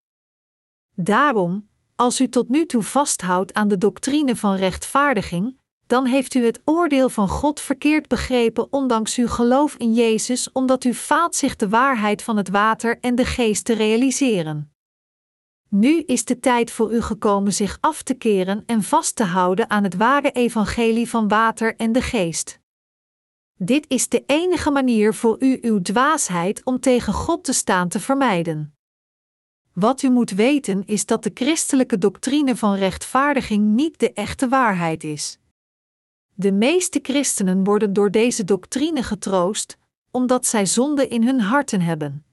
Daarom, 0.95 1.68
als 1.97 2.20
u 2.20 2.29
tot 2.29 2.49
nu 2.49 2.66
toe 2.66 2.83
vasthoudt 2.83 3.55
aan 3.55 3.68
de 3.68 3.79
doctrine 3.79 4.37
van 4.37 4.55
rechtvaardiging, 4.55 5.59
dan 5.87 6.07
heeft 6.07 6.35
u 6.35 6.45
het 6.45 6.61
oordeel 6.64 7.09
van 7.09 7.29
God 7.29 7.61
verkeerd 7.61 8.09
begrepen 8.09 8.72
ondanks 8.72 9.16
uw 9.16 9.29
geloof 9.29 9.74
in 9.74 9.95
Jezus, 9.95 10.53
omdat 10.53 10.85
u 10.85 10.95
faalt 10.95 11.35
zich 11.35 11.57
de 11.57 11.68
waarheid 11.68 12.22
van 12.22 12.37
het 12.37 12.49
water 12.49 12.99
en 13.01 13.14
de 13.14 13.24
geest 13.24 13.64
te 13.64 13.72
realiseren. 13.72 14.72
Nu 15.68 16.01
is 16.01 16.24
de 16.24 16.41
tijd 16.41 16.70
voor 16.70 16.93
u 16.93 17.03
gekomen 17.03 17.53
zich 17.53 17.79
af 17.81 18.03
te 18.03 18.14
keren 18.14 18.62
en 18.66 18.83
vast 18.83 19.16
te 19.16 19.24
houden 19.24 19.70
aan 19.70 19.83
het 19.83 19.97
ware 19.97 20.31
evangelie 20.31 21.09
van 21.09 21.29
water 21.29 21.77
en 21.77 21.93
de 21.93 22.03
geest. 22.03 22.61
Dit 23.59 23.85
is 23.89 24.09
de 24.09 24.23
enige 24.27 24.71
manier 24.71 25.15
voor 25.15 25.37
u 25.39 25.59
uw 25.61 25.83
dwaasheid 25.83 26.65
om 26.65 26.81
tegen 26.81 27.13
God 27.13 27.45
te 27.45 27.53
staan 27.53 27.89
te 27.89 28.01
vermijden. 28.01 28.75
Wat 29.73 30.03
u 30.03 30.11
moet 30.11 30.31
weten 30.31 30.87
is 30.87 31.07
dat 31.07 31.23
de 31.23 31.31
christelijke 31.35 31.99
doctrine 31.99 32.57
van 32.57 32.75
rechtvaardiging 32.75 33.75
niet 33.75 33.99
de 33.99 34.13
echte 34.13 34.49
waarheid 34.49 35.05
is. 35.05 35.39
De 36.35 36.53
meeste 36.53 36.99
christenen 37.03 37.65
worden 37.65 37.93
door 37.93 38.11
deze 38.11 38.45
doctrine 38.45 39.03
getroost, 39.03 39.79
omdat 40.11 40.47
zij 40.47 40.67
zonde 40.67 41.09
in 41.09 41.23
hun 41.23 41.41
harten 41.41 41.81
hebben. 41.81 42.25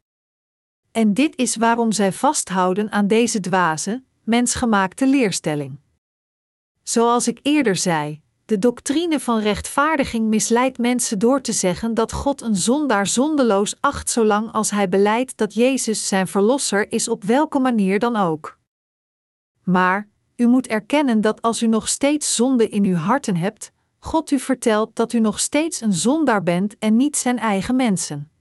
En 0.91 1.13
dit 1.13 1.36
is 1.36 1.55
waarom 1.55 1.91
zij 1.91 2.11
vasthouden 2.11 2.91
aan 2.91 3.07
deze 3.07 3.39
dwaze, 3.39 4.03
mensgemaakte 4.24 5.07
leerstelling. 5.07 5.80
Zoals 6.82 7.28
ik 7.28 7.39
eerder 7.41 7.76
zei, 7.76 8.22
de 8.45 8.59
doctrine 8.59 9.19
van 9.19 9.39
rechtvaardiging 9.39 10.27
misleidt 10.27 10.77
mensen 10.77 11.19
door 11.19 11.41
te 11.41 11.51
zeggen 11.51 11.93
dat 11.93 12.11
God 12.11 12.41
een 12.41 12.55
zondaar 12.55 13.07
zondeloos 13.07 13.75
acht 13.79 14.09
zolang 14.09 14.51
als 14.51 14.71
hij 14.71 14.89
beleidt 14.89 15.37
dat 15.37 15.53
Jezus 15.53 16.07
zijn 16.07 16.27
verlosser 16.27 16.91
is 16.91 17.07
op 17.07 17.23
welke 17.23 17.59
manier 17.59 17.99
dan 17.99 18.15
ook. 18.15 18.57
Maar, 19.63 20.09
u 20.35 20.47
moet 20.47 20.67
erkennen 20.67 21.21
dat 21.21 21.41
als 21.41 21.61
u 21.61 21.67
nog 21.67 21.89
steeds 21.89 22.35
zonde 22.35 22.69
in 22.69 22.85
uw 22.85 22.95
harten 22.95 23.35
hebt, 23.35 23.71
God 23.99 24.31
u 24.31 24.39
vertelt 24.39 24.95
dat 24.95 25.13
u 25.13 25.19
nog 25.19 25.39
steeds 25.39 25.81
een 25.81 25.93
zondaar 25.93 26.43
bent 26.43 26.77
en 26.79 26.97
niet 26.97 27.17
zijn 27.17 27.39
eigen 27.39 27.75
mensen. 27.75 28.31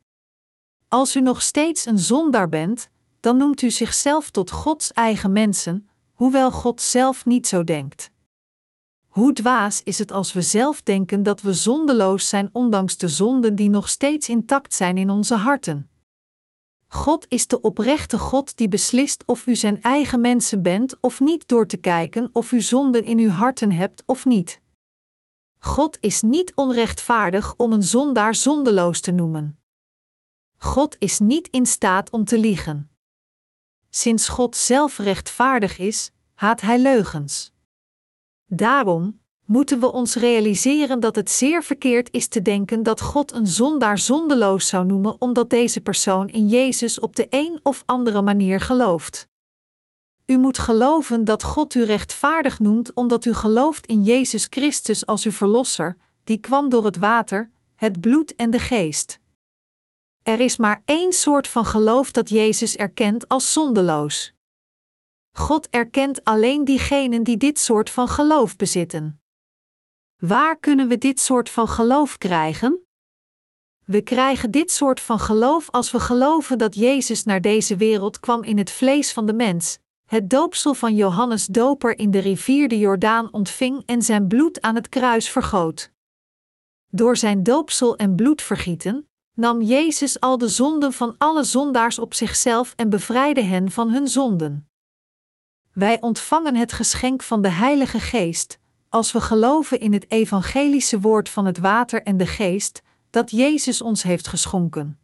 Als 0.88 1.16
u 1.16 1.20
nog 1.20 1.42
steeds 1.42 1.86
een 1.86 1.98
zondaar 1.98 2.48
bent, 2.48 2.88
dan 3.20 3.36
noemt 3.36 3.62
u 3.62 3.70
zichzelf 3.70 4.30
tot 4.30 4.50
Gods 4.50 4.92
eigen 4.92 5.32
mensen, 5.32 5.88
hoewel 6.12 6.50
God 6.50 6.80
zelf 6.80 7.24
niet 7.24 7.46
zo 7.46 7.64
denkt. 7.64 8.11
Hoe 9.12 9.32
dwaas 9.32 9.82
is 9.82 9.98
het 9.98 10.12
als 10.12 10.32
we 10.32 10.42
zelf 10.42 10.82
denken 10.82 11.22
dat 11.22 11.40
we 11.40 11.52
zondeloos 11.52 12.28
zijn, 12.28 12.48
ondanks 12.52 12.96
de 12.96 13.08
zonden 13.08 13.54
die 13.54 13.70
nog 13.70 13.88
steeds 13.88 14.28
intact 14.28 14.74
zijn 14.74 14.98
in 14.98 15.10
onze 15.10 15.34
harten? 15.34 15.90
God 16.86 17.26
is 17.28 17.46
de 17.46 17.60
oprechte 17.60 18.18
God 18.18 18.56
die 18.56 18.68
beslist 18.68 19.22
of 19.26 19.46
u 19.46 19.56
zijn 19.56 19.82
eigen 19.82 20.20
mensen 20.20 20.62
bent 20.62 21.00
of 21.00 21.20
niet 21.20 21.48
door 21.48 21.66
te 21.66 21.76
kijken 21.76 22.30
of 22.32 22.52
u 22.52 22.60
zonden 22.60 23.04
in 23.04 23.18
uw 23.18 23.28
harten 23.28 23.72
hebt 23.72 24.02
of 24.06 24.24
niet. 24.24 24.60
God 25.58 25.98
is 26.00 26.22
niet 26.22 26.52
onrechtvaardig 26.54 27.54
om 27.56 27.72
een 27.72 27.82
zondaar 27.82 28.34
zondeloos 28.34 29.00
te 29.00 29.10
noemen. 29.10 29.60
God 30.56 30.96
is 30.98 31.18
niet 31.18 31.48
in 31.48 31.66
staat 31.66 32.10
om 32.10 32.24
te 32.24 32.38
liegen. 32.38 32.90
Sinds 33.90 34.28
God 34.28 34.56
zelf 34.56 34.98
rechtvaardig 34.98 35.78
is, 35.78 36.10
haat 36.34 36.60
hij 36.60 36.78
leugens. 36.78 37.51
Daarom 38.54 39.20
moeten 39.44 39.80
we 39.80 39.92
ons 39.92 40.14
realiseren 40.14 41.00
dat 41.00 41.16
het 41.16 41.30
zeer 41.30 41.62
verkeerd 41.62 42.08
is 42.10 42.28
te 42.28 42.42
denken 42.42 42.82
dat 42.82 43.00
God 43.00 43.32
een 43.32 43.46
zondaar 43.46 43.98
zondeloos 43.98 44.66
zou 44.66 44.86
noemen 44.86 45.16
omdat 45.18 45.50
deze 45.50 45.80
persoon 45.80 46.28
in 46.28 46.48
Jezus 46.48 47.00
op 47.00 47.16
de 47.16 47.26
een 47.30 47.60
of 47.62 47.82
andere 47.86 48.22
manier 48.22 48.60
gelooft. 48.60 49.28
U 50.26 50.38
moet 50.38 50.58
geloven 50.58 51.24
dat 51.24 51.42
God 51.42 51.74
u 51.74 51.84
rechtvaardig 51.84 52.58
noemt 52.58 52.94
omdat 52.94 53.24
u 53.24 53.34
gelooft 53.34 53.86
in 53.86 54.02
Jezus 54.02 54.46
Christus 54.50 55.06
als 55.06 55.24
uw 55.24 55.32
Verlosser, 55.32 55.96
die 56.24 56.38
kwam 56.38 56.68
door 56.68 56.84
het 56.84 56.96
water, 56.96 57.50
het 57.74 58.00
bloed 58.00 58.34
en 58.34 58.50
de 58.50 58.58
geest. 58.58 59.18
Er 60.22 60.40
is 60.40 60.56
maar 60.56 60.82
één 60.84 61.12
soort 61.12 61.48
van 61.48 61.64
geloof 61.64 62.10
dat 62.10 62.28
Jezus 62.28 62.76
erkent 62.76 63.28
als 63.28 63.52
zondeloos. 63.52 64.34
God 65.32 65.68
erkent 65.70 66.24
alleen 66.24 66.64
diegenen 66.64 67.22
die 67.22 67.36
dit 67.36 67.58
soort 67.58 67.90
van 67.90 68.08
geloof 68.08 68.56
bezitten. 68.56 69.20
Waar 70.16 70.58
kunnen 70.58 70.88
we 70.88 70.98
dit 70.98 71.20
soort 71.20 71.50
van 71.50 71.68
geloof 71.68 72.18
krijgen? 72.18 72.86
We 73.84 74.02
krijgen 74.02 74.50
dit 74.50 74.70
soort 74.70 75.00
van 75.00 75.18
geloof 75.18 75.70
als 75.70 75.90
we 75.90 76.00
geloven 76.00 76.58
dat 76.58 76.74
Jezus 76.74 77.24
naar 77.24 77.40
deze 77.40 77.76
wereld 77.76 78.20
kwam 78.20 78.42
in 78.42 78.58
het 78.58 78.70
vlees 78.70 79.12
van 79.12 79.26
de 79.26 79.32
mens, 79.32 79.78
het 80.08 80.30
doopsel 80.30 80.74
van 80.74 80.94
Johannes 80.94 81.46
Doper 81.46 81.98
in 81.98 82.10
de 82.10 82.18
rivier 82.18 82.68
de 82.68 82.78
Jordaan 82.78 83.32
ontving 83.32 83.82
en 83.86 84.02
zijn 84.02 84.28
bloed 84.28 84.60
aan 84.60 84.74
het 84.74 84.88
kruis 84.88 85.28
vergoot. 85.28 85.92
Door 86.88 87.16
zijn 87.16 87.42
doopsel 87.42 87.96
en 87.96 88.14
bloedvergieten 88.14 89.08
nam 89.34 89.62
Jezus 89.62 90.20
al 90.20 90.38
de 90.38 90.48
zonden 90.48 90.92
van 90.92 91.14
alle 91.18 91.44
zondaars 91.44 91.98
op 91.98 92.14
zichzelf 92.14 92.72
en 92.76 92.90
bevrijdde 92.90 93.42
hen 93.42 93.70
van 93.70 93.90
hun 93.90 94.08
zonden. 94.08 94.71
Wij 95.72 96.00
ontvangen 96.00 96.56
het 96.56 96.72
geschenk 96.72 97.22
van 97.22 97.42
de 97.42 97.48
Heilige 97.48 98.00
Geest, 98.00 98.58
als 98.88 99.12
we 99.12 99.20
geloven 99.20 99.80
in 99.80 99.92
het 99.92 100.10
evangelische 100.10 101.00
woord 101.00 101.28
van 101.28 101.46
het 101.46 101.58
water 101.58 102.02
en 102.02 102.16
de 102.16 102.26
geest, 102.26 102.82
dat 103.10 103.30
Jezus 103.30 103.82
ons 103.82 104.02
heeft 104.02 104.26
geschonken. 104.26 104.98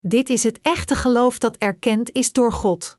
Dit 0.00 0.30
is 0.30 0.42
het 0.42 0.58
echte 0.62 0.94
geloof 0.94 1.38
dat 1.38 1.56
erkend 1.56 2.12
is 2.12 2.32
door 2.32 2.52
God. 2.52 2.98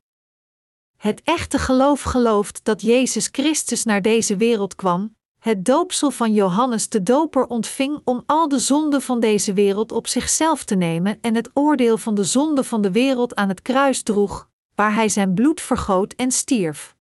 Het 0.96 1.22
echte 1.22 1.58
geloof 1.58 2.02
gelooft 2.02 2.64
dat 2.64 2.82
Jezus 2.82 3.28
Christus 3.32 3.84
naar 3.84 4.02
deze 4.02 4.36
wereld 4.36 4.74
kwam, 4.74 5.16
het 5.38 5.64
doopsel 5.64 6.10
van 6.10 6.32
Johannes 6.32 6.88
de 6.88 7.02
Doper 7.02 7.46
ontving 7.46 8.00
om 8.04 8.22
al 8.26 8.48
de 8.48 8.58
zonden 8.58 9.02
van 9.02 9.20
deze 9.20 9.52
wereld 9.52 9.92
op 9.92 10.06
zichzelf 10.06 10.64
te 10.64 10.74
nemen 10.74 11.18
en 11.20 11.34
het 11.34 11.50
oordeel 11.54 11.98
van 11.98 12.14
de 12.14 12.24
zonde 12.24 12.64
van 12.64 12.82
de 12.82 12.90
wereld 12.90 13.34
aan 13.34 13.48
het 13.48 13.62
kruis 13.62 14.02
droeg, 14.02 14.48
waar 14.78 14.94
hij 14.94 15.08
zijn 15.08 15.34
bloed 15.34 15.60
vergoot 15.60 16.12
en 16.12 16.30
stierf. 16.30 16.96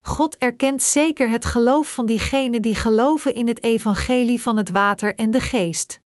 God 0.00 0.36
erkent 0.38 0.82
zeker 0.82 1.28
het 1.28 1.44
geloof 1.44 1.92
van 1.92 2.06
diegenen 2.06 2.62
die 2.62 2.74
geloven 2.74 3.34
in 3.34 3.48
het 3.48 3.62
evangelie 3.62 4.42
van 4.42 4.56
het 4.56 4.70
water 4.70 5.14
en 5.14 5.30
de 5.30 5.40
geest. 5.40 6.00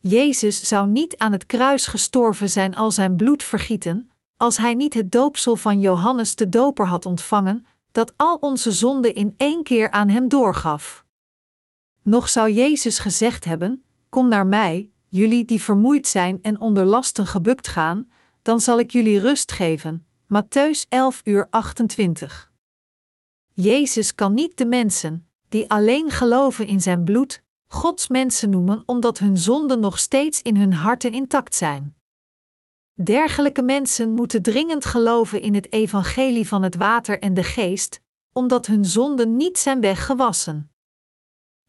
Jezus 0.00 0.68
zou 0.68 0.88
niet 0.88 1.16
aan 1.16 1.32
het 1.32 1.46
kruis 1.46 1.86
gestorven 1.86 2.50
zijn 2.50 2.76
al 2.76 2.90
zijn 2.90 3.16
bloed 3.16 3.42
vergieten, 3.42 4.10
als 4.36 4.56
hij 4.56 4.74
niet 4.74 4.94
het 4.94 5.12
doopsel 5.12 5.56
van 5.56 5.80
Johannes 5.80 6.34
de 6.34 6.48
Doper 6.48 6.86
had 6.86 7.06
ontvangen, 7.06 7.66
dat 7.92 8.12
al 8.16 8.36
onze 8.36 8.72
zonden 8.72 9.14
in 9.14 9.34
één 9.36 9.62
keer 9.62 9.90
aan 9.90 10.08
hem 10.08 10.28
doorgaf. 10.28 11.04
Nog 12.02 12.28
zou 12.28 12.50
Jezus 12.50 12.98
gezegd 12.98 13.44
hebben: 13.44 13.84
Kom 14.08 14.28
naar 14.28 14.46
mij, 14.46 14.90
jullie 15.08 15.44
die 15.44 15.62
vermoeid 15.62 16.06
zijn 16.06 16.38
en 16.42 16.60
onder 16.60 16.84
lasten 16.84 17.26
gebukt 17.26 17.68
gaan, 17.68 18.08
dan 18.48 18.60
zal 18.60 18.78
ik 18.78 18.90
jullie 18.90 19.20
rust 19.20 19.52
geven. 19.52 20.06
Matthäus 20.24 20.88
11 20.88 21.20
uur 21.24 21.46
28. 21.50 22.52
Jezus 23.54 24.14
kan 24.14 24.34
niet 24.34 24.56
de 24.56 24.66
mensen, 24.66 25.28
die 25.48 25.70
alleen 25.70 26.10
geloven 26.10 26.66
in 26.66 26.80
zijn 26.80 27.04
bloed, 27.04 27.42
Gods 27.66 28.08
mensen 28.08 28.50
noemen 28.50 28.82
omdat 28.86 29.18
hun 29.18 29.36
zonden 29.36 29.80
nog 29.80 29.98
steeds 29.98 30.42
in 30.42 30.56
hun 30.56 30.72
harten 30.72 31.12
intact 31.12 31.54
zijn. 31.54 31.96
Dergelijke 32.92 33.62
mensen 33.62 34.10
moeten 34.10 34.42
dringend 34.42 34.84
geloven 34.84 35.40
in 35.40 35.54
het 35.54 35.72
evangelie 35.72 36.48
van 36.48 36.62
het 36.62 36.76
water 36.76 37.18
en 37.18 37.34
de 37.34 37.44
geest, 37.44 38.00
omdat 38.32 38.66
hun 38.66 38.84
zonden 38.84 39.36
niet 39.36 39.58
zijn 39.58 39.80
weggewassen. 39.80 40.72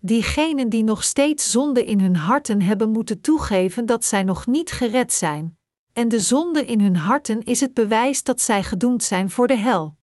Diegenen 0.01 0.69
die 0.69 0.83
nog 0.83 1.03
steeds 1.03 1.51
zonde 1.51 1.85
in 1.85 1.99
hun 1.99 2.15
harten 2.15 2.61
hebben, 2.61 2.89
moeten 2.89 3.21
toegeven 3.21 3.85
dat 3.85 4.05
zij 4.05 4.23
nog 4.23 4.47
niet 4.47 4.71
gered 4.71 5.13
zijn, 5.13 5.58
en 5.93 6.07
de 6.07 6.19
zonde 6.19 6.65
in 6.65 6.81
hun 6.81 6.95
harten 6.95 7.43
is 7.43 7.59
het 7.59 7.73
bewijs 7.73 8.23
dat 8.23 8.41
zij 8.41 8.63
gedoemd 8.63 9.03
zijn 9.03 9.29
voor 9.29 9.47
de 9.47 9.57
hel. 9.57 9.97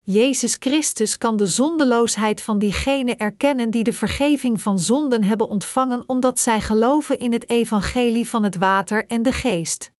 Jezus 0.00 0.56
Christus 0.58 1.18
kan 1.18 1.36
de 1.36 1.46
zondeloosheid 1.46 2.42
van 2.42 2.58
diegenen 2.58 3.16
erkennen 3.16 3.70
die 3.70 3.84
de 3.84 3.92
vergeving 3.92 4.60
van 4.60 4.78
zonden 4.78 5.24
hebben 5.24 5.48
ontvangen 5.48 6.04
omdat 6.06 6.40
zij 6.40 6.60
geloven 6.60 7.18
in 7.18 7.32
het 7.32 7.48
evangelie 7.48 8.28
van 8.28 8.42
het 8.42 8.56
water 8.56 9.06
en 9.06 9.22
de 9.22 9.32
geest. 9.32 9.93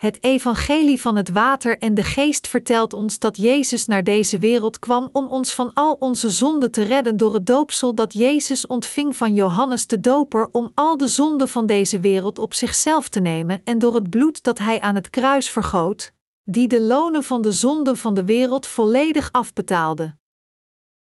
Het 0.00 0.22
evangelie 0.22 1.00
van 1.00 1.16
het 1.16 1.30
water 1.30 1.78
en 1.78 1.94
de 1.94 2.02
geest 2.02 2.48
vertelt 2.48 2.92
ons 2.92 3.18
dat 3.18 3.36
Jezus 3.36 3.86
naar 3.86 4.04
deze 4.04 4.38
wereld 4.38 4.78
kwam 4.78 5.08
om 5.12 5.26
ons 5.26 5.54
van 5.54 5.70
al 5.74 5.96
onze 5.98 6.30
zonden 6.30 6.70
te 6.70 6.82
redden 6.82 7.16
door 7.16 7.34
het 7.34 7.46
doopsel 7.46 7.94
dat 7.94 8.12
Jezus 8.12 8.66
ontving 8.66 9.16
van 9.16 9.34
Johannes 9.34 9.86
de 9.86 10.00
Doper 10.00 10.48
om 10.52 10.70
al 10.74 10.96
de 10.96 11.08
zonden 11.08 11.48
van 11.48 11.66
deze 11.66 12.00
wereld 12.00 12.38
op 12.38 12.54
zichzelf 12.54 13.08
te 13.08 13.20
nemen 13.20 13.60
en 13.64 13.78
door 13.78 13.94
het 13.94 14.10
bloed 14.10 14.42
dat 14.42 14.58
hij 14.58 14.80
aan 14.80 14.94
het 14.94 15.10
kruis 15.10 15.50
vergoot, 15.50 16.12
die 16.44 16.68
de 16.68 16.80
lonen 16.80 17.22
van 17.22 17.42
de 17.42 17.52
zonden 17.52 17.96
van 17.96 18.14
de 18.14 18.24
wereld 18.24 18.66
volledig 18.66 19.32
afbetaalde. 19.32 20.16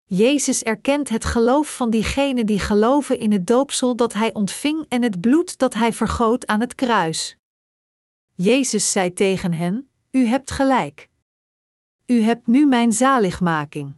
Jezus 0.03 0.63
erkent 0.63 1.09
het 1.09 1.25
geloof 1.25 1.75
van 1.75 1.89
diegenen 1.89 2.45
die 2.45 2.59
geloven 2.59 3.19
in 3.19 3.31
het 3.31 3.47
doopsel 3.47 3.95
dat 3.95 4.13
hij 4.13 4.33
ontving 4.33 4.85
en 4.87 5.03
het 5.03 5.21
bloed 5.21 5.57
dat 5.57 5.73
hij 5.73 5.93
vergoot 5.93 6.47
aan 6.47 6.59
het 6.59 6.75
kruis. 6.75 7.37
Jezus 8.35 8.91
zei 8.91 9.13
tegen 9.13 9.53
hen: 9.53 9.89
U 10.11 10.25
hebt 10.25 10.51
gelijk. 10.51 11.09
U 12.05 12.21
hebt 12.21 12.47
nu 12.47 12.65
mijn 12.65 12.91
zaligmaking. 12.91 13.93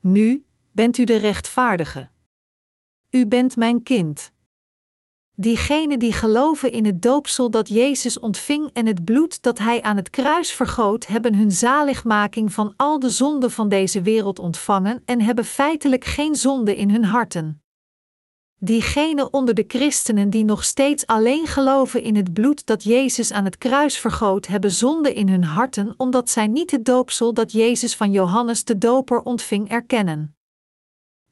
Nu 0.00 0.46
bent 0.72 0.98
u 0.98 1.04
de 1.04 1.16
rechtvaardige. 1.16 2.08
U 3.10 3.26
bent 3.26 3.56
mijn 3.56 3.82
kind. 3.82 4.32
Diegenen 5.34 5.98
die 5.98 6.12
geloven 6.12 6.72
in 6.72 6.84
het 6.84 7.02
doopsel 7.02 7.50
dat 7.50 7.68
Jezus 7.68 8.18
ontving 8.18 8.70
en 8.72 8.86
het 8.86 9.04
bloed 9.04 9.42
dat 9.42 9.58
hij 9.58 9.82
aan 9.82 9.96
het 9.96 10.10
kruis 10.10 10.52
vergoot, 10.52 11.06
hebben 11.06 11.34
hun 11.34 11.52
zaligmaking 11.52 12.52
van 12.52 12.74
al 12.76 12.98
de 12.98 13.10
zonden 13.10 13.50
van 13.50 13.68
deze 13.68 14.02
wereld 14.02 14.38
ontvangen 14.38 15.02
en 15.04 15.20
hebben 15.20 15.44
feitelijk 15.44 16.04
geen 16.04 16.34
zonde 16.34 16.76
in 16.76 16.90
hun 16.90 17.04
harten. 17.04 17.62
Diegenen 18.58 19.32
onder 19.32 19.54
de 19.54 19.64
christenen 19.68 20.30
die 20.30 20.44
nog 20.44 20.64
steeds 20.64 21.06
alleen 21.06 21.46
geloven 21.46 22.02
in 22.02 22.16
het 22.16 22.32
bloed 22.32 22.66
dat 22.66 22.82
Jezus 22.82 23.32
aan 23.32 23.44
het 23.44 23.58
kruis 23.58 23.98
vergoot, 23.98 24.46
hebben 24.46 24.70
zonde 24.70 25.14
in 25.14 25.28
hun 25.28 25.44
harten 25.44 25.94
omdat 25.96 26.30
zij 26.30 26.46
niet 26.46 26.70
het 26.70 26.84
doopsel 26.84 27.34
dat 27.34 27.52
Jezus 27.52 27.96
van 27.96 28.10
Johannes 28.10 28.64
de 28.64 28.78
Doper 28.78 29.20
ontving 29.20 29.68
erkennen. 29.68 30.36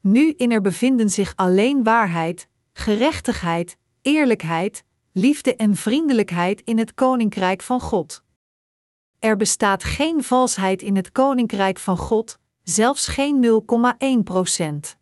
Nu 0.01 0.33
in 0.37 0.51
er 0.51 0.61
bevinden 0.61 1.09
zich 1.09 1.33
alleen 1.35 1.83
waarheid, 1.83 2.47
gerechtigheid, 2.73 3.77
eerlijkheid, 4.01 4.83
liefde 5.11 5.55
en 5.55 5.75
vriendelijkheid 5.75 6.61
in 6.61 6.77
het 6.77 6.93
koninkrijk 6.93 7.61
van 7.61 7.81
God. 7.81 8.23
Er 9.19 9.37
bestaat 9.37 9.83
geen 9.83 10.23
valsheid 10.23 10.81
in 10.81 10.95
het 10.95 11.11
koninkrijk 11.11 11.79
van 11.79 11.97
God, 11.97 12.39
zelfs 12.63 13.07
geen 13.07 13.63
0,1 14.19 14.23
procent. 14.23 14.97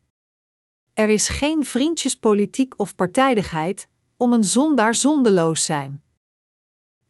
Er 0.94 1.10
is 1.10 1.28
geen 1.28 1.66
vriendjespolitiek 1.66 2.80
of 2.80 2.96
partijdigheid 2.96 3.88
om 4.18 4.34
een 4.34 4.44
zondaar 4.44 4.96
zondeloos 4.96 5.66
zijn. 5.66 6.04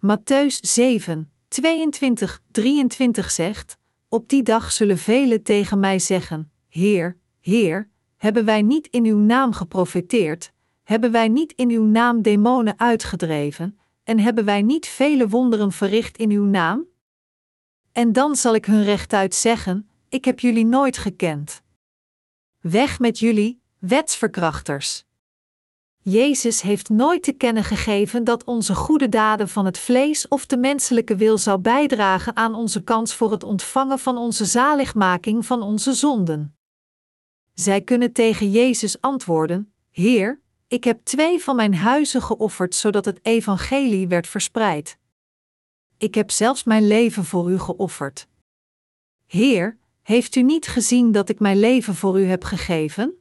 Matthäus 0.06 0.60
7, 0.62 1.32
22, 1.48 2.42
23 2.52 3.32
zegt: 3.32 3.78
Op 4.10 4.30
die 4.30 4.44
dag 4.44 4.72
zullen 4.72 4.98
velen 4.98 5.44
tegen 5.44 5.80
mij 5.80 6.00
zeggen: 6.00 6.52
Heer, 6.70 7.18
Heer, 7.40 7.90
hebben 8.18 8.46
wij 8.46 8.62
niet 8.62 8.88
in 8.88 9.06
uw 9.06 9.18
naam 9.18 9.54
geprofeteerd, 9.54 10.52
hebben 10.84 11.12
wij 11.12 11.28
niet 11.28 11.54
in 11.54 11.70
uw 11.70 11.84
naam 11.84 12.22
demonen 12.22 12.80
uitgedreven, 12.80 13.80
en 14.04 14.20
hebben 14.20 14.46
wij 14.46 14.62
niet 14.62 14.88
vele 14.88 15.28
wonderen 15.28 15.72
verricht 15.72 16.18
in 16.18 16.32
uw 16.32 16.46
naam? 16.46 16.86
En 17.92 18.14
dan 18.14 18.36
zal 18.36 18.56
ik 18.56 18.66
hun 18.66 18.84
rechtuit 18.84 19.36
zeggen: 19.36 19.90
Ik 20.10 20.26
heb 20.26 20.40
jullie 20.40 20.66
nooit 20.66 20.98
gekend. 20.98 21.62
Weg 22.60 23.00
met 23.00 23.20
jullie, 23.20 23.62
wetsverkrachters. 23.88 25.06
Jezus 25.98 26.62
heeft 26.62 26.90
nooit 26.90 27.24
te 27.24 27.32
kennen 27.32 27.64
gegeven 27.64 28.24
dat 28.24 28.44
onze 28.44 28.76
goede 28.76 29.10
daden 29.10 29.50
van 29.50 29.66
het 29.66 29.78
vlees 29.78 30.28
of 30.28 30.46
de 30.46 30.58
menselijke 30.58 31.16
wil 31.16 31.38
zou 31.38 31.60
bijdragen 31.60 32.36
aan 32.36 32.56
onze 32.56 32.84
kans 32.84 33.16
voor 33.16 33.32
het 33.32 33.44
ontvangen 33.44 34.00
van 34.00 34.18
onze 34.18 34.46
zaligmaking 34.46 35.46
van 35.46 35.62
onze 35.62 35.94
zonden. 35.94 36.56
Zij 37.54 37.82
kunnen 37.82 38.12
tegen 38.12 38.52
Jezus 38.52 39.02
antwoorden: 39.02 39.74
Heer, 39.92 40.42
ik 40.68 40.84
heb 40.84 41.04
twee 41.04 41.40
van 41.40 41.56
mijn 41.56 41.76
huizen 41.76 42.22
geofferd 42.22 42.76
zodat 42.76 43.06
het 43.06 43.20
evangelie 43.22 44.08
werd 44.08 44.28
verspreid. 44.28 44.98
Ik 45.98 46.16
heb 46.16 46.32
zelfs 46.32 46.64
mijn 46.64 46.88
leven 46.88 47.26
voor 47.26 47.52
u 47.52 47.60
geofferd. 47.60 48.28
Heer, 49.26 49.78
heeft 50.02 50.36
u 50.36 50.42
niet 50.42 50.68
gezien 50.68 51.12
dat 51.12 51.30
ik 51.30 51.40
mijn 51.40 51.60
leven 51.60 51.96
voor 51.96 52.20
u 52.20 52.26
heb 52.26 52.44
gegeven? 52.44 53.18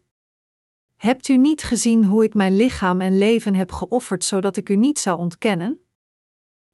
Hebt 1.02 1.28
u 1.28 1.36
niet 1.36 1.62
gezien 1.62 2.04
hoe 2.04 2.24
ik 2.24 2.34
mijn 2.34 2.56
lichaam 2.56 3.00
en 3.00 3.18
leven 3.18 3.54
heb 3.54 3.72
geofferd 3.72 4.24
zodat 4.24 4.56
ik 4.56 4.68
u 4.68 4.76
niet 4.76 4.98
zou 4.98 5.18
ontkennen? 5.18 5.80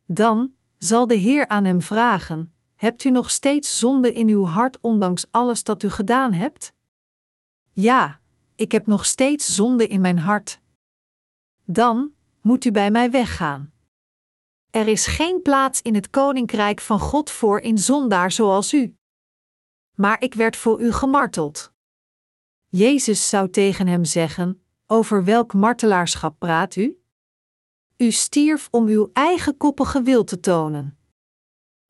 Dan 0.06 0.52
zal 0.78 1.06
de 1.06 1.14
Heer 1.14 1.48
aan 1.48 1.64
hem 1.64 1.82
vragen: 1.82 2.54
Hebt 2.74 3.04
u 3.04 3.10
nog 3.10 3.30
steeds 3.30 3.78
zonde 3.78 4.12
in 4.12 4.28
uw 4.28 4.44
hart 4.44 4.80
ondanks 4.80 5.26
alles 5.30 5.64
dat 5.64 5.82
u 5.82 5.90
gedaan 5.90 6.32
hebt? 6.32 6.72
Ja, 7.72 8.20
ik 8.54 8.72
heb 8.72 8.86
nog 8.86 9.04
steeds 9.04 9.54
zonde 9.54 9.86
in 9.86 10.00
mijn 10.00 10.18
hart. 10.18 10.60
Dan 11.64 12.12
moet 12.40 12.64
u 12.64 12.70
bij 12.70 12.90
mij 12.90 13.10
weggaan. 13.10 13.72
Er 14.70 14.88
is 14.88 15.06
geen 15.06 15.42
plaats 15.42 15.82
in 15.82 15.94
het 15.94 16.10
koninkrijk 16.10 16.80
van 16.80 17.00
God 17.00 17.30
voor 17.30 17.60
in 17.60 17.78
zondaar 17.78 18.32
zoals 18.32 18.72
u. 18.72 18.96
Maar 19.94 20.22
ik 20.22 20.34
werd 20.34 20.56
voor 20.56 20.80
u 20.80 20.92
gemarteld. 20.92 21.76
Jezus 22.70 23.28
zou 23.28 23.50
tegen 23.50 23.86
hem 23.86 24.04
zeggen: 24.04 24.62
Over 24.86 25.24
welk 25.24 25.52
martelaarschap 25.54 26.38
praat 26.38 26.76
u? 26.76 26.98
U 27.96 28.10
stierf 28.10 28.68
om 28.70 28.86
uw 28.86 29.10
eigen 29.12 29.56
koppige 29.56 30.02
wil 30.02 30.24
te 30.24 30.40
tonen. 30.40 30.98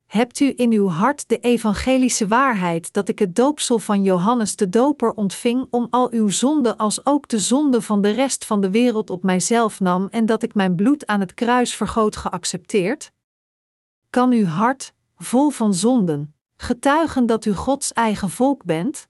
Hebt 0.05 0.39
u 0.39 0.53
in 0.55 0.71
uw 0.71 0.87
hart 0.87 1.27
de 1.27 1.39
evangelische 1.39 2.27
waarheid 2.27 2.93
dat 2.93 3.09
ik 3.09 3.19
het 3.19 3.35
doopsel 3.35 3.79
van 3.79 4.03
Johannes 4.03 4.55
de 4.55 4.69
Doper 4.69 5.11
ontving 5.11 5.67
om 5.69 5.87
al 5.89 6.11
uw 6.11 6.29
zonden 6.29 6.77
als 6.77 7.05
ook 7.05 7.27
de 7.27 7.39
zonde 7.39 7.81
van 7.81 8.01
de 8.01 8.09
rest 8.09 8.45
van 8.45 8.61
de 8.61 8.69
wereld 8.69 9.09
op 9.09 9.23
mijzelf 9.23 9.79
nam 9.79 10.07
en 10.07 10.25
dat 10.25 10.43
ik 10.43 10.53
mijn 10.53 10.75
bloed 10.75 11.05
aan 11.05 11.19
het 11.19 11.33
kruis 11.33 11.75
vergoot 11.75 12.15
geaccepteerd? 12.15 13.11
Kan 14.09 14.31
uw 14.31 14.45
hart, 14.45 14.93
vol 15.15 15.49
van 15.49 15.73
zonden, 15.73 16.35
getuigen 16.55 17.25
dat 17.25 17.45
u 17.45 17.53
Gods 17.53 17.93
eigen 17.93 18.29
volk 18.29 18.63
bent? 18.63 19.07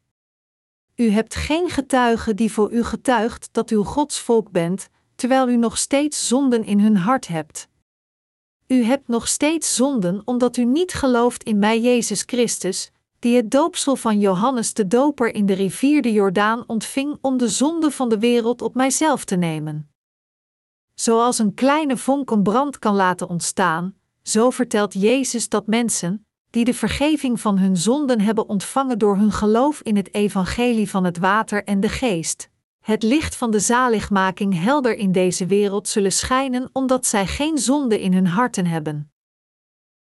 U 1.00 1.10
hebt 1.10 1.36
geen 1.36 1.70
getuige 1.70 2.34
die 2.34 2.52
voor 2.52 2.72
u 2.72 2.84
getuigt 2.84 3.50
dat 3.52 3.72
u 3.72 3.76
Gods 3.76 4.20
volk 4.20 4.52
bent, 4.52 4.89
terwijl 5.16 5.50
u 5.50 5.58
nog 5.58 5.78
steeds 5.78 6.28
zonden 6.28 6.64
in 6.64 6.80
hun 6.80 6.97
hart 6.97 7.28
hebt. 7.28 7.68
U 8.68 8.84
hebt 8.84 9.08
nog 9.08 9.28
steeds 9.28 9.76
zonden 9.76 10.22
omdat 10.26 10.58
u 10.58 10.66
niet 10.66 10.93
gelooft 10.93 11.43
in 11.43 11.60
mij 11.60 11.82
Jezus 11.82 12.24
Christus, 12.26 12.91
die 13.20 13.36
het 13.36 13.52
doopsel 13.52 13.95
van 13.95 14.20
Johannes 14.20 14.74
de 14.74 14.88
Doper 14.88 15.34
in 15.34 15.45
de 15.45 15.54
rivier 15.54 16.02
de 16.02 16.12
Jordaan 16.12 16.64
ontving 16.68 17.18
om 17.22 17.38
de 17.38 17.47
zonde 17.47 17.91
van 17.91 18.10
de 18.10 18.20
wereld 18.20 18.62
op 18.62 18.76
mijzelf 18.76 19.26
te 19.26 19.36
nemen. 19.36 19.91
Zoals 20.93 21.39
een 21.39 21.54
kleine 21.54 21.97
vonk 21.97 22.32
een 22.32 22.43
brand 22.43 22.80
kan 22.80 22.95
laten 22.95 23.30
ontstaan, 23.30 23.95
Zo 24.22 24.50
vertelt 24.50 24.93
Jezus 24.93 25.50
dat 25.50 25.68
mensen, 25.68 26.28
die 26.50 26.66
de 26.66 26.74
vergeving 26.74 27.41
van 27.41 27.58
hun 27.58 27.78
zonden 27.78 28.22
hebben 28.22 28.50
ontvangen 28.50 29.00
door 29.00 29.18
hun 29.18 29.32
geloof 29.32 29.82
in 29.82 29.95
het 29.95 30.14
evangelie 30.14 30.89
van 30.89 31.04
het 31.04 31.18
water 31.18 31.64
en 31.64 31.80
de 31.80 31.89
geest, 31.89 32.50
het 32.80 33.04
licht 33.04 33.36
van 33.36 33.52
de 33.52 33.60
zaligmaking 33.60 34.62
helder 34.62 34.95
in 34.95 35.12
deze 35.12 35.45
wereld 35.45 35.88
zullen 35.88 36.12
schijnen 36.12 36.70
omdat 36.74 37.06
zij 37.06 37.28
geen 37.28 37.58
zonde 37.58 38.02
in 38.02 38.14
hun 38.14 38.28
harten 38.28 38.66
hebben. 38.66 39.12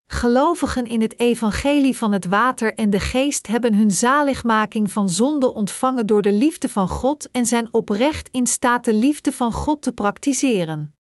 Gelovigen 0.10 0.86
in 0.86 1.02
het 1.02 1.20
evangelie 1.20 1.98
van 1.98 2.12
het 2.12 2.26
water 2.26 2.74
en 2.74 2.90
de 2.90 3.00
geest 3.00 3.48
hebben 3.48 3.74
hun 3.74 3.92
zaligmaking 3.92 4.92
van 4.92 5.10
zonde 5.10 5.54
ontvangen 5.54 6.06
door 6.06 6.22
de 6.22 6.32
liefde 6.32 6.70
van 6.70 6.88
God 6.88 7.32
en 7.32 7.46
zijn 7.46 7.74
oprecht 7.74 8.30
in 8.32 8.48
staat 8.48 8.86
de 8.86 8.94
liefde 8.94 9.32
van 9.32 9.52
God 9.52 9.82
te 9.82 9.92
praktiseren. 9.92 10.97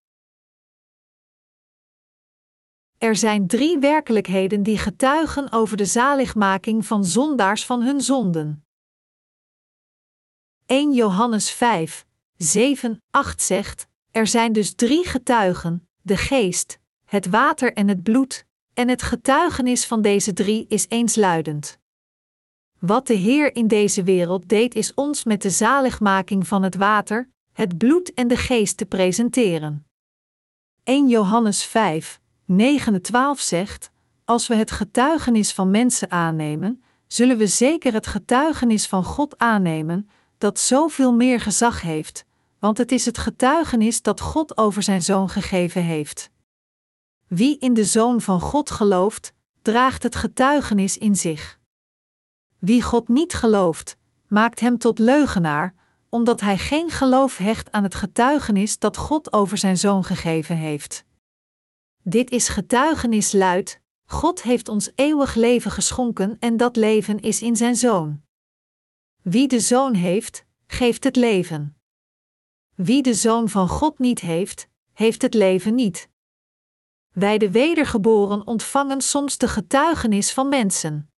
Er 2.97 3.15
zijn 3.15 3.47
drie 3.47 3.79
werkelijkheden 3.79 4.63
die 4.63 4.77
getuigen 4.77 5.51
over 5.51 5.77
de 5.77 5.85
zaligmaking 5.85 6.85
van 6.85 7.05
zondaars 7.05 7.65
van 7.65 7.81
hun 7.81 8.01
zonden. 8.01 8.65
1 10.65 10.93
Johannes 10.93 11.51
5, 11.51 12.05
7, 12.37 13.03
8 13.11 13.41
zegt: 13.41 13.87
Er 14.11 14.27
zijn 14.27 14.53
dus 14.53 14.73
drie 14.75 15.05
getuigen: 15.07 15.89
de 16.01 16.17
geest, 16.17 16.79
het 17.05 17.27
water 17.27 17.73
en 17.73 17.87
het 17.87 18.03
bloed, 18.03 18.45
en 18.73 18.89
het 18.89 19.01
getuigenis 19.01 19.85
van 19.85 20.01
deze 20.01 20.33
drie 20.33 20.65
is 20.67 20.85
eensluidend. 20.89 21.79
Wat 22.79 23.07
de 23.07 23.13
Heer 23.13 23.55
in 23.55 23.67
deze 23.67 24.03
wereld 24.03 24.49
deed, 24.49 24.75
is 24.75 24.93
ons 24.93 25.23
met 25.23 25.41
de 25.41 25.49
zaligmaking 25.49 26.47
van 26.47 26.63
het 26.63 26.75
water, 26.75 27.29
het 27.53 27.77
bloed 27.77 28.13
en 28.13 28.27
de 28.27 28.37
geest 28.37 28.77
te 28.77 28.85
presenteren. 28.85 29.87
1 30.83 31.07
Johannes 31.07 31.63
5, 31.63 32.21
9 32.47 32.93
en 32.93 33.01
12 33.01 33.39
zegt: 33.39 33.91
Als 34.25 34.47
we 34.47 34.55
het 34.55 34.71
getuigenis 34.71 35.53
van 35.53 35.71
mensen 35.71 36.11
aannemen, 36.11 36.83
zullen 37.07 37.37
we 37.37 37.47
zeker 37.47 37.93
het 37.93 38.07
getuigenis 38.07 38.87
van 38.87 39.03
God 39.03 39.37
aannemen, 39.37 40.09
dat 40.37 40.59
zoveel 40.59 41.13
meer 41.13 41.39
gezag 41.39 41.81
heeft, 41.81 42.25
want 42.59 42.77
het 42.77 42.91
is 42.91 43.05
het 43.05 43.17
getuigenis 43.17 44.01
dat 44.01 44.21
God 44.21 44.57
over 44.57 44.83
zijn 44.83 45.01
zoon 45.01 45.29
gegeven 45.29 45.83
heeft. 45.83 46.29
Wie 47.27 47.57
in 47.57 47.73
de 47.73 47.85
zoon 47.85 48.21
van 48.21 48.41
God 48.41 48.71
gelooft, 48.71 49.33
draagt 49.61 50.03
het 50.03 50.15
getuigenis 50.15 50.97
in 50.97 51.15
zich. 51.15 51.59
Wie 52.59 52.81
God 52.81 53.07
niet 53.07 53.33
gelooft, 53.33 53.97
maakt 54.27 54.59
hem 54.59 54.77
tot 54.77 54.99
leugenaar, 54.99 55.73
omdat 56.09 56.41
hij 56.41 56.57
geen 56.57 56.89
geloof 56.89 57.37
hecht 57.37 57.71
aan 57.71 57.83
het 57.83 57.95
getuigenis 57.95 58.79
dat 58.79 58.97
God 58.97 59.33
over 59.33 59.57
zijn 59.57 59.77
zoon 59.77 60.03
gegeven 60.03 60.55
heeft. 60.55 61.05
Dit 62.09 62.31
is 62.31 62.47
getuigenis 62.47 63.31
luid: 63.31 63.81
God 64.05 64.41
heeft 64.41 64.67
ons 64.67 64.91
eeuwig 64.95 65.35
leven 65.35 65.71
geschonken 65.71 66.37
en 66.39 66.57
dat 66.57 66.75
leven 66.75 67.19
is 67.19 67.41
in 67.41 67.55
zijn 67.55 67.75
zoon. 67.75 68.21
Wie 69.21 69.47
de 69.47 69.59
zoon 69.59 69.93
heeft, 69.93 70.45
geeft 70.67 71.03
het 71.03 71.15
leven. 71.15 71.77
Wie 72.75 73.01
de 73.01 73.13
zoon 73.13 73.49
van 73.49 73.67
God 73.67 73.99
niet 73.99 74.19
heeft, 74.19 74.67
heeft 74.93 75.21
het 75.21 75.33
leven 75.33 75.75
niet. 75.75 76.09
Wij 77.13 77.37
de 77.37 77.51
wedergeboren 77.51 78.47
ontvangen 78.47 79.01
soms 79.01 79.37
de 79.37 79.47
getuigenis 79.47 80.33
van 80.33 80.49
mensen. 80.49 81.11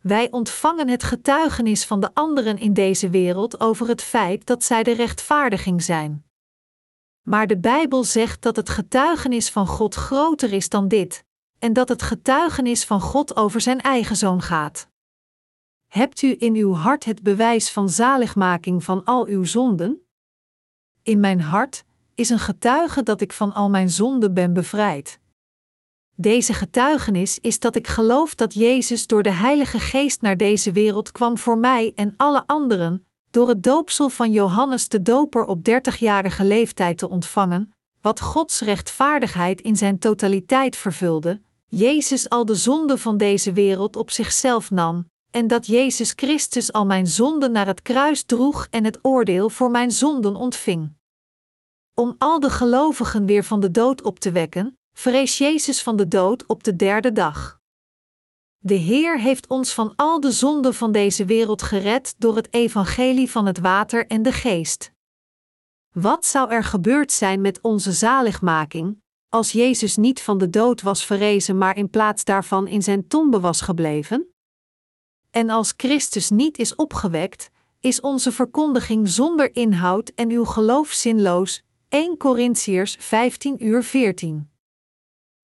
Wij 0.00 0.30
ontvangen 0.30 0.88
het 0.88 1.02
getuigenis 1.02 1.84
van 1.84 2.00
de 2.00 2.14
anderen 2.14 2.58
in 2.58 2.72
deze 2.72 3.10
wereld 3.10 3.60
over 3.60 3.88
het 3.88 4.02
feit 4.02 4.46
dat 4.46 4.64
zij 4.64 4.82
de 4.82 4.92
rechtvaardiging 4.92 5.82
zijn. 5.82 6.29
Maar 7.22 7.46
de 7.46 7.58
Bijbel 7.58 8.04
zegt 8.04 8.42
dat 8.42 8.56
het 8.56 8.68
getuigenis 8.68 9.50
van 9.50 9.66
God 9.66 9.94
groter 9.94 10.52
is 10.52 10.68
dan 10.68 10.88
dit, 10.88 11.24
en 11.58 11.72
dat 11.72 11.88
het 11.88 12.02
getuigenis 12.02 12.84
van 12.84 13.00
God 13.00 13.36
over 13.36 13.60
zijn 13.60 13.80
eigen 13.80 14.16
zoon 14.16 14.42
gaat. 14.42 14.88
Hebt 15.86 16.22
u 16.22 16.34
in 16.38 16.54
uw 16.54 16.72
hart 16.72 17.04
het 17.04 17.22
bewijs 17.22 17.70
van 17.70 17.88
zaligmaking 17.88 18.84
van 18.84 19.04
al 19.04 19.26
uw 19.26 19.44
zonden? 19.44 20.06
In 21.02 21.20
mijn 21.20 21.40
hart 21.40 21.84
is 22.14 22.30
een 22.30 22.38
getuige 22.38 23.02
dat 23.02 23.20
ik 23.20 23.32
van 23.32 23.52
al 23.52 23.70
mijn 23.70 23.90
zonden 23.90 24.34
ben 24.34 24.52
bevrijd. 24.52 25.20
Deze 26.14 26.52
getuigenis 26.54 27.38
is 27.38 27.58
dat 27.58 27.76
ik 27.76 27.86
geloof 27.86 28.34
dat 28.34 28.54
Jezus 28.54 29.06
door 29.06 29.22
de 29.22 29.30
Heilige 29.30 29.78
Geest 29.80 30.20
naar 30.20 30.36
deze 30.36 30.72
wereld 30.72 31.12
kwam 31.12 31.38
voor 31.38 31.58
mij 31.58 31.92
en 31.94 32.14
alle 32.16 32.46
anderen, 32.46 33.06
door 33.30 33.48
het 33.48 33.62
doopsel 33.62 34.08
van 34.08 34.32
Johannes 34.32 34.88
de 34.88 35.02
Doper 35.02 35.44
op 35.44 35.58
30-jarige 35.68 36.44
leeftijd 36.44 36.98
te 36.98 37.08
ontvangen, 37.08 37.74
wat 38.00 38.20
Gods 38.20 38.60
rechtvaardigheid 38.60 39.60
in 39.60 39.76
zijn 39.76 39.98
totaliteit 39.98 40.76
vervulde, 40.76 41.42
Jezus 41.66 42.28
al 42.28 42.44
de 42.44 42.54
zonden 42.54 42.98
van 42.98 43.16
deze 43.16 43.52
wereld 43.52 43.96
op 43.96 44.10
zichzelf 44.10 44.70
nam, 44.70 45.08
en 45.30 45.46
dat 45.46 45.66
Jezus 45.66 46.12
Christus 46.16 46.72
al 46.72 46.86
mijn 46.86 47.06
zonden 47.06 47.52
naar 47.52 47.66
het 47.66 47.82
kruis 47.82 48.22
droeg 48.22 48.66
en 48.70 48.84
het 48.84 48.98
oordeel 49.02 49.50
voor 49.50 49.70
mijn 49.70 49.90
zonden 49.90 50.36
ontving. 50.36 50.92
Om 51.94 52.14
al 52.18 52.40
de 52.40 52.50
gelovigen 52.50 53.26
weer 53.26 53.44
van 53.44 53.60
de 53.60 53.70
dood 53.70 54.02
op 54.02 54.18
te 54.18 54.32
wekken, 54.32 54.78
vrees 54.92 55.38
Jezus 55.38 55.82
van 55.82 55.96
de 55.96 56.08
dood 56.08 56.46
op 56.46 56.64
de 56.64 56.76
derde 56.76 57.12
dag. 57.12 57.59
De 58.62 58.74
Heer 58.74 59.20
heeft 59.20 59.46
ons 59.46 59.74
van 59.74 59.92
al 59.96 60.20
de 60.20 60.32
zonden 60.32 60.74
van 60.74 60.92
deze 60.92 61.24
wereld 61.24 61.62
gered 61.62 62.14
door 62.18 62.36
het 62.36 62.52
evangelie 62.54 63.30
van 63.30 63.46
het 63.46 63.58
water 63.58 64.06
en 64.06 64.22
de 64.22 64.32
geest. 64.32 64.92
Wat 65.92 66.26
zou 66.26 66.50
er 66.50 66.64
gebeurd 66.64 67.12
zijn 67.12 67.40
met 67.40 67.60
onze 67.60 67.92
zaligmaking, 67.92 69.02
als 69.28 69.52
Jezus 69.52 69.96
niet 69.96 70.22
van 70.22 70.38
de 70.38 70.50
dood 70.50 70.82
was 70.82 71.04
verrezen, 71.04 71.58
maar 71.58 71.76
in 71.76 71.90
plaats 71.90 72.24
daarvan 72.24 72.66
in 72.66 72.82
zijn 72.82 73.08
tombe 73.08 73.40
was 73.40 73.60
gebleven? 73.60 74.34
En 75.30 75.50
als 75.50 75.74
Christus 75.76 76.30
niet 76.30 76.58
is 76.58 76.74
opgewekt, 76.74 77.50
is 77.78 78.00
onze 78.00 78.32
verkondiging 78.32 79.08
zonder 79.08 79.54
inhoud 79.54 80.08
en 80.08 80.30
uw 80.30 80.44
geloof 80.44 80.92
zinloos. 80.92 81.62
1 81.88 82.16
Corinthiërs 82.16 82.96
15 82.98 83.66
uur 83.66 83.84
14. 83.84 84.50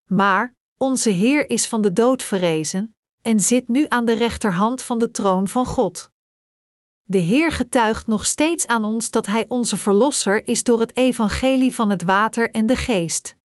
Maar, 0.05 0.55
onze 0.77 1.11
Heer 1.11 1.51
is 1.51 1.69
van 1.69 1.83
de 1.83 1.93
dood 1.93 2.23
verrezen, 2.23 2.96
en 3.27 3.41
zit 3.41 3.69
nu 3.69 3.87
aan 3.89 4.05
de 4.05 4.13
rechterhand 4.13 4.83
van 4.83 4.99
de 4.99 5.11
troon 5.11 5.49
van 5.49 5.67
God. 5.67 6.11
De 7.03 7.19
Heer 7.19 7.53
getuigt 7.53 8.07
nog 8.07 8.27
steeds 8.27 8.67
aan 8.67 8.85
ons 8.85 9.11
dat 9.11 9.27
Hij 9.27 9.45
onze 9.49 9.77
Verlosser 9.77 10.49
is 10.49 10.63
door 10.63 10.81
het 10.81 10.97
evangelie 10.97 11.75
van 11.75 11.91
het 11.91 12.03
water 12.03 12.51
en 12.51 12.67
de 12.67 12.77
geest. 12.77 13.37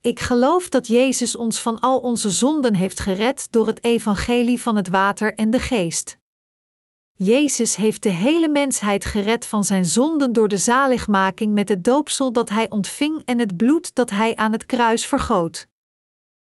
Ik 0.00 0.20
geloof 0.20 0.68
dat 0.68 0.86
Jezus 0.86 1.36
ons 1.36 1.60
van 1.60 1.80
al 1.80 1.98
onze 1.98 2.30
zonden 2.30 2.74
heeft 2.74 3.00
gered 3.00 3.52
door 3.52 3.66
het 3.66 3.84
evangelie 3.84 4.60
van 4.60 4.76
het 4.76 4.88
water 4.88 5.34
en 5.34 5.50
de 5.50 5.60
geest. 5.60 6.18
Jezus 7.12 7.76
heeft 7.76 8.02
de 8.02 8.10
hele 8.10 8.48
mensheid 8.48 9.04
gered 9.04 9.46
van 9.46 9.64
zijn 9.64 9.84
zonden 9.84 10.32
door 10.32 10.48
de 10.48 10.58
zaligmaking 10.58 11.54
met 11.54 11.68
het 11.68 11.84
doopsel 11.84 12.32
dat 12.32 12.48
hij 12.48 12.70
ontving 12.70 13.22
en 13.24 13.38
het 13.38 13.56
bloed 13.56 13.94
dat 13.94 14.10
hij 14.10 14.36
aan 14.36 14.52
het 14.52 14.66
kruis 14.66 15.06
vergoot. 15.06 15.68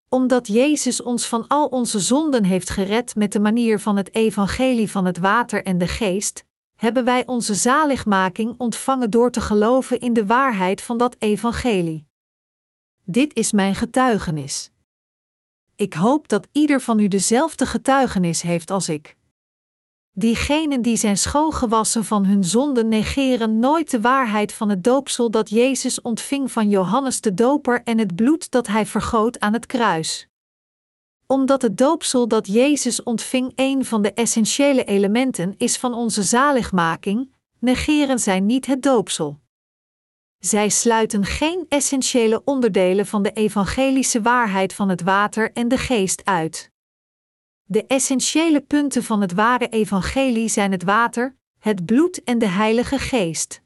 Omdat 0.09 0.47
Jezus 0.47 1.03
ons 1.03 1.27
van 1.27 1.47
al 1.49 1.67
onze 1.67 2.01
zonden 2.01 2.45
heeft 2.45 2.71
gered 2.71 3.15
met 3.15 3.33
de 3.33 3.41
manier 3.41 3.81
van 3.81 3.97
het 3.97 4.15
evangelie 4.15 4.91
van 4.91 5.05
het 5.05 5.19
water 5.19 5.65
en 5.65 5.79
de 5.79 5.89
geest, 5.89 6.45
hebben 6.77 7.05
wij 7.05 7.27
onze 7.27 7.55
zaligmaking 7.55 8.55
ontvangen 8.59 9.11
door 9.11 9.31
te 9.31 9.41
geloven 9.41 10.01
in 10.01 10.13
de 10.13 10.27
waarheid 10.27 10.83
van 10.83 10.99
dat 10.99 11.17
evangelie. 11.19 12.07
Dit 13.05 13.35
is 13.35 13.53
mijn 13.53 13.75
getuigenis. 13.75 14.71
Ik 15.77 15.95
hoop 15.95 16.29
dat 16.29 16.49
ieder 16.53 16.81
van 16.81 16.99
u 16.99 17.09
dezelfde 17.09 17.67
getuigenis 17.67 18.43
heeft 18.43 18.71
als 18.71 18.89
ik. 18.89 19.17
Diegenen 20.19 20.83
die 20.83 20.97
zijn 20.97 21.19
schoongewassen 21.19 22.05
van 22.05 22.27
hun 22.27 22.45
zonden 22.45 22.89
negeren 22.89 23.59
nooit 23.59 23.91
de 23.91 24.01
waarheid 24.01 24.53
van 24.53 24.69
het 24.69 24.85
doopsel 24.85 25.31
dat 25.31 25.51
Jezus 25.51 26.01
ontving 26.01 26.53
van 26.53 26.69
Johannes 26.69 27.21
de 27.21 27.35
Doper 27.35 27.83
en 27.85 27.99
het 27.99 28.15
bloed 28.15 28.51
dat 28.51 28.67
hij 28.67 28.87
vergoot 28.87 29.41
aan 29.41 29.53
het 29.53 29.67
kruis. 29.67 30.29
Omdat 31.27 31.63
het 31.63 31.79
doopsel 31.79 32.29
dat 32.29 32.47
Jezus 32.47 33.03
ontving 33.03 33.53
een 33.55 33.85
van 33.85 34.03
de 34.03 34.13
essentiële 34.13 34.85
elementen 34.85 35.55
is 35.57 35.77
van 35.77 35.95
onze 35.95 36.23
zaligmaking, 36.23 37.33
negeren 37.59 38.19
zij 38.19 38.41
niet 38.41 38.67
het 38.67 38.83
doopsel. 38.83 39.41
Zij 40.39 40.69
sluiten 40.69 41.25
geen 41.25 41.67
essentiële 41.69 42.43
onderdelen 42.45 43.07
van 43.07 43.23
de 43.23 43.33
evangelische 43.33 44.23
waarheid 44.23 44.73
van 44.73 44.89
het 44.89 45.03
water 45.03 45.53
en 45.53 45.69
de 45.69 45.79
geest 45.79 46.25
uit. 46.25 46.75
De 47.69 47.87
essentiële 47.87 48.61
punten 48.61 49.03
van 49.03 49.21
het 49.21 49.33
ware 49.33 49.69
evangelie 49.69 50.49
zijn 50.49 50.73
het 50.73 50.83
water, 50.83 51.37
het 51.59 51.85
bloed 51.85 52.23
en 52.25 52.39
de 52.39 52.47
Heilige 52.47 52.99
Geest. 52.99 53.63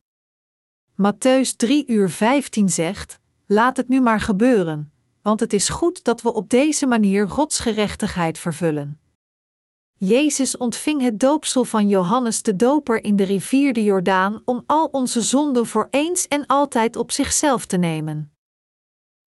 Matthäus 0.93 1.57
3 1.57 1.87
uur 1.87 2.11
15 2.11 2.69
zegt: 2.69 3.19
Laat 3.47 3.77
het 3.77 3.89
nu 3.89 4.01
maar 4.01 4.21
gebeuren, 4.21 4.93
want 5.23 5.41
het 5.41 5.53
is 5.53 5.69
goed 5.69 6.05
dat 6.05 6.23
we 6.23 6.33
op 6.33 6.51
deze 6.51 6.87
manier 6.87 7.29
Gods 7.29 7.59
gerechtigheid 7.59 8.39
vervullen. 8.39 9.01
Jezus 9.95 10.57
ontving 10.57 11.03
het 11.03 11.21
doopsel 11.21 11.65
van 11.65 11.89
Johannes 11.89 12.43
de 12.43 12.57
Doper 12.57 13.05
in 13.05 13.17
de 13.17 13.25
rivier 13.25 13.73
de 13.73 13.85
Jordaan 13.85 14.43
om 14.45 14.63
al 14.67 14.87
onze 14.87 15.21
zonden 15.21 15.67
voor 15.67 15.89
eens 15.91 16.29
en 16.29 16.47
altijd 16.47 16.97
op 16.97 17.11
zichzelf 17.11 17.67
te 17.67 17.77
nemen. 17.77 18.33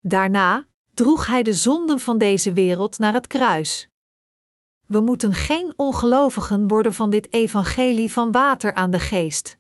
Daarna, 0.01 0.67
droeg 0.95 1.27
hij 1.27 1.43
de 1.43 1.55
zonden 1.55 2.01
van 2.01 2.19
deze 2.19 2.53
wereld 2.53 2.99
naar 2.99 3.13
het 3.13 3.27
kruis. 3.27 3.91
We 4.93 5.01
moeten 5.01 5.35
geen 5.35 5.73
ongelovigen 5.77 6.69
worden 6.69 6.95
van 6.95 7.11
dit 7.11 7.33
evangelie 7.33 8.13
van 8.13 8.33
water 8.33 8.75
aan 8.75 8.91
de 8.91 8.99
geest. 8.99 9.59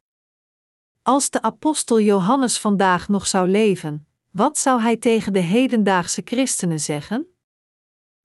Als 1.03 1.31
de 1.31 1.43
apostel 1.43 2.01
Johannes 2.01 2.59
vandaag 2.59 3.09
nog 3.09 3.27
zou 3.27 3.49
leven, 3.49 4.07
wat 4.31 4.59
zou 4.59 4.81
hij 4.81 4.97
tegen 4.97 5.33
de 5.33 5.39
hedendaagse 5.39 6.23
christenen 6.25 6.81
zeggen? 6.81 7.27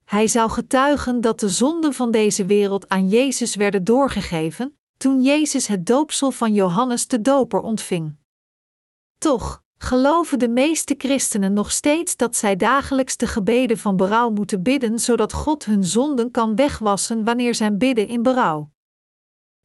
Hij 0.05 0.27
zou 0.27 0.49
getuigen 0.49 1.21
dat 1.21 1.39
de 1.39 1.49
zonden 1.49 1.93
van 1.93 2.11
deze 2.11 2.45
wereld 2.45 2.89
aan 2.89 3.07
Jezus 3.07 3.55
werden 3.55 3.83
doorgegeven, 3.83 4.77
toen 4.97 5.21
Jezus 5.21 5.67
het 5.67 5.85
doopsel 5.85 6.31
van 6.31 6.53
Johannes 6.53 7.07
de 7.07 7.21
Doper 7.21 7.59
ontving. 7.59 8.15
Toch 9.17 9.63
geloven 9.77 10.39
de 10.39 10.49
meeste 10.49 10.95
christenen 10.97 11.53
nog 11.53 11.71
steeds 11.71 12.15
dat 12.15 12.35
zij 12.35 12.55
dagelijks 12.55 13.17
de 13.17 13.27
gebeden 13.27 13.77
van 13.77 13.95
berouw 13.95 14.29
moeten 14.29 14.63
bidden, 14.63 14.99
zodat 14.99 15.33
God 15.33 15.65
hun 15.65 15.83
zonden 15.83 16.31
kan 16.31 16.55
wegwassen 16.55 17.23
wanneer 17.23 17.55
zij 17.55 17.77
bidden 17.77 18.07
in 18.07 18.23
berouw. 18.23 18.69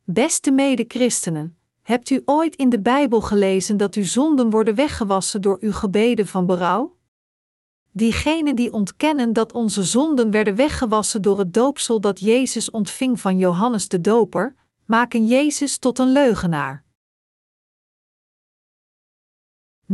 Beste 0.04 0.50
mede-christenen, 0.50 1.56
hebt 1.82 2.10
u 2.10 2.22
ooit 2.24 2.56
in 2.56 2.68
de 2.68 2.80
Bijbel 2.80 3.20
gelezen 3.20 3.76
dat 3.76 3.94
uw 3.94 4.04
zonden 4.04 4.50
worden 4.50 4.74
weggewassen 4.74 5.42
door 5.42 5.56
uw 5.60 5.72
gebeden 5.72 6.26
van 6.26 6.46
berouw? 6.46 6.96
Diegenen 7.92 8.56
die 8.56 8.72
ontkennen 8.72 9.32
dat 9.32 9.52
onze 9.52 9.82
zonden 9.82 10.30
werden 10.30 10.56
weggewassen 10.56 11.22
door 11.22 11.38
het 11.38 11.54
doopsel 11.54 12.00
dat 12.00 12.20
Jezus 12.20 12.70
ontving 12.70 13.20
van 13.20 13.38
Johannes 13.38 13.88
de 13.88 14.00
Doper, 14.00 14.54
maken 14.84 15.26
Jezus 15.26 15.78
tot 15.78 15.98
een 15.98 16.12
leugenaar. 16.12 16.84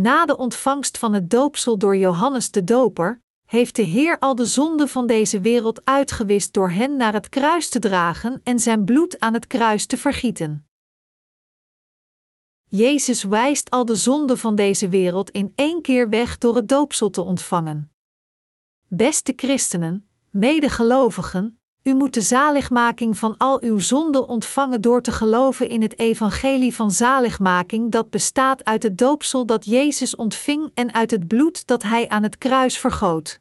Na 0.00 0.26
de 0.26 0.36
ontvangst 0.36 0.98
van 0.98 1.12
het 1.12 1.30
doopsel 1.30 1.78
door 1.78 1.96
Johannes 1.96 2.50
de 2.50 2.64
Doper, 2.64 3.22
heeft 3.44 3.76
de 3.76 3.82
Heer 3.82 4.18
al 4.18 4.34
de 4.34 4.46
zonden 4.46 4.88
van 4.88 5.06
deze 5.06 5.40
wereld 5.40 5.84
uitgewist 5.84 6.52
door 6.52 6.70
hen 6.70 6.96
naar 6.96 7.12
het 7.12 7.28
kruis 7.28 7.68
te 7.68 7.78
dragen 7.78 8.40
en 8.42 8.58
zijn 8.58 8.84
bloed 8.84 9.20
aan 9.20 9.34
het 9.34 9.46
kruis 9.46 9.86
te 9.86 9.96
vergieten. 9.96 10.66
Jezus 12.64 13.22
wijst 13.22 13.70
al 13.70 13.84
de 13.84 13.94
zonden 13.96 14.38
van 14.38 14.54
deze 14.54 14.88
wereld 14.88 15.30
in 15.30 15.52
één 15.54 15.82
keer 15.82 16.08
weg 16.08 16.38
door 16.38 16.56
het 16.56 16.68
doopsel 16.68 17.10
te 17.10 17.22
ontvangen. 17.22 17.92
Beste 18.86 19.32
christenen, 19.36 20.08
medegelovigen, 20.30 21.57
u 21.88 21.94
moet 21.94 22.14
de 22.14 22.20
zaligmaking 22.20 23.18
van 23.18 23.34
al 23.36 23.62
uw 23.62 23.78
zonden 23.78 24.28
ontvangen 24.28 24.80
door 24.80 25.02
te 25.02 25.12
geloven 25.12 25.68
in 25.68 25.82
het 25.82 25.98
evangelie 25.98 26.74
van 26.74 26.90
zaligmaking 26.90 27.90
dat 27.90 28.10
bestaat 28.10 28.64
uit 28.64 28.82
het 28.82 28.98
doopsel 28.98 29.46
dat 29.46 29.64
Jezus 29.64 30.16
ontving 30.16 30.70
en 30.74 30.94
uit 30.94 31.10
het 31.10 31.26
bloed 31.28 31.66
dat 31.66 31.82
hij 31.82 32.08
aan 32.08 32.22
het 32.22 32.38
kruis 32.38 32.78
vergoot. 32.78 33.40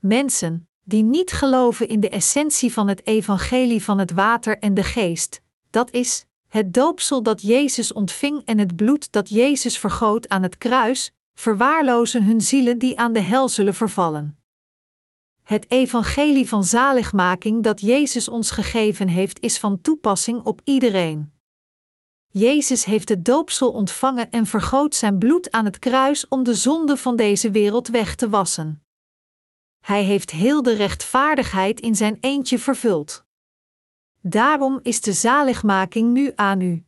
Mensen 0.00 0.68
die 0.84 1.02
niet 1.02 1.32
geloven 1.32 1.88
in 1.88 2.00
de 2.00 2.08
essentie 2.08 2.72
van 2.72 2.88
het 2.88 3.06
evangelie 3.06 3.84
van 3.84 3.98
het 3.98 4.12
water 4.12 4.58
en 4.58 4.74
de 4.74 4.84
geest, 4.84 5.40
dat 5.70 5.90
is, 5.90 6.26
het 6.48 6.74
doopsel 6.74 7.22
dat 7.22 7.42
Jezus 7.42 7.92
ontving 7.92 8.42
en 8.44 8.58
het 8.58 8.76
bloed 8.76 9.12
dat 9.12 9.28
Jezus 9.28 9.78
vergoot 9.78 10.28
aan 10.28 10.42
het 10.42 10.58
kruis, 10.58 11.12
verwaarlozen 11.34 12.24
hun 12.24 12.40
zielen 12.40 12.78
die 12.78 12.98
aan 12.98 13.12
de 13.12 13.20
hel 13.20 13.48
zullen 13.48 13.74
vervallen. 13.74 14.37
Het 15.48 15.70
evangelie 15.70 16.48
van 16.48 16.64
zaligmaking 16.64 17.62
dat 17.62 17.80
Jezus 17.80 18.28
ons 18.28 18.50
gegeven 18.50 19.08
heeft, 19.08 19.40
is 19.40 19.58
van 19.58 19.80
toepassing 19.80 20.44
op 20.44 20.60
iedereen. 20.64 21.32
Jezus 22.28 22.84
heeft 22.84 23.08
het 23.08 23.24
doopsel 23.24 23.72
ontvangen 23.72 24.30
en 24.30 24.46
vergoot 24.46 24.94
zijn 24.94 25.18
bloed 25.18 25.50
aan 25.50 25.64
het 25.64 25.78
kruis 25.78 26.28
om 26.28 26.42
de 26.42 26.54
zonde 26.54 26.96
van 26.96 27.16
deze 27.16 27.50
wereld 27.50 27.88
weg 27.88 28.14
te 28.14 28.28
wassen. 28.28 28.84
Hij 29.80 30.04
heeft 30.04 30.30
heel 30.30 30.62
de 30.62 30.72
rechtvaardigheid 30.72 31.80
in 31.80 31.96
zijn 31.96 32.16
eentje 32.20 32.58
vervuld. 32.58 33.24
Daarom 34.20 34.80
is 34.82 35.00
de 35.00 35.12
zaligmaking 35.12 36.12
nu 36.12 36.32
aan 36.34 36.60
u. 36.60 36.84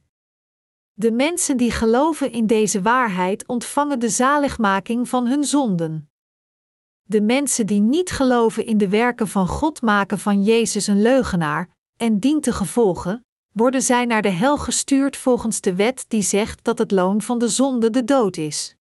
De 0.93 1.13
mensen 1.13 1.57
die 1.57 1.71
geloven 1.71 2.33
in 2.33 2.47
deze 2.47 2.83
waarheid 2.83 3.47
ontvangen 3.47 3.99
de 3.99 4.09
zaligmaking 4.09 5.09
van 5.09 5.27
hun 5.27 5.45
zonden. 5.45 6.10
De 7.11 7.21
mensen 7.21 7.67
die 7.67 7.81
niet 7.81 8.11
geloven 8.11 8.67
in 8.67 8.79
de 8.79 8.89
werken 8.89 9.29
van 9.29 9.49
God 9.49 9.83
maken 9.83 10.19
van 10.19 10.43
Jezus 10.43 10.87
een 10.87 11.03
leugenaar, 11.03 11.69
en 11.97 12.19
dient 12.19 12.43
te 12.43 12.53
gevolgen, 12.53 13.25
worden 13.53 13.83
zij 13.83 14.05
naar 14.05 14.23
de 14.23 14.29
hel 14.29 14.59
gestuurd 14.59 15.17
volgens 15.17 15.61
de 15.61 15.75
wet 15.75 16.05
die 16.09 16.23
zegt 16.23 16.65
dat 16.65 16.79
het 16.79 16.91
loon 16.91 17.23
van 17.23 17.39
de 17.39 17.49
zonde 17.49 17.91
de 17.91 18.05
dood 18.05 18.37
is. 18.37 18.77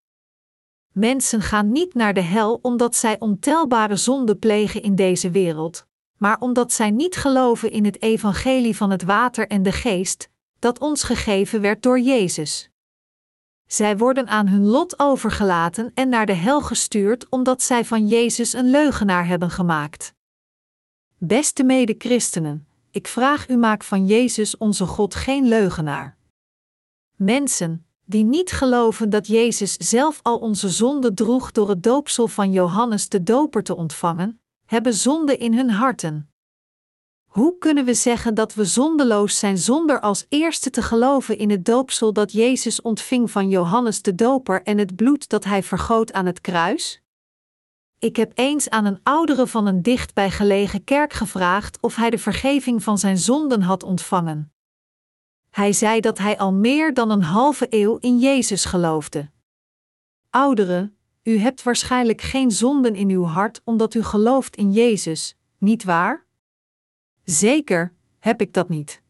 Mensen 0.92 1.42
gaan 1.42 1.72
niet 1.72 1.94
naar 1.94 2.14
de 2.14 2.22
hel 2.22 2.60
omdat 2.62 2.96
zij 2.96 3.20
ontelbare 3.20 3.96
zonden 3.96 4.40
plegen 4.40 4.82
in 4.82 4.96
deze 4.96 5.32
wereld, 5.32 5.86
maar 6.18 6.40
omdat 6.40 6.72
zij 6.72 6.92
niet 6.92 7.16
geloven 7.16 7.72
in 7.72 7.86
het 7.86 8.02
evangelie 8.02 8.76
van 8.76 8.90
het 8.90 9.04
water 9.04 9.48
en 9.48 9.64
de 9.64 9.72
geest, 9.72 10.30
dat 10.60 10.80
ons 10.80 11.04
gegeven 11.04 11.62
werd 11.62 11.84
door 11.84 12.00
Jezus. 12.00 12.69
Zij 13.72 13.98
worden 13.98 14.28
aan 14.28 14.48
hun 14.48 14.66
lot 14.66 15.00
overgelaten 15.00 15.92
en 15.94 16.10
naar 16.10 16.26
de 16.26 16.34
hel 16.34 16.62
gestuurd 16.62 17.30
omdat 17.30 17.62
zij 17.62 17.86
van 17.86 18.08
Jezus 18.08 18.54
een 18.54 18.70
leugenaar 18.70 19.28
hebben 19.28 19.50
gemaakt. 19.50 20.14
Beste 21.18 21.64
mede-christenen, 21.64 22.68
ik 22.92 23.08
vraag 23.08 23.50
u 23.50 23.58
maak 23.58 23.84
van 23.84 24.06
Jezus 24.06 24.58
onze 24.58 24.86
God 24.86 25.16
geen 25.16 25.48
leugenaar. 25.48 26.18
Mensen, 27.16 27.86
die 28.06 28.24
niet 28.24 28.52
geloven 28.52 29.10
dat 29.10 29.28
Jezus 29.28 29.74
zelf 29.74 30.20
al 30.24 30.38
onze 30.38 30.70
zonde 30.70 31.14
droeg 31.14 31.52
door 31.52 31.70
het 31.70 31.84
doopsel 31.84 32.28
van 32.28 32.52
Johannes 32.52 33.10
de 33.10 33.24
Doper 33.24 33.64
te 33.64 33.76
ontvangen, 33.76 34.42
hebben 34.66 34.94
zonde 34.94 35.38
in 35.38 35.54
hun 35.54 35.70
harten. 35.70 36.29
Hoe 37.30 37.58
kunnen 37.58 37.86
we 37.86 37.94
zeggen 37.94 38.34
dat 38.34 38.54
we 38.54 38.66
zondeloos 38.66 39.40
zijn 39.40 39.58
zonder 39.58 40.00
als 40.00 40.26
eerste 40.30 40.70
te 40.70 40.82
geloven 40.82 41.38
in 41.38 41.50
het 41.50 41.66
doopsel 41.66 42.14
dat 42.14 42.32
Jezus 42.32 42.82
ontving 42.82 43.32
van 43.32 43.50
Johannes 43.50 44.02
de 44.02 44.16
Doper 44.16 44.64
en 44.64 44.78
het 44.78 44.96
bloed 44.96 45.30
dat 45.30 45.44
hij 45.44 45.64
vergoot 45.64 46.14
aan 46.14 46.26
het 46.26 46.42
kruis? 46.42 47.02
Ik 48.00 48.16
heb 48.16 48.32
eens 48.36 48.70
aan 48.70 48.86
een 48.86 49.00
oudere 49.04 49.48
van 49.48 49.66
een 49.66 49.82
dichtbij 49.82 50.32
gelegen 50.32 50.84
kerk 50.84 51.14
gevraagd 51.14 51.82
of 51.82 51.96
hij 51.96 52.10
de 52.10 52.18
vergeving 52.18 52.84
van 52.84 52.98
zijn 52.98 53.18
zonden 53.18 53.62
had 53.62 53.84
ontvangen. 53.84 54.54
Hij 55.50 55.74
zei 55.74 56.00
dat 56.00 56.18
hij 56.18 56.38
al 56.38 56.54
meer 56.54 56.94
dan 56.94 57.10
een 57.10 57.24
halve 57.24 57.68
eeuw 57.70 57.98
in 57.98 58.20
Jezus 58.20 58.66
geloofde. 58.66 59.30
Oudere, 60.30 60.92
u 61.24 61.38
hebt 61.38 61.64
waarschijnlijk 61.64 62.22
geen 62.22 62.52
zonden 62.52 62.96
in 62.96 63.10
uw 63.10 63.24
hart 63.24 63.62
omdat 63.64 63.94
u 63.94 64.04
gelooft 64.04 64.56
in 64.56 64.72
Jezus, 64.72 65.38
niet 65.58 65.84
waar? 65.84 66.28
Zeker 67.30 67.94
heb 68.20 68.42
ik 68.42 68.54
dat 68.54 68.70
niet. 68.70 69.02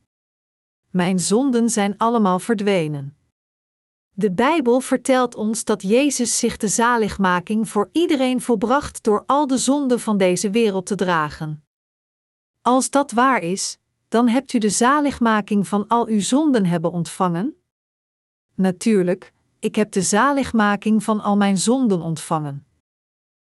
Mijn 0.89 1.19
zonden 1.19 1.69
zijn 1.69 1.97
allemaal 1.97 2.39
verdwenen. 2.39 3.17
De 4.11 4.31
Bijbel 4.31 4.79
vertelt 4.79 5.35
ons 5.35 5.63
dat 5.63 5.81
Jezus 5.81 6.39
zich 6.39 6.57
de 6.57 6.67
zaligmaking 6.67 7.69
voor 7.69 7.89
iedereen 7.91 8.41
volbracht 8.41 9.03
door 9.03 9.23
al 9.25 9.47
de 9.47 9.57
zonden 9.57 9.99
van 9.99 10.17
deze 10.17 10.49
wereld 10.49 10.85
te 10.85 10.95
dragen. 10.95 11.63
Als 12.61 12.89
dat 12.89 13.11
waar 13.11 13.41
is, 13.41 13.77
dan 14.07 14.27
hebt 14.27 14.53
u 14.53 14.57
de 14.57 14.69
zaligmaking 14.69 15.67
van 15.67 15.87
al 15.87 16.07
uw 16.07 16.21
zonden 16.21 16.65
hebben 16.65 16.91
ontvangen? 16.91 17.61
Natuurlijk, 18.55 19.33
ik 19.59 19.75
heb 19.75 19.91
de 19.91 20.01
zaligmaking 20.01 21.03
van 21.03 21.21
al 21.21 21.37
mijn 21.37 21.57
zonden 21.57 22.01
ontvangen. 22.01 22.67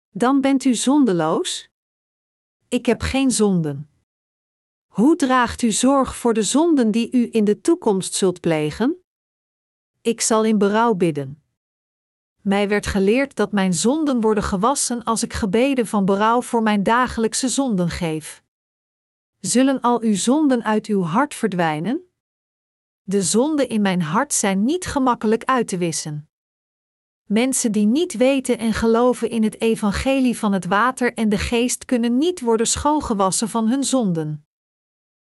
Dan 0.10 0.42
bent 0.42 0.64
u 0.64 0.76
zondeloos? 0.76 1.70
Ik 2.68 2.86
heb 2.86 3.02
geen 3.02 3.32
zonden. 3.32 3.91
Hoe 4.92 5.16
draagt 5.16 5.62
u 5.62 5.72
zorg 5.72 6.16
voor 6.16 6.34
de 6.34 6.44
zonden 6.44 6.92
die 6.92 7.12
u 7.12 7.28
in 7.32 7.44
de 7.44 7.62
toekomst 7.62 8.14
zult 8.14 8.40
plegen? 8.40 9.04
Ik 10.02 10.22
zal 10.22 10.44
in 10.44 10.58
berouw 10.58 10.94
bidden. 10.94 11.44
Mij 12.42 12.68
werd 12.68 12.88
geleerd 12.88 13.36
dat 13.36 13.52
mijn 13.52 13.74
zonden 13.74 14.22
worden 14.22 14.44
gewassen 14.44 15.04
als 15.04 15.24
ik 15.24 15.34
gebeden 15.34 15.88
van 15.88 16.06
berouw 16.06 16.42
voor 16.42 16.64
mijn 16.64 16.84
dagelijkse 16.84 17.50
zonden 17.50 17.90
geef. 17.90 18.44
Zullen 19.40 19.82
al 19.82 20.02
uw 20.02 20.16
zonden 20.16 20.64
uit 20.64 20.86
uw 20.86 21.02
hart 21.02 21.34
verdwijnen? 21.34 22.02
De 23.02 23.22
zonden 23.22 23.70
in 23.70 23.82
mijn 23.82 24.02
hart 24.02 24.34
zijn 24.34 24.64
niet 24.64 24.86
gemakkelijk 24.86 25.44
uit 25.44 25.68
te 25.68 25.78
wissen. 25.78 26.30
Mensen 27.24 27.72
die 27.72 27.86
niet 27.86 28.14
weten 28.18 28.58
en 28.58 28.74
geloven 28.74 29.30
in 29.30 29.44
het 29.44 29.62
evangelie 29.62 30.38
van 30.38 30.54
het 30.54 30.66
water 30.66 31.14
en 31.14 31.30
de 31.30 31.38
geest 31.38 31.86
kunnen 31.86 32.18
niet 32.18 32.42
worden 32.42 32.68
schoongewassen 32.68 33.50
van 33.50 33.68
hun 33.68 33.84
zonden. 33.84 34.46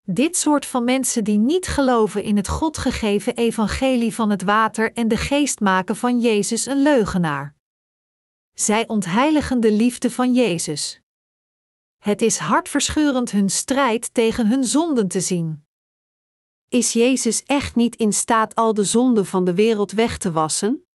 Dit 0.07 0.37
soort 0.37 0.67
van 0.67 0.85
mensen 0.85 1.25
die 1.25 1.39
niet 1.39 1.67
geloven 1.67 2.23
in 2.23 2.37
het 2.37 2.49
God 2.49 2.79
gegeven 2.79 3.37
evangelie 3.37 4.15
van 4.15 4.31
het 4.31 4.43
water 4.43 4.93
en 4.93 5.09
de 5.09 5.17
geest 5.17 5.61
maken 5.61 5.97
van 5.97 6.21
Jezus 6.21 6.67
een 6.67 6.83
leugenaar. 6.83 7.55
Zij 8.53 8.89
ontheiligen 8.89 9.61
de 9.61 9.73
liefde 9.73 10.11
van 10.11 10.35
Jezus. 10.35 11.01
Het 11.99 12.23
is 12.23 12.39
hartverscheurend 12.39 13.31
hun 13.31 13.51
strijd 13.51 14.15
tegen 14.15 14.47
hun 14.47 14.65
zonden 14.65 15.09
te 15.09 15.21
zien. 15.21 15.65
Is 16.69 16.93
Jezus 16.93 17.43
echt 17.43 17.75
niet 17.75 17.97
in 17.97 18.13
staat 18.13 18.55
al 18.55 18.75
de 18.75 18.85
zonden 18.85 19.27
van 19.27 19.45
de 19.45 19.55
wereld 19.55 19.93
weg 19.93 20.19
te 20.19 20.33
wassen? 20.33 20.87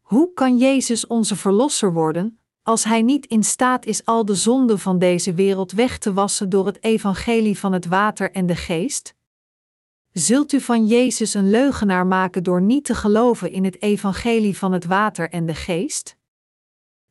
Hoe 0.00 0.32
kan 0.32 0.58
Jezus 0.58 1.06
onze 1.06 1.36
verlosser 1.36 1.92
worden, 1.92 2.43
als 2.64 2.84
hij 2.84 3.02
niet 3.02 3.26
in 3.26 3.44
staat 3.44 3.86
is 3.86 4.04
al 4.04 4.24
de 4.24 4.34
zonden 4.34 4.78
van 4.78 4.98
deze 4.98 5.34
wereld 5.34 5.72
weg 5.72 5.98
te 5.98 6.12
wassen 6.12 6.48
door 6.48 6.66
het 6.66 6.82
evangelie 6.82 7.58
van 7.58 7.72
het 7.72 7.86
water 7.86 8.32
en 8.32 8.46
de 8.46 8.56
geest? 8.56 9.14
Zult 10.12 10.52
u 10.52 10.60
van 10.60 10.86
Jezus 10.86 11.34
een 11.34 11.50
leugenaar 11.50 12.06
maken 12.06 12.42
door 12.42 12.62
niet 12.62 12.84
te 12.84 12.94
geloven 12.94 13.50
in 13.50 13.64
het 13.64 13.82
evangelie 13.82 14.58
van 14.58 14.72
het 14.72 14.84
water 14.84 15.30
en 15.30 15.46
de 15.46 15.54
geest? 15.54 16.16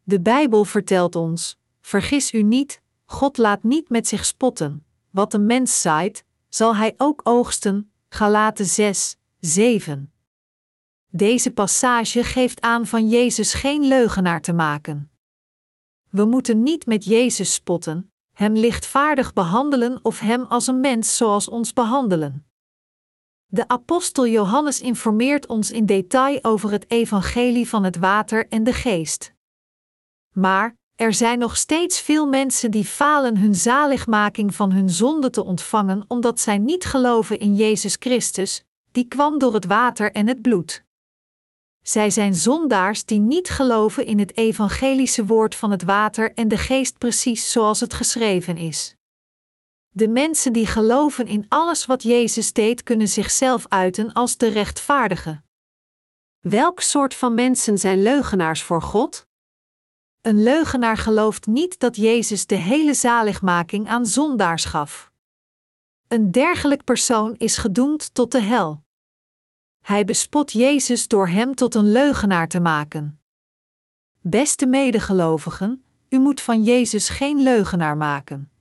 De 0.04 0.22
Bijbel 0.22 0.66
vertelt 0.66 1.16
ons: 1.16 1.60
vergis 1.82 2.34
u 2.34 2.44
niet, 2.44 2.82
God 3.06 3.38
laat 3.38 3.64
niet 3.64 3.90
met 3.90 4.08
zich 4.08 4.26
spotten. 4.26 4.86
Wat 5.10 5.34
een 5.34 5.46
mens 5.46 5.82
zaait, 5.82 6.26
zal 6.50 6.76
hij 6.76 6.94
ook 6.98 7.22
oogsten. 7.24 7.92
Galaten 8.10 8.66
6, 8.66 9.18
7. 9.40 10.14
Deze 11.08 11.52
passage 11.52 12.24
geeft 12.24 12.62
aan 12.62 12.88
van 12.88 13.10
Jezus 13.10 13.54
geen 13.54 13.88
leugenaar 13.88 14.42
te 14.42 14.54
maken. 14.54 15.13
We 16.16 16.26
moeten 16.26 16.64
niet 16.64 16.86
met 16.86 17.06
Jezus 17.06 17.54
spotten, 17.54 18.12
hem 18.34 18.54
lichtvaardig 18.54 19.34
behandelen 19.34 20.00
of 20.04 20.20
hem 20.20 20.44
als 20.44 20.68
een 20.68 20.80
mens 20.80 21.18
zoals 21.18 21.50
ons 21.50 21.74
behandelen. 21.74 22.46
De 23.46 23.68
apostel 23.68 24.28
Johannes 24.28 24.82
informeert 24.82 25.48
ons 25.48 25.72
in 25.72 25.86
detail 25.86 26.44
over 26.44 26.72
het 26.72 26.92
evangelie 26.92 27.70
van 27.70 27.84
het 27.84 27.98
water 27.98 28.48
en 28.48 28.64
de 28.64 28.74
geest. 28.74 29.34
Maar 30.34 30.76
er 30.96 31.14
zijn 31.14 31.40
nog 31.40 31.58
steeds 31.58 32.00
veel 32.02 32.28
mensen 32.28 32.72
die 32.72 32.86
falen 32.86 33.38
hun 33.38 33.56
zaligmaking 33.56 34.56
van 34.56 34.72
hun 34.72 34.90
zonde 34.90 35.30
te 35.30 35.44
ontvangen 35.44 36.06
omdat 36.08 36.40
zij 36.40 36.58
niet 36.58 36.86
geloven 36.86 37.40
in 37.40 37.56
Jezus 37.56 37.96
Christus, 38.00 38.64
die 38.92 39.08
kwam 39.08 39.40
door 39.40 39.54
het 39.54 39.66
water 39.66 40.12
en 40.12 40.28
het 40.28 40.42
bloed. 40.42 40.84
Zij 41.84 42.10
zijn 42.10 42.36
zondaars 42.36 43.06
die 43.06 43.20
niet 43.20 43.50
geloven 43.50 44.06
in 44.06 44.20
het 44.20 44.38
evangelische 44.38 45.26
woord 45.26 45.56
van 45.56 45.72
het 45.72 45.84
water 45.84 46.34
en 46.34 46.48
de 46.48 46.58
geest 46.58 46.98
precies 46.98 47.52
zoals 47.52 47.80
het 47.80 47.94
geschreven 47.94 48.58
is. 48.58 48.96
De 49.90 50.08
mensen 50.08 50.54
die 50.54 50.68
geloven 50.68 51.28
in 51.28 51.46
alles 51.50 51.86
wat 51.86 52.04
Jezus 52.04 52.54
deed, 52.54 52.84
kunnen 52.84 53.08
zichzelf 53.08 53.66
uiten 53.68 54.14
als 54.14 54.38
de 54.38 54.48
rechtvaardige. 54.48 55.42
Welk 56.40 56.80
soort 56.80 57.14
van 57.14 57.34
mensen 57.34 57.78
zijn 57.78 58.02
leugenaars 58.02 58.64
voor 58.64 58.82
God? 58.82 59.28
Een 60.22 60.44
leugenaar 60.44 60.98
gelooft 60.98 61.48
niet 61.48 61.80
dat 61.80 61.96
Jezus 61.96 62.46
de 62.46 62.56
hele 62.56 62.94
zaligmaking 62.94 63.88
aan 63.88 64.06
zondaars 64.06 64.66
gaf. 64.66 65.12
Een 66.08 66.32
dergelijk 66.32 66.84
persoon 66.84 67.36
is 67.38 67.58
gedoemd 67.58 68.14
tot 68.14 68.32
de 68.32 68.42
hel. 68.42 68.84
Hij 69.84 70.06
bespot 70.06 70.52
Jezus 70.52 71.08
door 71.08 71.28
hem 71.28 71.56
tot 71.56 71.76
een 71.76 71.92
leugenaar 71.92 72.48
te 72.48 72.60
maken. 72.60 73.20
Beste 74.22 74.66
medegelovigen, 74.66 75.84
u 76.10 76.20
moet 76.20 76.42
van 76.42 76.64
Jezus 76.64 77.10
geen 77.10 77.44
leugenaar 77.44 77.98
maken. 77.98 78.52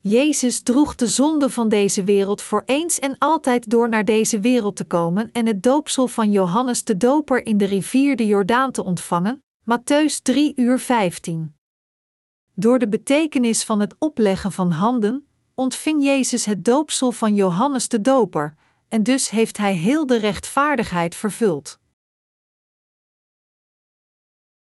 Jezus 0.00 0.60
droeg 0.60 0.94
de 0.94 1.06
zonde 1.06 1.50
van 1.50 1.68
deze 1.68 2.04
wereld 2.04 2.42
voor 2.42 2.62
eens 2.66 2.98
en 2.98 3.18
altijd 3.18 3.70
door 3.70 3.88
naar 3.88 4.04
deze 4.04 4.40
wereld 4.40 4.76
te 4.76 4.84
komen 4.84 5.32
en 5.32 5.46
het 5.46 5.62
doopsel 5.62 6.08
van 6.08 6.30
Johannes 6.30 6.84
de 6.84 6.96
Doper 6.96 7.46
in 7.46 7.58
de 7.58 7.64
rivier 7.64 8.16
de 8.16 8.26
Jordaan 8.26 8.72
te 8.72 8.84
ontvangen, 8.84 9.42
Matthäus 9.60 10.22
3 10.22 10.52
uur 10.56 10.78
15. 10.78 11.54
Door 12.54 12.78
de 12.78 12.88
betekenis 12.88 13.64
van 13.64 13.80
het 13.80 13.94
opleggen 13.98 14.52
van 14.52 14.70
handen 14.70 15.26
ontving 15.54 16.04
Jezus 16.04 16.44
het 16.44 16.64
doopsel 16.64 17.12
van 17.12 17.34
Johannes 17.34 17.88
de 17.88 18.00
Doper, 18.00 18.54
en 18.88 19.02
dus 19.02 19.30
heeft 19.30 19.56
hij 19.56 19.74
heel 19.74 20.06
de 20.06 20.16
rechtvaardigheid 20.16 21.14
vervuld. 21.14 21.78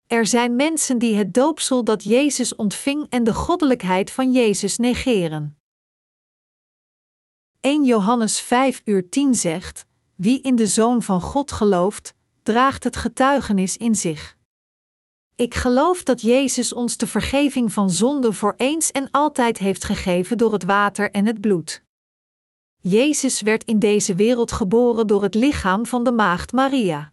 Er 0.06 0.26
zijn 0.26 0.56
mensen 0.56 0.98
die 0.98 1.16
het 1.16 1.34
doopsel 1.34 1.84
dat 1.84 2.04
Jezus 2.04 2.56
ontving 2.56 3.06
en 3.08 3.24
de 3.24 3.34
goddelijkheid 3.34 4.10
van 4.10 4.32
Jezus 4.32 4.76
negeren. 4.78 5.58
1 7.60 7.84
Johannes 7.84 8.40
5 8.40 8.82
uur 8.84 9.08
10 9.08 9.34
zegt: 9.34 9.86
Wie 10.14 10.40
in 10.40 10.56
de 10.56 10.66
Zoon 10.66 11.02
van 11.02 11.20
God 11.20 11.52
gelooft, 11.52 12.14
draagt 12.42 12.84
het 12.84 12.96
getuigenis 12.96 13.76
in 13.76 13.94
zich. 13.94 14.36
Ik 15.36 15.54
geloof 15.54 16.02
dat 16.02 16.20
Jezus 16.20 16.72
ons 16.72 16.96
de 16.96 17.06
vergeving 17.06 17.72
van 17.72 17.90
zonde 17.90 18.32
voor 18.32 18.54
eens 18.56 18.90
en 18.90 19.10
altijd 19.10 19.58
heeft 19.58 19.84
gegeven 19.84 20.38
door 20.38 20.52
het 20.52 20.64
water 20.64 21.10
en 21.10 21.26
het 21.26 21.40
bloed. 21.40 21.84
Jezus 22.82 23.40
werd 23.40 23.64
in 23.64 23.78
deze 23.78 24.14
wereld 24.14 24.52
geboren 24.52 25.06
door 25.06 25.22
het 25.22 25.34
lichaam 25.34 25.86
van 25.86 26.04
de 26.04 26.12
maagd 26.12 26.52
Maria. 26.52 27.12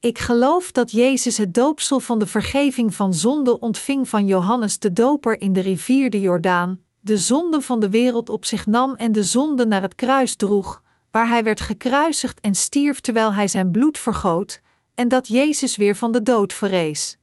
Ik 0.00 0.18
geloof 0.18 0.72
dat 0.72 0.90
Jezus 0.90 1.36
het 1.36 1.54
doopsel 1.54 2.00
van 2.00 2.18
de 2.18 2.26
vergeving 2.26 2.94
van 2.94 3.14
zonde 3.14 3.58
ontving 3.58 4.08
van 4.08 4.26
Johannes 4.26 4.78
de 4.78 4.92
Doper 4.92 5.40
in 5.40 5.52
de 5.52 5.60
rivier 5.60 6.10
de 6.10 6.20
Jordaan, 6.20 6.80
de 7.00 7.18
zonde 7.18 7.60
van 7.60 7.80
de 7.80 7.90
wereld 7.90 8.28
op 8.28 8.44
zich 8.44 8.66
nam 8.66 8.94
en 8.94 9.12
de 9.12 9.22
zonde 9.22 9.66
naar 9.66 9.82
het 9.82 9.94
kruis 9.94 10.36
droeg, 10.36 10.82
waar 11.10 11.28
hij 11.28 11.44
werd 11.44 11.60
gekruisigd 11.60 12.40
en 12.40 12.54
stierf 12.54 13.00
terwijl 13.00 13.32
hij 13.32 13.48
zijn 13.48 13.70
bloed 13.70 13.98
vergoot, 13.98 14.60
en 14.94 15.08
dat 15.08 15.28
Jezus 15.28 15.76
weer 15.76 15.96
van 15.96 16.12
de 16.12 16.22
dood 16.22 16.52
verrees. 16.52 17.18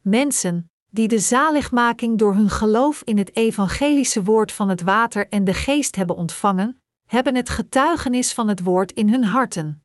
Mensen, 0.00 0.70
die 0.94 1.08
de 1.08 1.18
zaligmaking 1.18 2.18
door 2.18 2.34
hun 2.34 2.50
geloof 2.50 3.02
in 3.04 3.18
het 3.18 3.36
evangelische 3.36 4.22
woord 4.22 4.52
van 4.52 4.68
het 4.68 4.82
water 4.82 5.28
en 5.28 5.44
de 5.44 5.54
geest 5.54 5.96
hebben 5.96 6.16
ontvangen, 6.16 6.82
hebben 7.06 7.34
het 7.34 7.48
getuigenis 7.48 8.32
van 8.32 8.48
het 8.48 8.62
woord 8.62 8.92
in 8.92 9.08
hun 9.08 9.24
harten. 9.24 9.82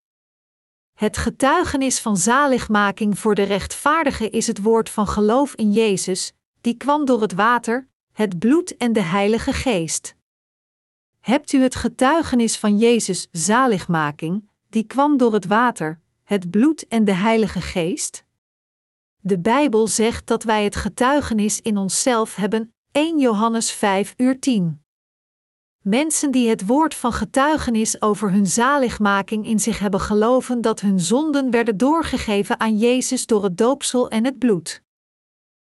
Het 0.93 1.17
getuigenis 1.17 1.99
van 1.99 2.17
zaligmaking 2.17 3.19
voor 3.19 3.35
de 3.35 3.43
rechtvaardige 3.43 4.29
is 4.29 4.47
het 4.47 4.61
woord 4.61 4.89
van 4.89 5.07
geloof 5.07 5.55
in 5.55 5.71
Jezus, 5.71 6.33
die 6.61 6.77
kwam 6.77 7.05
door 7.05 7.21
het 7.21 7.33
water, 7.33 7.87
het 8.13 8.39
bloed 8.39 8.77
en 8.77 8.93
de 8.93 9.01
Heilige 9.01 9.53
Geest. 9.53 10.15
Hebt 11.19 11.53
u 11.53 11.61
het 11.61 11.75
getuigenis 11.75 12.57
van 12.57 12.77
Jezus 12.77 13.27
zaligmaking, 13.31 14.49
die 14.69 14.83
kwam 14.83 15.17
door 15.17 15.33
het 15.33 15.45
water, 15.45 15.99
het 16.23 16.49
bloed 16.49 16.87
en 16.87 17.05
de 17.05 17.13
Heilige 17.13 17.61
Geest? 17.61 18.27
De 19.21 19.39
Bijbel 19.39 19.87
zegt 19.87 20.27
dat 20.27 20.43
wij 20.43 20.63
het 20.63 20.75
getuigenis 20.75 21.61
in 21.61 21.77
onszelf 21.77 22.35
hebben, 22.35 22.73
1 22.91 23.19
Johannes 23.19 23.71
5 23.71 24.13
uur 24.17 24.39
10. 24.39 24.83
Mensen 25.81 26.31
die 26.31 26.49
het 26.49 26.65
woord 26.65 26.95
van 26.95 27.13
getuigenis 27.13 28.01
over 28.01 28.31
hun 28.31 28.47
zaligmaking 28.47 29.45
in 29.45 29.59
zich 29.59 29.79
hebben 29.79 29.99
geloven 29.99 30.61
dat 30.61 30.79
hun 30.79 30.99
zonden 30.99 31.51
werden 31.51 31.77
doorgegeven 31.77 32.59
aan 32.59 32.77
Jezus 32.77 33.25
door 33.25 33.43
het 33.43 33.57
doopsel 33.57 34.09
en 34.09 34.25
het 34.25 34.39
bloed. 34.39 34.83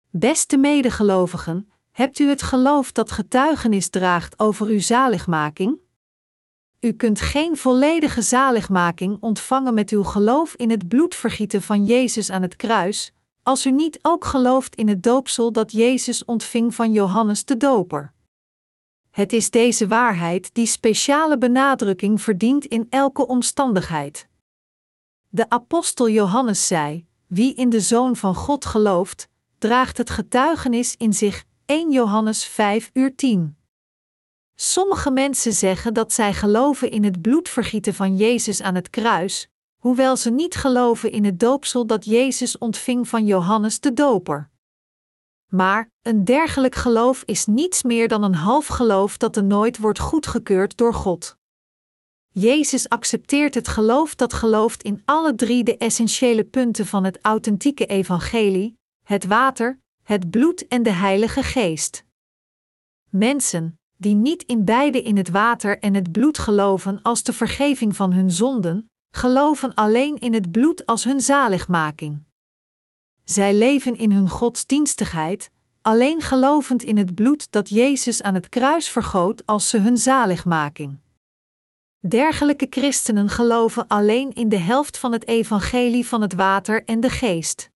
Beste 0.10 0.58
medegelovigen, 0.58 1.70
hebt 1.92 2.20
u 2.20 2.30
het 2.30 2.42
geloof 2.42 2.92
dat 2.92 3.12
getuigenis 3.12 3.90
draagt 3.90 4.40
over 4.40 4.68
uw 4.68 4.80
zaligmaking? 4.80 5.78
U 6.80 6.92
kunt 6.92 7.22
geen 7.22 7.58
volledige 7.58 8.22
zaligmaking 8.22 9.18
ontvangen 9.20 9.74
met 9.74 9.90
uw 9.90 10.04
geloof 10.04 10.56
in 10.56 10.70
het 10.70 10.88
bloedvergieten 10.88 11.62
van 11.62 11.86
Jezus 11.86 12.30
aan 12.30 12.42
het 12.42 12.56
kruis, 12.56 13.14
als 13.50 13.66
u 13.66 13.72
niet 13.72 14.00
ook 14.02 14.26
gelooft 14.26 14.76
in 14.76 14.88
het 14.88 15.04
doopsel 15.04 15.52
dat 15.52 15.72
Jezus 15.72 16.26
ontving 16.26 16.76
van 16.76 16.92
Johannes 16.92 17.46
de 17.46 17.58
Doper. 17.58 18.14
Het 19.10 19.34
is 19.34 19.50
deze 19.50 19.88
waarheid 19.88 20.50
die 20.54 20.66
speciale 20.66 21.38
benadrukking 21.38 22.22
verdient 22.22 22.66
in 22.66 22.88
elke 22.90 23.28
omstandigheid. 23.28 24.28
De 25.30 25.50
apostel 25.50 26.10
Johannes 26.10 26.68
zei: 26.68 27.06
Wie 27.28 27.54
in 27.54 27.70
de 27.70 27.80
Zoon 27.80 28.16
van 28.16 28.36
God 28.36 28.66
gelooft, 28.66 29.28
draagt 29.58 29.98
het 29.98 30.10
getuigenis 30.10 30.96
in 30.98 31.14
zich. 31.14 31.44
1 31.66 31.92
Johannes 31.92 32.44
5 32.44 32.90
uur 32.94 33.16
10. 33.16 33.58
Sommige 34.56 35.12
mensen 35.12 35.54
zeggen 35.54 35.94
dat 35.94 36.14
zij 36.14 36.34
geloven 36.34 36.92
in 36.92 37.04
het 37.04 37.22
bloedvergieten 37.22 37.94
van 37.94 38.16
Jezus 38.16 38.62
aan 38.62 38.76
het 38.76 38.90
kruis, 38.90 39.50
hoewel 39.80 40.16
ze 40.16 40.30
niet 40.30 40.56
geloven 40.56 41.12
in 41.12 41.26
het 41.26 41.40
doopsel 41.40 41.86
dat 41.86 42.06
Jezus 42.06 42.58
ontving 42.58 43.08
van 43.08 43.26
Johannes 43.26 43.80
de 43.80 43.94
Doper. 43.94 44.50
Maar 45.48 45.92
een 46.02 46.24
dergelijk 46.24 46.76
geloof 46.76 47.24
is 47.26 47.46
niets 47.46 47.84
meer 47.84 48.08
dan 48.08 48.24
een 48.24 48.36
half 48.36 48.68
geloof 48.68 49.18
dat 49.18 49.36
er 49.36 49.44
nooit 49.44 49.78
wordt 49.78 50.00
goedgekeurd 50.00 50.78
door 50.78 50.94
God. 50.94 51.38
Jezus 52.32 52.90
accepteert 52.90 53.54
het 53.54 53.68
geloof 53.68 54.16
dat 54.16 54.34
gelooft 54.34 54.84
in 54.84 55.02
alle 55.06 55.36
drie 55.36 55.64
de 55.64 55.78
essentiële 55.78 56.44
punten 56.44 56.86
van 56.86 57.04
het 57.04 57.20
authentieke 57.22 57.86
evangelie: 57.86 58.78
het 59.04 59.26
water, 59.26 59.80
het 60.04 60.30
bloed 60.30 60.68
en 60.68 60.84
de 60.84 60.92
Heilige 60.92 61.44
Geest. 61.44 62.06
Mensen 63.10 63.80
die 63.98 64.16
niet 64.16 64.44
in 64.44 64.66
beide 64.66 65.02
in 65.02 65.18
het 65.18 65.30
water 65.30 65.80
en 65.80 65.94
het 65.94 66.12
bloed 66.12 66.38
geloven 66.38 67.02
als 67.02 67.24
de 67.24 67.34
vergeving 67.34 67.96
van 67.96 68.14
hun 68.14 68.32
zonden, 68.32 68.89
geloven 69.12 69.74
alleen 69.74 70.18
in 70.18 70.34
het 70.34 70.52
bloed 70.52 70.86
als 70.86 71.04
hun 71.04 71.22
zaligmaking. 71.22 72.24
Zij 73.24 73.54
leven 73.54 73.98
in 73.98 74.12
hun 74.12 74.30
godsdienstigheid, 74.30 75.52
alleen 75.82 76.22
gelovend 76.22 76.84
in 76.84 76.98
het 76.98 77.16
bloed 77.16 77.52
dat 77.52 77.70
Jezus 77.70 78.22
aan 78.22 78.34
het 78.34 78.50
kruis 78.50 78.90
vergoot 78.90 79.46
als 79.46 79.70
ze 79.70 79.78
hun 79.78 79.98
zaligmaking. 79.98 80.98
Dergelijke 82.08 82.68
christenen 82.70 83.30
geloven 83.30 83.88
alleen 83.88 84.34
in 84.34 84.50
de 84.50 84.58
helft 84.58 84.98
van 84.98 85.12
het 85.12 85.28
evangelie 85.28 86.08
van 86.08 86.22
het 86.22 86.34
water 86.34 86.84
en 86.86 87.00
de 87.00 87.10
geest. 87.10 87.70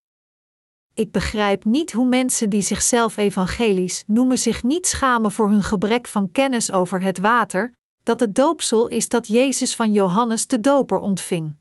Ik 0.93 1.11
begrijp 1.11 1.65
niet 1.65 1.91
hoe 1.91 2.07
mensen 2.07 2.49
die 2.49 2.61
zichzelf 2.61 3.17
evangelisch 3.17 4.03
noemen 4.07 4.37
zich 4.37 4.63
niet 4.63 4.87
schamen 4.87 5.31
voor 5.31 5.49
hun 5.49 5.63
gebrek 5.63 6.07
van 6.07 6.31
kennis 6.31 6.71
over 6.71 7.01
het 7.01 7.17
water, 7.17 7.73
dat 8.03 8.19
het 8.19 8.35
doopsel 8.35 8.87
is 8.87 9.09
dat 9.09 9.27
Jezus 9.27 9.75
van 9.75 9.91
Johannes 9.91 10.47
de 10.47 10.59
Doper 10.59 10.99
ontving. 10.99 11.55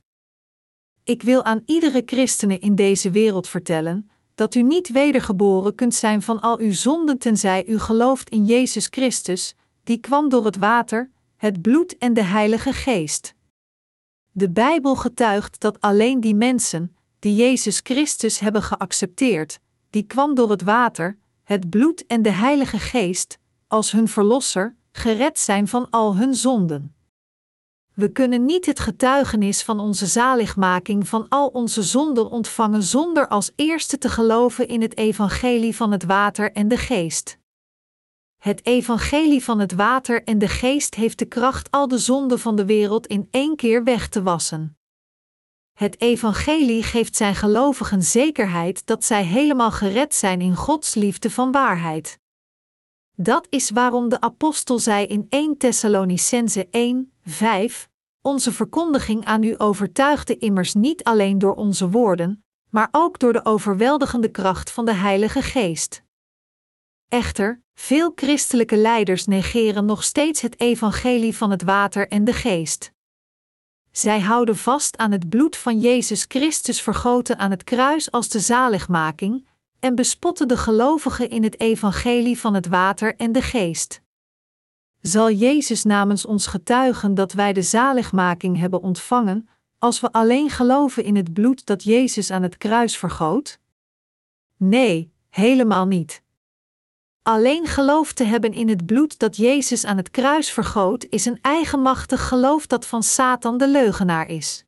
Ik 1.04 1.22
wil 1.22 1.44
aan 1.44 1.62
iedere 1.66 2.02
christene 2.06 2.58
in 2.58 2.74
deze 2.74 3.10
wereld 3.10 3.48
vertellen 3.48 4.10
dat 4.34 4.54
u 4.54 4.62
niet 4.62 4.88
wedergeboren 4.88 5.74
kunt 5.74 5.94
zijn 5.94 6.22
van 6.22 6.40
al 6.40 6.58
uw 6.58 6.72
zonden 6.72 7.18
tenzij 7.18 7.66
u 7.66 7.78
gelooft 7.78 8.30
in 8.30 8.44
Jezus 8.44 8.86
Christus, 8.90 9.54
die 9.84 9.98
kwam 9.98 10.28
door 10.28 10.44
het 10.44 10.56
water, 10.56 11.10
het 11.36 11.62
bloed 11.62 11.98
en 11.98 12.14
de 12.14 12.22
Heilige 12.22 12.72
Geest. 12.72 13.34
De 14.30 14.50
Bijbel 14.50 14.96
getuigt 14.96 15.60
dat 15.60 15.80
alleen 15.80 16.20
die 16.20 16.34
mensen, 16.34 16.96
die 17.18 17.34
Jezus 17.34 17.80
Christus 17.82 18.38
hebben 18.38 18.62
geaccepteerd, 18.62 19.60
die 19.90 20.02
kwam 20.02 20.34
door 20.34 20.50
het 20.50 20.62
water, 20.62 21.18
het 21.42 21.70
bloed 21.70 22.06
en 22.06 22.22
de 22.22 22.30
Heilige 22.30 22.78
Geest, 22.78 23.38
als 23.66 23.92
hun 23.92 24.08
Verlosser, 24.08 24.76
gered 24.92 25.38
zijn 25.38 25.68
van 25.68 25.90
al 25.90 26.16
hun 26.16 26.34
zonden. 26.34 26.94
We 27.94 28.12
kunnen 28.12 28.44
niet 28.44 28.66
het 28.66 28.80
getuigenis 28.80 29.62
van 29.62 29.80
onze 29.80 30.06
zaligmaking 30.06 31.08
van 31.08 31.28
al 31.28 31.48
onze 31.48 31.82
zonden 31.82 32.30
ontvangen 32.30 32.82
zonder 32.82 33.28
als 33.28 33.52
eerste 33.56 33.98
te 33.98 34.08
geloven 34.08 34.68
in 34.68 34.82
het 34.82 34.96
evangelie 34.96 35.76
van 35.76 35.92
het 35.92 36.04
water 36.04 36.52
en 36.52 36.68
de 36.68 36.76
geest. 36.76 37.38
Het 38.38 38.66
evangelie 38.66 39.44
van 39.44 39.58
het 39.58 39.72
water 39.72 40.24
en 40.24 40.38
de 40.38 40.48
geest 40.48 40.94
heeft 40.94 41.18
de 41.18 41.24
kracht 41.24 41.70
al 41.70 41.88
de 41.88 41.98
zonden 41.98 42.38
van 42.38 42.56
de 42.56 42.64
wereld 42.64 43.06
in 43.06 43.28
één 43.30 43.56
keer 43.56 43.84
weg 43.84 44.08
te 44.08 44.22
wassen. 44.22 44.76
Het 45.72 46.00
evangelie 46.00 46.82
geeft 46.82 47.16
zijn 47.16 47.34
gelovigen 47.34 48.02
zekerheid 48.02 48.86
dat 48.86 49.04
zij 49.04 49.24
helemaal 49.24 49.70
gered 49.70 50.14
zijn 50.14 50.40
in 50.40 50.56
Gods 50.56 50.94
liefde 50.94 51.30
van 51.30 51.52
waarheid. 51.52 52.20
Dat 53.16 53.46
is 53.50 53.70
waarom 53.70 54.08
de 54.08 54.20
apostel 54.20 54.78
zei 54.78 55.06
in 55.06 55.26
1 55.28 55.56
Thessalonicense 55.56 56.68
1, 56.70 57.12
5: 57.24 57.88
Onze 58.20 58.52
verkondiging 58.52 59.24
aan 59.24 59.42
u 59.42 59.54
overtuigde 59.56 60.36
immers 60.36 60.74
niet 60.74 61.04
alleen 61.04 61.38
door 61.38 61.54
onze 61.54 61.90
woorden, 61.90 62.44
maar 62.70 62.88
ook 62.90 63.18
door 63.18 63.32
de 63.32 63.44
overweldigende 63.44 64.28
kracht 64.30 64.70
van 64.70 64.84
de 64.84 64.94
Heilige 64.94 65.42
Geest. 65.42 66.02
Echter, 67.08 67.62
veel 67.74 68.12
christelijke 68.14 68.76
leiders 68.76 69.26
negeren 69.26 69.84
nog 69.84 70.02
steeds 70.02 70.40
het 70.40 70.60
evangelie 70.60 71.36
van 71.36 71.50
het 71.50 71.62
water 71.62 72.08
en 72.08 72.24
de 72.24 72.32
geest. 72.32 72.92
Zij 73.90 74.20
houden 74.20 74.56
vast 74.56 74.96
aan 74.96 75.10
het 75.10 75.28
bloed 75.28 75.56
van 75.56 75.80
Jezus 75.80 76.24
Christus 76.28 76.82
vergoten 76.82 77.38
aan 77.38 77.50
het 77.50 77.64
kruis 77.64 78.10
als 78.10 78.28
de 78.28 78.40
zaligmaking, 78.40 79.46
en 79.82 79.94
bespotten 79.94 80.48
de 80.48 80.56
gelovigen 80.56 81.30
in 81.30 81.42
het 81.42 81.60
evangelie 81.60 82.38
van 82.38 82.54
het 82.54 82.66
water 82.66 83.16
en 83.16 83.32
de 83.32 83.42
geest. 83.42 84.00
Zal 85.00 85.30
Jezus 85.30 85.84
namens 85.84 86.26
ons 86.26 86.46
getuigen 86.46 87.14
dat 87.14 87.32
wij 87.32 87.52
de 87.52 87.62
zaligmaking 87.62 88.58
hebben 88.58 88.82
ontvangen, 88.82 89.48
als 89.78 90.00
we 90.00 90.12
alleen 90.12 90.50
geloven 90.50 91.04
in 91.04 91.16
het 91.16 91.32
bloed 91.32 91.66
dat 91.66 91.82
Jezus 91.82 92.30
aan 92.30 92.42
het 92.42 92.56
kruis 92.56 92.96
vergoot? 92.96 93.58
Nee, 94.56 95.12
helemaal 95.28 95.86
niet. 95.86 96.22
Alleen 97.22 97.66
geloof 97.66 98.12
te 98.12 98.24
hebben 98.24 98.52
in 98.52 98.68
het 98.68 98.86
bloed 98.86 99.18
dat 99.18 99.36
Jezus 99.36 99.84
aan 99.84 99.96
het 99.96 100.10
kruis 100.10 100.50
vergoot, 100.52 101.06
is 101.08 101.24
een 101.24 101.38
eigenmachtig 101.40 102.28
geloof 102.28 102.66
dat 102.66 102.86
van 102.86 103.02
Satan 103.02 103.58
de 103.58 103.68
leugenaar 103.68 104.28
is. 104.28 104.64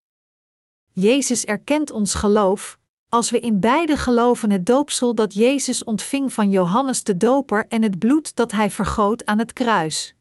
Jezus 0.92 1.44
erkent 1.44 1.90
ons 1.90 2.14
geloof, 2.14 2.78
als 3.14 3.30
we 3.30 3.40
in 3.40 3.60
beide 3.60 3.96
geloven 3.96 4.50
het 4.50 4.66
doopsel 4.66 5.14
dat 5.14 5.34
Jezus 5.34 5.84
ontving 5.84 6.32
van 6.32 6.50
Johannes 6.50 7.02
de 7.02 7.16
Doper 7.16 7.66
en 7.68 7.82
het 7.82 7.98
bloed 7.98 8.36
dat 8.36 8.52
hij 8.52 8.70
vergoot 8.70 9.26
aan 9.26 9.38
het 9.38 9.52
kruis. 9.52 10.14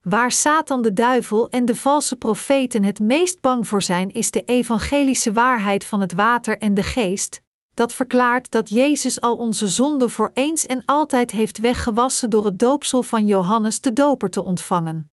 Waar 0.00 0.32
Satan 0.32 0.82
de 0.82 0.92
duivel 0.92 1.50
en 1.50 1.64
de 1.64 1.76
valse 1.76 2.16
profeten 2.16 2.82
het 2.82 3.00
meest 3.00 3.40
bang 3.40 3.68
voor 3.68 3.82
zijn, 3.82 4.12
is 4.12 4.30
de 4.30 4.44
evangelische 4.44 5.32
waarheid 5.32 5.84
van 5.84 6.00
het 6.00 6.12
water 6.12 6.58
en 6.58 6.74
de 6.74 6.82
geest, 6.82 7.42
dat 7.74 7.92
verklaart 7.92 8.50
dat 8.50 8.68
Jezus 8.68 9.20
al 9.20 9.36
onze 9.36 9.68
zonden 9.68 10.10
voor 10.10 10.30
eens 10.34 10.66
en 10.66 10.82
altijd 10.84 11.30
heeft 11.30 11.58
weggewassen 11.58 12.30
door 12.30 12.44
het 12.44 12.58
doopsel 12.58 13.02
van 13.02 13.26
Johannes 13.26 13.80
de 13.80 13.92
Doper 13.92 14.30
te 14.30 14.44
ontvangen. 14.44 15.10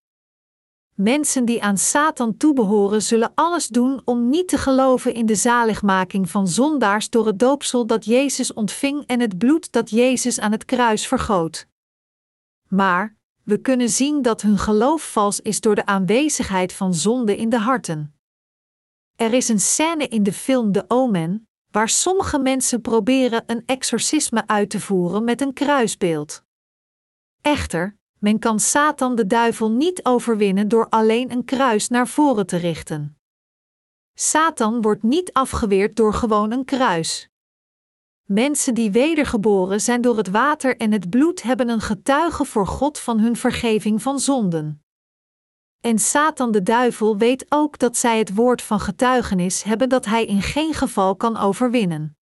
Mensen 0.95 1.45
die 1.45 1.63
aan 1.63 1.77
Satan 1.77 2.37
toebehoren, 2.37 3.01
zullen 3.01 3.31
alles 3.33 3.67
doen 3.67 4.01
om 4.05 4.29
niet 4.29 4.47
te 4.47 4.57
geloven 4.57 5.13
in 5.13 5.25
de 5.25 5.35
zaligmaking 5.35 6.29
van 6.29 6.47
zondaars 6.47 7.09
door 7.09 7.25
het 7.25 7.39
doopsel 7.39 7.85
dat 7.85 8.05
Jezus 8.05 8.53
ontving 8.53 9.05
en 9.05 9.19
het 9.19 9.37
bloed 9.37 9.71
dat 9.71 9.89
Jezus 9.89 10.39
aan 10.39 10.51
het 10.51 10.65
kruis 10.65 11.07
vergoot. 11.07 11.67
Maar 12.67 13.15
we 13.43 13.61
kunnen 13.61 13.89
zien 13.89 14.21
dat 14.21 14.41
hun 14.41 14.57
geloof 14.57 15.11
vals 15.11 15.41
is 15.41 15.61
door 15.61 15.75
de 15.75 15.85
aanwezigheid 15.85 16.73
van 16.73 16.93
zonde 16.93 17.37
in 17.37 17.49
de 17.49 17.59
harten. 17.59 18.15
Er 19.15 19.33
is 19.33 19.49
een 19.49 19.59
scène 19.59 20.07
in 20.07 20.23
de 20.23 20.33
film 20.33 20.71
The 20.71 20.85
Omen, 20.87 21.47
waar 21.71 21.89
sommige 21.89 22.39
mensen 22.39 22.81
proberen 22.81 23.43
een 23.45 23.63
exorcisme 23.65 24.47
uit 24.47 24.69
te 24.69 24.79
voeren 24.79 25.23
met 25.23 25.41
een 25.41 25.53
kruisbeeld. 25.53 26.43
Echter, 27.41 27.97
men 28.19 28.39
kan 28.39 28.59
Satan 28.59 29.15
de 29.15 29.27
duivel 29.27 29.71
niet 29.71 30.05
overwinnen 30.05 30.67
door 30.67 30.89
alleen 30.89 31.31
een 31.31 31.45
kruis 31.45 31.87
naar 31.87 32.07
voren 32.07 32.45
te 32.45 32.57
richten. 32.57 33.17
Satan 34.13 34.81
wordt 34.81 35.03
niet 35.03 35.33
afgeweerd 35.33 35.95
door 35.95 36.13
gewoon 36.13 36.51
een 36.51 36.65
kruis. 36.65 37.29
Mensen 38.23 38.73
die 38.73 38.91
wedergeboren 38.91 39.81
zijn 39.81 40.01
door 40.01 40.17
het 40.17 40.29
water 40.29 40.77
en 40.77 40.91
het 40.91 41.09
bloed 41.09 41.41
hebben 41.41 41.69
een 41.69 41.81
getuige 41.81 42.45
voor 42.45 42.67
God 42.67 42.99
van 42.99 43.19
hun 43.19 43.35
vergeving 43.35 44.01
van 44.01 44.19
zonden. 44.19 44.83
En 45.81 45.99
Satan 45.99 46.51
de 46.51 46.63
duivel 46.63 47.17
weet 47.17 47.45
ook 47.49 47.79
dat 47.79 47.97
zij 47.97 48.17
het 48.17 48.35
woord 48.35 48.61
van 48.61 48.79
getuigenis 48.79 49.63
hebben 49.63 49.89
dat 49.89 50.05
hij 50.05 50.25
in 50.25 50.41
geen 50.41 50.73
geval 50.73 51.15
kan 51.15 51.37
overwinnen. 51.37 52.17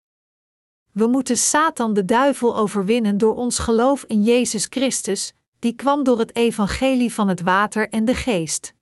We 0.92 1.08
moeten 1.08 1.38
Satan 1.38 1.94
de 1.94 2.06
duivel 2.06 2.58
overwinnen 2.58 3.18
door 3.18 3.36
ons 3.36 3.60
geloof 3.60 4.04
in 4.04 4.24
Jezus 4.24 4.66
Christus, 4.70 5.34
die 5.64 5.74
kwam 5.74 6.04
door 6.04 6.20
het 6.20 6.36
evangelie 6.36 7.14
van 7.14 7.28
het 7.28 7.42
water 7.42 7.90
en 7.90 8.06
de 8.06 8.16
geest. 8.16 8.74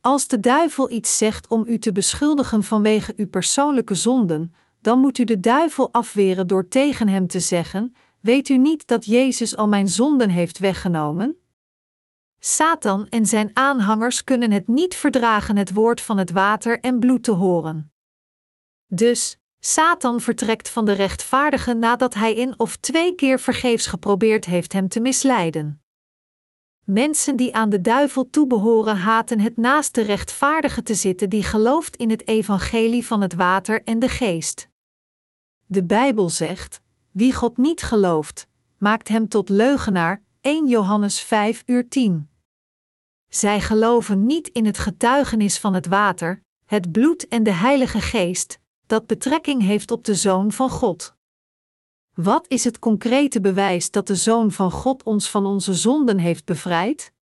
Als 0.00 0.28
de 0.28 0.40
duivel 0.40 0.90
iets 0.90 1.16
zegt 1.16 1.48
om 1.48 1.64
u 1.66 1.78
te 1.78 1.92
beschuldigen 1.92 2.64
vanwege 2.64 3.12
uw 3.16 3.28
persoonlijke 3.28 3.94
zonden, 3.94 4.54
dan 4.80 4.98
moet 4.98 5.18
u 5.18 5.24
de 5.24 5.40
duivel 5.40 5.92
afweren 5.92 6.46
door 6.46 6.68
tegen 6.68 7.08
hem 7.08 7.26
te 7.26 7.40
zeggen: 7.40 7.94
Weet 8.20 8.48
u 8.48 8.58
niet 8.58 8.86
dat 8.86 9.04
Jezus 9.04 9.56
al 9.56 9.68
mijn 9.68 9.88
zonden 9.88 10.30
heeft 10.30 10.58
weggenomen? 10.58 11.36
Satan 12.38 13.08
en 13.08 13.26
zijn 13.26 13.50
aanhangers 13.52 14.24
kunnen 14.24 14.50
het 14.50 14.68
niet 14.68 14.94
verdragen 14.94 15.56
het 15.56 15.72
woord 15.72 16.00
van 16.00 16.18
het 16.18 16.30
water 16.30 16.80
en 16.80 16.98
bloed 16.98 17.22
te 17.22 17.32
horen. 17.32 17.92
Dus, 18.86 19.39
Satan 19.60 20.20
vertrekt 20.20 20.68
van 20.68 20.84
de 20.84 20.92
rechtvaardige 20.92 21.74
nadat 21.74 22.14
hij 22.14 22.34
in 22.34 22.58
of 22.58 22.76
twee 22.76 23.14
keer 23.14 23.40
vergeefs 23.40 23.86
geprobeerd 23.86 24.44
heeft 24.44 24.72
hem 24.72 24.88
te 24.88 25.00
misleiden. 25.00 25.82
Mensen 26.84 27.36
die 27.36 27.54
aan 27.54 27.70
de 27.70 27.80
duivel 27.80 28.30
toebehoren 28.30 28.96
haten 28.96 29.40
het 29.40 29.56
naast 29.56 29.94
de 29.94 30.02
rechtvaardige 30.02 30.82
te 30.82 30.94
zitten 30.94 31.30
die 31.30 31.42
gelooft 31.42 31.96
in 31.96 32.10
het 32.10 32.28
evangelie 32.28 33.06
van 33.06 33.20
het 33.20 33.34
water 33.34 33.82
en 33.82 33.98
de 33.98 34.08
geest. 34.08 34.68
De 35.66 35.84
Bijbel 35.84 36.28
zegt: 36.28 36.80
Wie 37.10 37.34
God 37.34 37.56
niet 37.56 37.82
gelooft, 37.82 38.46
maakt 38.78 39.08
hem 39.08 39.28
tot 39.28 39.48
leugenaar. 39.48 40.22
1 40.40 40.68
Johannes 40.68 41.20
5 41.20 41.62
uur 41.66 41.88
10. 41.88 42.30
Zij 43.28 43.60
geloven 43.60 44.26
niet 44.26 44.48
in 44.48 44.66
het 44.66 44.78
getuigenis 44.78 45.58
van 45.58 45.74
het 45.74 45.86
water, 45.86 46.42
het 46.64 46.92
bloed 46.92 47.28
en 47.28 47.42
de 47.42 47.52
Heilige 47.52 48.00
Geest, 48.00 48.59
dat 48.90 49.06
betrekking 49.06 49.62
heeft 49.62 49.90
op 49.90 50.04
de 50.04 50.14
Zoon 50.14 50.52
van 50.52 50.70
God. 50.70 51.14
Wat 52.14 52.44
is 52.48 52.64
het 52.64 52.78
concrete 52.78 53.40
bewijs 53.40 53.90
dat 53.90 54.06
de 54.06 54.14
Zoon 54.14 54.52
van 54.52 54.70
God 54.70 55.02
ons 55.02 55.30
van 55.30 55.46
onze 55.46 55.74
zonden 55.74 56.18
heeft 56.18 56.44
bevrijd? 56.44 57.12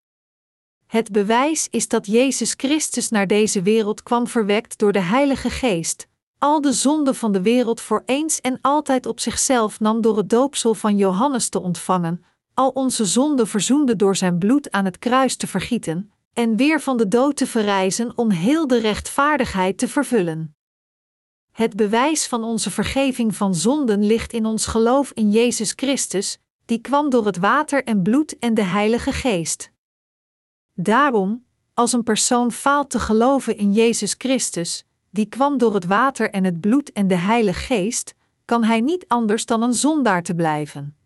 Het 0.87 1.13
bewijs 1.13 1.69
is 1.71 1.89
dat 1.89 2.07
Jezus 2.07 2.55
Christus 2.57 3.09
naar 3.09 3.27
deze 3.27 3.63
wereld 3.63 4.03
kwam 4.03 4.27
verwekt 4.27 4.79
door 4.79 4.93
de 4.93 5.01
Heilige 5.01 5.51
Geest, 5.51 6.09
al 6.39 6.61
de 6.61 6.73
zonden 6.73 7.15
van 7.15 7.33
de 7.33 7.43
wereld 7.43 7.81
voor 7.81 8.03
eens 8.07 8.41
en 8.41 8.59
altijd 8.61 9.07
op 9.07 9.21
zichzelf 9.21 9.81
nam 9.81 10.01
door 10.01 10.17
het 10.17 10.31
doopsel 10.31 10.75
van 10.75 10.97
Johannes 10.97 11.49
te 11.49 11.61
ontvangen, 11.61 12.25
al 12.55 12.69
onze 12.69 13.05
zonden 13.05 13.47
verzoende 13.47 13.97
door 13.97 14.17
zijn 14.17 14.39
bloed 14.39 14.71
aan 14.71 14.85
het 14.85 14.99
kruis 14.99 15.37
te 15.37 15.47
vergieten, 15.47 16.13
en 16.33 16.57
weer 16.57 16.81
van 16.81 16.97
de 16.97 17.09
dood 17.09 17.37
te 17.37 17.47
verrijzen 17.47 18.13
om 18.19 18.31
heel 18.31 18.67
de 18.67 18.79
rechtvaardigheid 18.79 19.79
te 19.79 19.89
vervullen. 19.89 20.58
Het 21.59 21.77
bewijs 21.77 22.27
van 22.27 22.45
onze 22.45 22.71
vergeving 22.71 23.37
van 23.37 23.55
zonden 23.55 24.05
ligt 24.05 24.33
in 24.33 24.47
ons 24.47 24.67
geloof 24.67 25.11
in 25.11 25.31
Jezus 25.31 25.73
Christus, 25.77 26.39
die 26.65 26.81
kwam 26.81 27.11
door 27.11 27.27
het 27.27 27.39
water 27.39 27.85
en 27.85 28.03
bloed 28.03 28.39
en 28.39 28.55
de 28.55 28.63
Heilige 28.63 29.13
Geest. 29.13 29.71
Daarom, 30.75 31.45
als 31.75 31.93
een 31.93 32.03
persoon 32.03 32.53
faalt 32.53 32.91
te 32.91 32.99
geloven 32.99 33.57
in 33.57 33.73
Jezus 33.73 34.15
Christus, 34.19 34.85
die 35.11 35.27
kwam 35.27 35.59
door 35.59 35.75
het 35.75 35.85
water 35.85 36.31
en 36.31 36.45
het 36.45 36.61
bloed 36.61 36.93
en 36.93 37.09
de 37.09 37.17
Heilige 37.17 37.61
Geest, 37.61 38.15
kan 38.45 38.65
hij 38.65 38.81
niet 38.81 39.05
anders 39.09 39.47
dan 39.47 39.63
een 39.63 39.75
zondaar 39.75 40.23
te 40.23 40.35
blijven. 40.35 40.97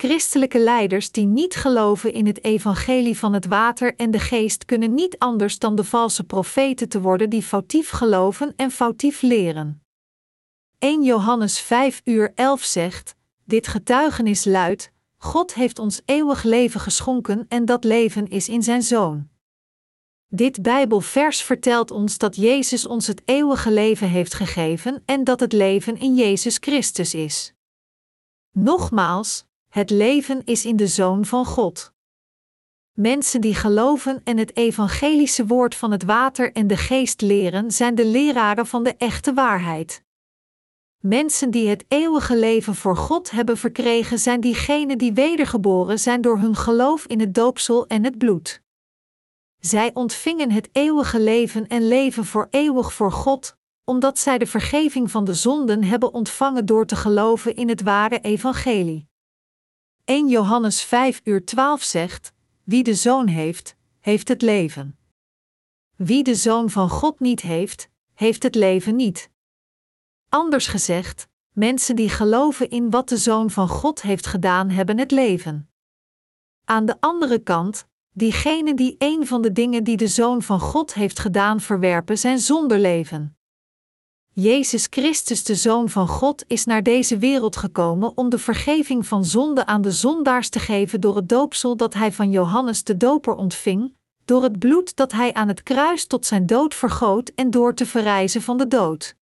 Christelijke 0.00 0.58
leiders 0.58 1.10
die 1.10 1.26
niet 1.26 1.54
geloven 1.54 2.12
in 2.12 2.26
het 2.26 2.44
evangelie 2.44 3.18
van 3.18 3.32
het 3.32 3.46
water 3.46 3.96
en 3.96 4.10
de 4.10 4.18
geest 4.18 4.64
kunnen 4.64 4.94
niet 4.94 5.18
anders 5.18 5.58
dan 5.58 5.74
de 5.76 5.84
valse 5.84 6.24
profeten 6.24 6.88
te 6.88 7.00
worden 7.00 7.30
die 7.30 7.42
foutief 7.42 7.90
geloven 7.90 8.52
en 8.56 8.70
foutief 8.70 9.22
leren. 9.22 9.82
1 10.78 11.02
Johannes 11.02 11.60
5 11.60 12.00
uur 12.04 12.32
11 12.34 12.62
zegt: 12.62 13.14
Dit 13.44 13.66
getuigenis 13.66 14.44
luidt: 14.44 14.92
God 15.16 15.54
heeft 15.54 15.78
ons 15.78 16.02
eeuwig 16.04 16.42
leven 16.42 16.80
geschonken 16.80 17.46
en 17.48 17.64
dat 17.64 17.84
leven 17.84 18.28
is 18.28 18.48
in 18.48 18.62
zijn 18.62 18.82
Zoon. 18.82 19.28
Dit 20.28 20.62
Bijbelvers 20.62 21.42
vertelt 21.42 21.90
ons 21.90 22.18
dat 22.18 22.36
Jezus 22.36 22.86
ons 22.86 23.06
het 23.06 23.22
eeuwige 23.24 23.70
leven 23.70 24.08
heeft 24.08 24.34
gegeven 24.34 25.02
en 25.04 25.24
dat 25.24 25.40
het 25.40 25.52
leven 25.52 25.96
in 25.96 26.14
Jezus 26.14 26.56
Christus 26.60 27.14
is. 27.14 27.54
Nogmaals, 28.52 29.46
het 29.68 29.90
leven 29.90 30.44
is 30.44 30.64
in 30.64 30.76
de 30.76 30.86
Zoon 30.86 31.24
van 31.24 31.44
God. 31.44 31.92
Mensen 32.92 33.40
die 33.40 33.54
geloven 33.54 34.20
en 34.24 34.38
het 34.38 34.56
evangelische 34.56 35.46
woord 35.46 35.74
van 35.74 35.90
het 35.90 36.04
water 36.04 36.52
en 36.52 36.66
de 36.66 36.76
geest 36.76 37.20
leren, 37.20 37.70
zijn 37.70 37.94
de 37.94 38.04
leraren 38.04 38.66
van 38.66 38.84
de 38.84 38.94
echte 38.96 39.34
waarheid. 39.34 40.02
Mensen 40.98 41.50
die 41.50 41.68
het 41.68 41.84
eeuwige 41.88 42.36
leven 42.36 42.74
voor 42.74 42.96
God 42.96 43.30
hebben 43.30 43.56
verkregen, 43.56 44.18
zijn 44.18 44.40
diegenen 44.40 44.98
die 44.98 45.12
wedergeboren 45.12 45.98
zijn 45.98 46.20
door 46.20 46.38
hun 46.38 46.56
geloof 46.56 47.06
in 47.06 47.20
het 47.20 47.34
doopsel 47.34 47.86
en 47.86 48.04
het 48.04 48.18
bloed. 48.18 48.62
Zij 49.58 49.90
ontvingen 49.94 50.50
het 50.50 50.68
eeuwige 50.72 51.20
leven 51.20 51.66
en 51.66 51.88
leven 51.88 52.24
voor 52.24 52.46
eeuwig 52.50 52.92
voor 52.92 53.12
God, 53.12 53.56
omdat 53.84 54.18
zij 54.18 54.38
de 54.38 54.46
vergeving 54.46 55.10
van 55.10 55.24
de 55.24 55.34
zonden 55.34 55.84
hebben 55.84 56.12
ontvangen 56.12 56.66
door 56.66 56.86
te 56.86 56.96
geloven 56.96 57.56
in 57.56 57.68
het 57.68 57.82
ware 57.82 58.20
evangelie. 58.20 59.07
1 60.08 60.28
Johannes 60.28 60.82
5 60.82 61.20
uur 61.24 61.44
12 61.44 61.82
zegt: 61.82 62.32
Wie 62.64 62.82
de 62.82 62.94
zoon 62.94 63.26
heeft, 63.26 63.76
heeft 64.00 64.28
het 64.28 64.42
leven. 64.42 64.98
Wie 65.96 66.22
de 66.22 66.34
zoon 66.34 66.70
van 66.70 66.88
God 66.88 67.20
niet 67.20 67.40
heeft, 67.40 67.88
heeft 68.14 68.42
het 68.42 68.54
leven 68.54 68.96
niet. 68.96 69.30
Anders 70.28 70.66
gezegd, 70.66 71.28
mensen 71.52 71.96
die 71.96 72.08
geloven 72.08 72.70
in 72.70 72.90
wat 72.90 73.08
de 73.08 73.16
zoon 73.16 73.50
van 73.50 73.68
God 73.68 74.02
heeft 74.02 74.26
gedaan, 74.26 74.70
hebben 74.70 74.98
het 74.98 75.10
leven. 75.10 75.70
Aan 76.64 76.86
de 76.86 76.96
andere 77.00 77.38
kant, 77.38 77.88
diegenen 78.12 78.76
die 78.76 78.94
een 78.98 79.26
van 79.26 79.42
de 79.42 79.52
dingen 79.52 79.84
die 79.84 79.96
de 79.96 80.08
zoon 80.08 80.42
van 80.42 80.60
God 80.60 80.94
heeft 80.94 81.18
gedaan 81.18 81.60
verwerpen, 81.60 82.18
zijn 82.18 82.38
zonder 82.38 82.78
leven. 82.78 83.37
Jezus 84.40 84.86
Christus, 84.90 85.44
de 85.44 85.54
Zoon 85.54 85.88
van 85.88 86.08
God, 86.08 86.44
is 86.46 86.64
naar 86.64 86.82
deze 86.82 87.18
wereld 87.18 87.56
gekomen 87.56 88.12
om 88.16 88.28
de 88.28 88.38
vergeving 88.38 89.06
van 89.06 89.24
zonde 89.24 89.66
aan 89.66 89.82
de 89.82 89.90
zondaars 89.90 90.48
te 90.48 90.58
geven 90.58 91.00
door 91.00 91.16
het 91.16 91.28
doopsel 91.28 91.76
dat 91.76 91.94
hij 91.94 92.12
van 92.12 92.30
Johannes 92.30 92.84
de 92.84 92.96
Doper 92.96 93.34
ontving, 93.34 93.94
door 94.24 94.42
het 94.42 94.58
bloed 94.58 94.96
dat 94.96 95.12
hij 95.12 95.34
aan 95.34 95.48
het 95.48 95.62
kruis 95.62 96.06
tot 96.06 96.26
zijn 96.26 96.46
dood 96.46 96.74
vergoot 96.74 97.32
en 97.34 97.50
door 97.50 97.74
te 97.74 97.86
verrijzen 97.86 98.42
van 98.42 98.56
de 98.56 98.68
dood. 98.68 99.14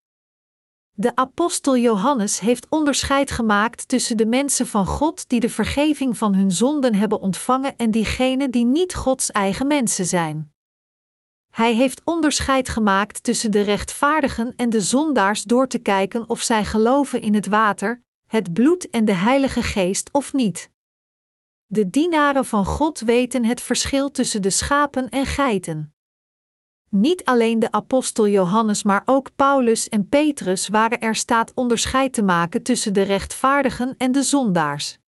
De 0.92 1.16
apostel 1.16 1.76
Johannes 1.76 2.40
heeft 2.40 2.66
onderscheid 2.68 3.30
gemaakt 3.30 3.88
tussen 3.88 4.16
de 4.16 4.26
mensen 4.26 4.66
van 4.66 4.86
God 4.86 5.28
die 5.28 5.40
de 5.40 5.50
vergeving 5.50 6.18
van 6.18 6.34
hun 6.34 6.52
zonden 6.52 6.94
hebben 6.94 7.20
ontvangen 7.20 7.76
en 7.76 7.90
diegenen 7.90 8.50
die 8.50 8.64
niet 8.64 8.94
Gods 8.94 9.30
eigen 9.30 9.66
mensen 9.66 10.06
zijn. 10.06 10.53
Hij 11.54 11.74
heeft 11.74 12.00
onderscheid 12.04 12.68
gemaakt 12.68 13.22
tussen 13.22 13.50
de 13.50 13.60
rechtvaardigen 13.60 14.52
en 14.56 14.70
de 14.70 14.80
zondaars 14.80 15.42
door 15.42 15.66
te 15.66 15.78
kijken 15.78 16.28
of 16.28 16.42
zij 16.42 16.64
geloven 16.64 17.20
in 17.20 17.34
het 17.34 17.46
water, 17.46 18.02
het 18.26 18.52
bloed 18.52 18.90
en 18.90 19.04
de 19.04 19.12
Heilige 19.12 19.62
Geest 19.62 20.08
of 20.12 20.32
niet. 20.32 20.70
De 21.66 21.90
dienaren 21.90 22.44
van 22.44 22.64
God 22.64 23.00
weten 23.00 23.44
het 23.44 23.60
verschil 23.60 24.10
tussen 24.10 24.42
de 24.42 24.50
schapen 24.50 25.08
en 25.08 25.26
geiten. 25.26 25.94
Niet 26.90 27.24
alleen 27.24 27.58
de 27.58 27.72
apostel 27.72 28.28
Johannes, 28.28 28.82
maar 28.82 29.02
ook 29.04 29.30
Paulus 29.36 29.88
en 29.88 30.08
Petrus 30.08 30.68
waren 30.68 31.00
er 31.00 31.14
staat 31.14 31.52
onderscheid 31.54 32.12
te 32.12 32.22
maken 32.22 32.62
tussen 32.62 32.92
de 32.92 33.02
rechtvaardigen 33.02 33.94
en 33.98 34.12
de 34.12 34.22
zondaars. 34.22 34.98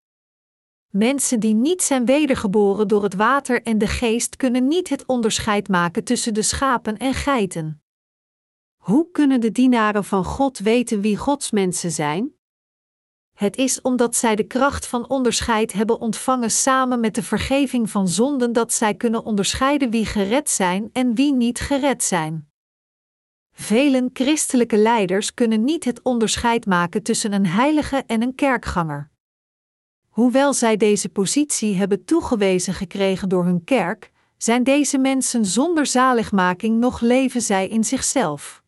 Mensen 0.91 1.41
die 1.41 1.55
niet 1.55 1.82
zijn 1.82 2.05
wedergeboren 2.05 2.89
door 2.89 3.03
het 3.03 3.14
water 3.14 3.62
en 3.62 3.78
de 3.78 3.87
geest 3.87 4.37
kunnen 4.37 4.68
niet 4.68 4.89
het 4.89 5.07
onderscheid 5.07 5.68
maken 5.68 6.05
tussen 6.05 6.34
de 6.34 6.43
schapen 6.43 6.97
en 6.97 7.14
geiten. 7.14 7.82
Hoe 8.76 9.11
kunnen 9.11 9.41
de 9.41 9.53
dienaren 9.53 10.05
van 10.05 10.24
God 10.24 10.59
weten 10.59 11.01
wie 11.01 11.16
Gods 11.16 11.51
mensen 11.51 11.91
zijn? 11.91 12.34
Het 13.32 13.57
is 13.57 13.80
omdat 13.80 14.16
zij 14.16 14.37
de 14.37 14.45
kracht 14.45 14.87
van 14.87 15.09
onderscheid 15.09 15.72
hebben 15.72 16.01
ontvangen 16.01 16.51
samen 16.51 17.01
met 17.01 17.14
de 17.14 17.22
vergeving 17.22 17.91
van 17.91 18.09
zonden 18.09 18.53
dat 18.53 18.72
zij 18.72 18.95
kunnen 18.95 19.24
onderscheiden 19.24 19.91
wie 19.91 20.07
gered 20.07 20.51
zijn 20.51 20.91
en 20.93 21.14
wie 21.14 21.32
niet 21.32 21.61
gered 21.61 22.03
zijn. 22.03 22.51
Velen 23.53 24.11
christelijke 24.12 24.76
leiders 24.76 25.34
kunnen 25.34 25.64
niet 25.64 25.84
het 25.84 26.03
onderscheid 26.03 26.66
maken 26.66 27.03
tussen 27.03 27.32
een 27.32 27.47
heilige 27.47 28.05
en 28.07 28.22
een 28.22 28.34
kerkganger. 28.34 29.11
Hoewel 30.17 30.53
zij 30.55 30.77
deze 30.77 31.09
positie 31.09 31.75
hebben 31.75 32.05
toegewezen 32.05 32.75
gekregen 32.75 33.29
door 33.29 33.45
hun 33.45 33.64
kerk, 33.64 34.12
zijn 34.37 34.64
deze 34.64 34.99
mensen 34.99 35.45
zonder 35.45 35.87
zaligmaking 35.87 36.79
nog 36.79 37.01
leven 37.01 37.43
zij 37.43 37.69
in 37.69 37.85
zichzelf. 37.85 38.62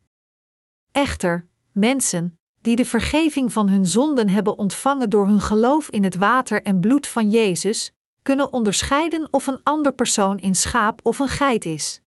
Echter, 0.93 1.47
mensen, 1.73 2.39
die 2.61 2.77
de 2.77 2.85
vergeving 2.85 3.53
van 3.53 3.69
hun 3.69 3.87
zonden 3.87 4.29
hebben 4.29 4.59
ontvangen 4.59 5.11
door 5.11 5.27
hun 5.27 5.41
geloof 5.41 5.91
in 5.91 6.05
het 6.05 6.17
water 6.17 6.63
en 6.63 6.81
bloed 6.81 7.07
van 7.07 7.31
Jezus, 7.31 7.93
kunnen 8.23 8.53
onderscheiden 8.53 9.29
of 9.31 9.47
een 9.47 9.63
ander 9.63 9.93
persoon 9.95 10.39
in 10.39 10.55
schaap 10.55 11.01
of 11.03 11.19
een 11.19 11.29
geit 11.29 11.65
is. 11.65 12.01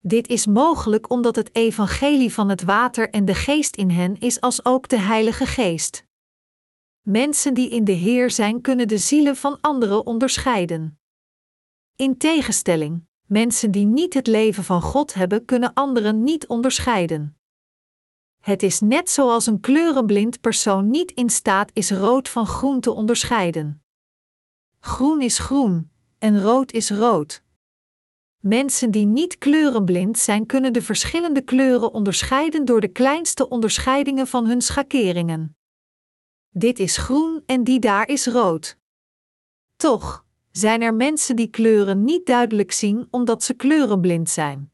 Dit 0.00 0.28
is 0.28 0.46
mogelijk 0.46 1.10
omdat 1.10 1.36
het 1.36 1.54
evangelie 1.54 2.32
van 2.32 2.48
het 2.48 2.62
water 2.62 3.10
en 3.10 3.24
de 3.24 3.34
geest 3.34 3.76
in 3.76 3.90
hen 3.90 4.18
is 4.18 4.40
als 4.40 4.64
ook 4.64 4.88
de 4.88 4.98
Heilige 4.98 5.46
Geest. 5.46 6.08
Mensen 7.00 7.54
die 7.54 7.70
in 7.70 7.84
de 7.84 7.92
Heer 7.92 8.30
zijn, 8.30 8.60
kunnen 8.60 8.88
de 8.88 8.98
zielen 8.98 9.36
van 9.36 9.58
anderen 9.60 10.06
onderscheiden. 10.06 10.98
In 11.96 12.16
tegenstelling, 12.16 13.06
mensen 13.26 13.70
die 13.70 13.86
niet 13.86 14.14
het 14.14 14.26
leven 14.26 14.64
van 14.64 14.82
God 14.82 15.14
hebben, 15.14 15.44
kunnen 15.44 15.72
anderen 15.74 16.22
niet 16.22 16.46
onderscheiden. 16.46 17.36
Het 18.40 18.62
is 18.62 18.80
net 18.80 19.10
zoals 19.10 19.46
een 19.46 19.60
kleurenblind 19.60 20.40
persoon 20.40 20.90
niet 20.90 21.12
in 21.12 21.30
staat 21.30 21.70
is 21.72 21.90
rood 21.90 22.28
van 22.28 22.46
groen 22.46 22.80
te 22.80 22.92
onderscheiden. 22.92 23.82
Groen 24.78 25.20
is 25.20 25.38
groen 25.38 25.90
en 26.18 26.42
rood 26.42 26.72
is 26.72 26.90
rood. 26.90 27.42
Mensen 28.38 28.90
die 28.90 29.06
niet 29.06 29.38
kleurenblind 29.38 30.18
zijn, 30.18 30.46
kunnen 30.46 30.72
de 30.72 30.82
verschillende 30.82 31.40
kleuren 31.40 31.92
onderscheiden 31.92 32.64
door 32.64 32.80
de 32.80 32.88
kleinste 32.88 33.48
onderscheidingen 33.48 34.26
van 34.26 34.46
hun 34.46 34.60
schakeringen. 34.60 35.56
Dit 36.50 36.78
is 36.78 36.96
groen 36.96 37.42
en 37.46 37.64
die 37.64 37.78
daar 37.78 38.08
is 38.08 38.26
rood. 38.26 38.78
Toch 39.76 40.24
zijn 40.50 40.82
er 40.82 40.94
mensen 40.94 41.36
die 41.36 41.48
kleuren 41.50 42.04
niet 42.04 42.26
duidelijk 42.26 42.72
zien 42.72 43.08
omdat 43.10 43.42
ze 43.42 43.54
kleurenblind 43.54 44.30
zijn. 44.30 44.70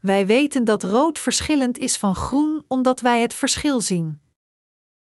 Wij 0.00 0.26
weten 0.26 0.64
dat 0.64 0.82
rood 0.82 1.18
verschillend 1.18 1.78
is 1.78 1.96
van 1.96 2.14
groen 2.14 2.64
omdat 2.68 3.00
wij 3.00 3.20
het 3.20 3.34
verschil 3.34 3.80
zien. 3.80 4.20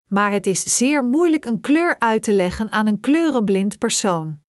Maar 0.07 0.33
het 0.33 0.47
is 0.47 0.77
zeer 0.77 1.05
moeilijk 1.05 1.45
een 1.45 1.61
kleur 1.61 1.99
uit 1.99 2.23
te 2.23 2.33
leggen 2.33 2.71
aan 2.71 2.87
een 2.87 3.01
kleurenblind 3.01 3.79
persoon 3.79 4.45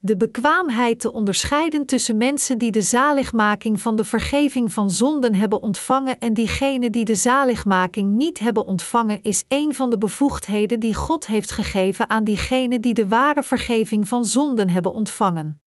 de 0.00 0.16
bekwaamheid 0.16 1.00
te 1.00 1.12
onderscheiden 1.12 1.86
tussen 1.86 2.16
mensen 2.16 2.58
die 2.58 2.70
de 2.70 2.82
zaligmaking 2.82 3.80
van 3.80 3.96
de 3.96 4.04
vergeving 4.04 4.72
van 4.72 4.90
zonden 4.90 5.34
hebben 5.34 5.62
ontvangen 5.62 6.18
en 6.18 6.34
diegenen 6.34 6.92
die 6.92 7.04
de 7.04 7.14
zaligmaking 7.14 8.12
niet 8.12 8.38
hebben 8.38 8.66
ontvangen, 8.66 9.22
is 9.22 9.44
een 9.48 9.74
van 9.74 9.90
de 9.90 9.98
bevoegdheden 9.98 10.80
die 10.80 10.94
God 10.94 11.26
heeft 11.26 11.50
gegeven 11.50 12.10
aan 12.10 12.24
diegenen 12.24 12.80
die 12.80 12.94
de 12.94 13.08
ware 13.08 13.42
vergeving 13.42 14.08
van 14.08 14.24
zonden 14.24 14.68
hebben 14.68 14.92
ontvangen. 14.92 15.60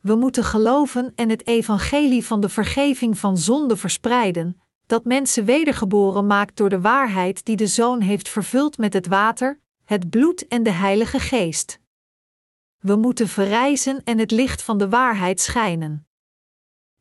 We 0.00 0.14
moeten 0.14 0.44
geloven 0.44 1.12
en 1.14 1.28
het 1.28 1.46
evangelie 1.46 2.24
van 2.26 2.40
de 2.40 2.48
vergeving 2.48 3.18
van 3.18 3.38
zonden 3.38 3.78
verspreiden, 3.78 4.60
dat 4.86 5.04
mensen 5.04 5.44
wedergeboren 5.44 6.26
maakt 6.26 6.56
door 6.56 6.68
de 6.68 6.80
waarheid 6.80 7.44
die 7.44 7.56
de 7.56 7.66
Zoon 7.66 8.00
heeft 8.00 8.28
vervuld 8.28 8.78
met 8.78 8.92
het 8.92 9.06
water, 9.06 9.60
het 9.84 10.10
bloed 10.10 10.48
en 10.48 10.62
de 10.62 10.70
Heilige 10.70 11.18
Geest. 11.18 11.80
We 12.82 12.96
moeten 12.96 13.28
verrijzen 13.28 14.04
en 14.04 14.18
het 14.18 14.30
licht 14.30 14.62
van 14.62 14.78
de 14.78 14.88
waarheid 14.88 15.40
schijnen. 15.40 16.06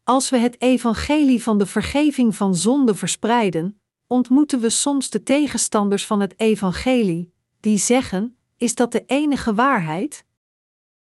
Als 0.03 0.29
we 0.29 0.37
het 0.37 0.61
evangelie 0.61 1.43
van 1.43 1.57
de 1.57 1.65
vergeving 1.65 2.35
van 2.35 2.55
zonde 2.55 2.95
verspreiden, 2.95 3.81
ontmoeten 4.07 4.59
we 4.59 4.69
soms 4.69 5.09
de 5.09 5.23
tegenstanders 5.23 6.05
van 6.05 6.19
het 6.19 6.39
evangelie, 6.39 7.33
die 7.59 7.77
zeggen: 7.77 8.37
Is 8.57 8.75
dat 8.75 8.91
de 8.91 9.03
enige 9.05 9.53
waarheid? 9.53 10.25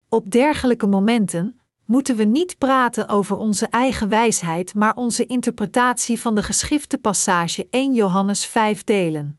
Op 0.08 0.30
dergelijke 0.30 0.86
momenten 0.86 1.60
moeten 1.84 2.16
we 2.16 2.24
niet 2.24 2.58
praten 2.58 3.08
over 3.08 3.36
onze 3.36 3.66
eigen 3.66 4.08
wijsheid, 4.08 4.74
maar 4.74 4.94
onze 4.94 5.26
interpretatie 5.26 6.20
van 6.20 6.34
de 6.34 6.42
geschifte 6.42 6.98
passage 6.98 7.66
1 7.70 7.94
Johannes 7.94 8.46
5 8.46 8.84
delen. 8.84 9.38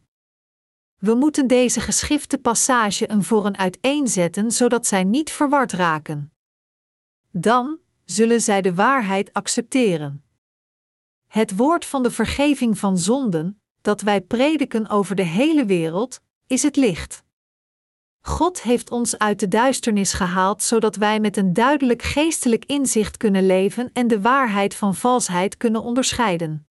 We 1.00 1.14
moeten 1.14 1.48
deze 1.48 1.82
geschifte 1.82 2.38
passage 2.38 3.12
een 3.12 3.24
voor 3.24 3.46
een 3.46 3.58
uiteenzetten 3.58 4.52
zodat 4.52 4.88
zij 4.88 5.04
niet 5.04 5.32
verward 5.32 5.72
raken. 5.72 6.34
Dan 7.32 7.80
zullen 8.06 8.42
zij 8.42 8.62
de 8.62 8.74
waarheid 8.74 9.34
accepteren. 9.34 10.24
Het 11.28 11.56
woord 11.56 11.86
van 11.86 12.04
de 12.04 12.12
vergeving 12.12 12.78
van 12.78 12.98
zonden, 12.98 13.62
dat 13.82 14.02
wij 14.02 14.22
prediken 14.22 14.90
over 14.90 15.16
de 15.16 15.24
hele 15.24 15.66
wereld, 15.66 16.22
is 16.48 16.64
het 16.64 16.76
licht. 16.76 17.24
God 18.22 18.62
heeft 18.62 18.92
ons 18.92 19.18
uit 19.18 19.40
de 19.40 19.48
duisternis 19.48 20.14
gehaald 20.14 20.64
zodat 20.64 20.96
wij 20.96 21.20
met 21.20 21.38
een 21.38 21.54
duidelijk 21.54 22.02
geestelijk 22.02 22.66
inzicht 22.66 23.18
kunnen 23.18 23.46
leven 23.46 23.90
en 23.94 24.08
de 24.08 24.22
waarheid 24.22 24.76
van 24.76 24.96
valsheid 24.96 25.58
kunnen 25.58 25.84
onderscheiden. 25.84 26.68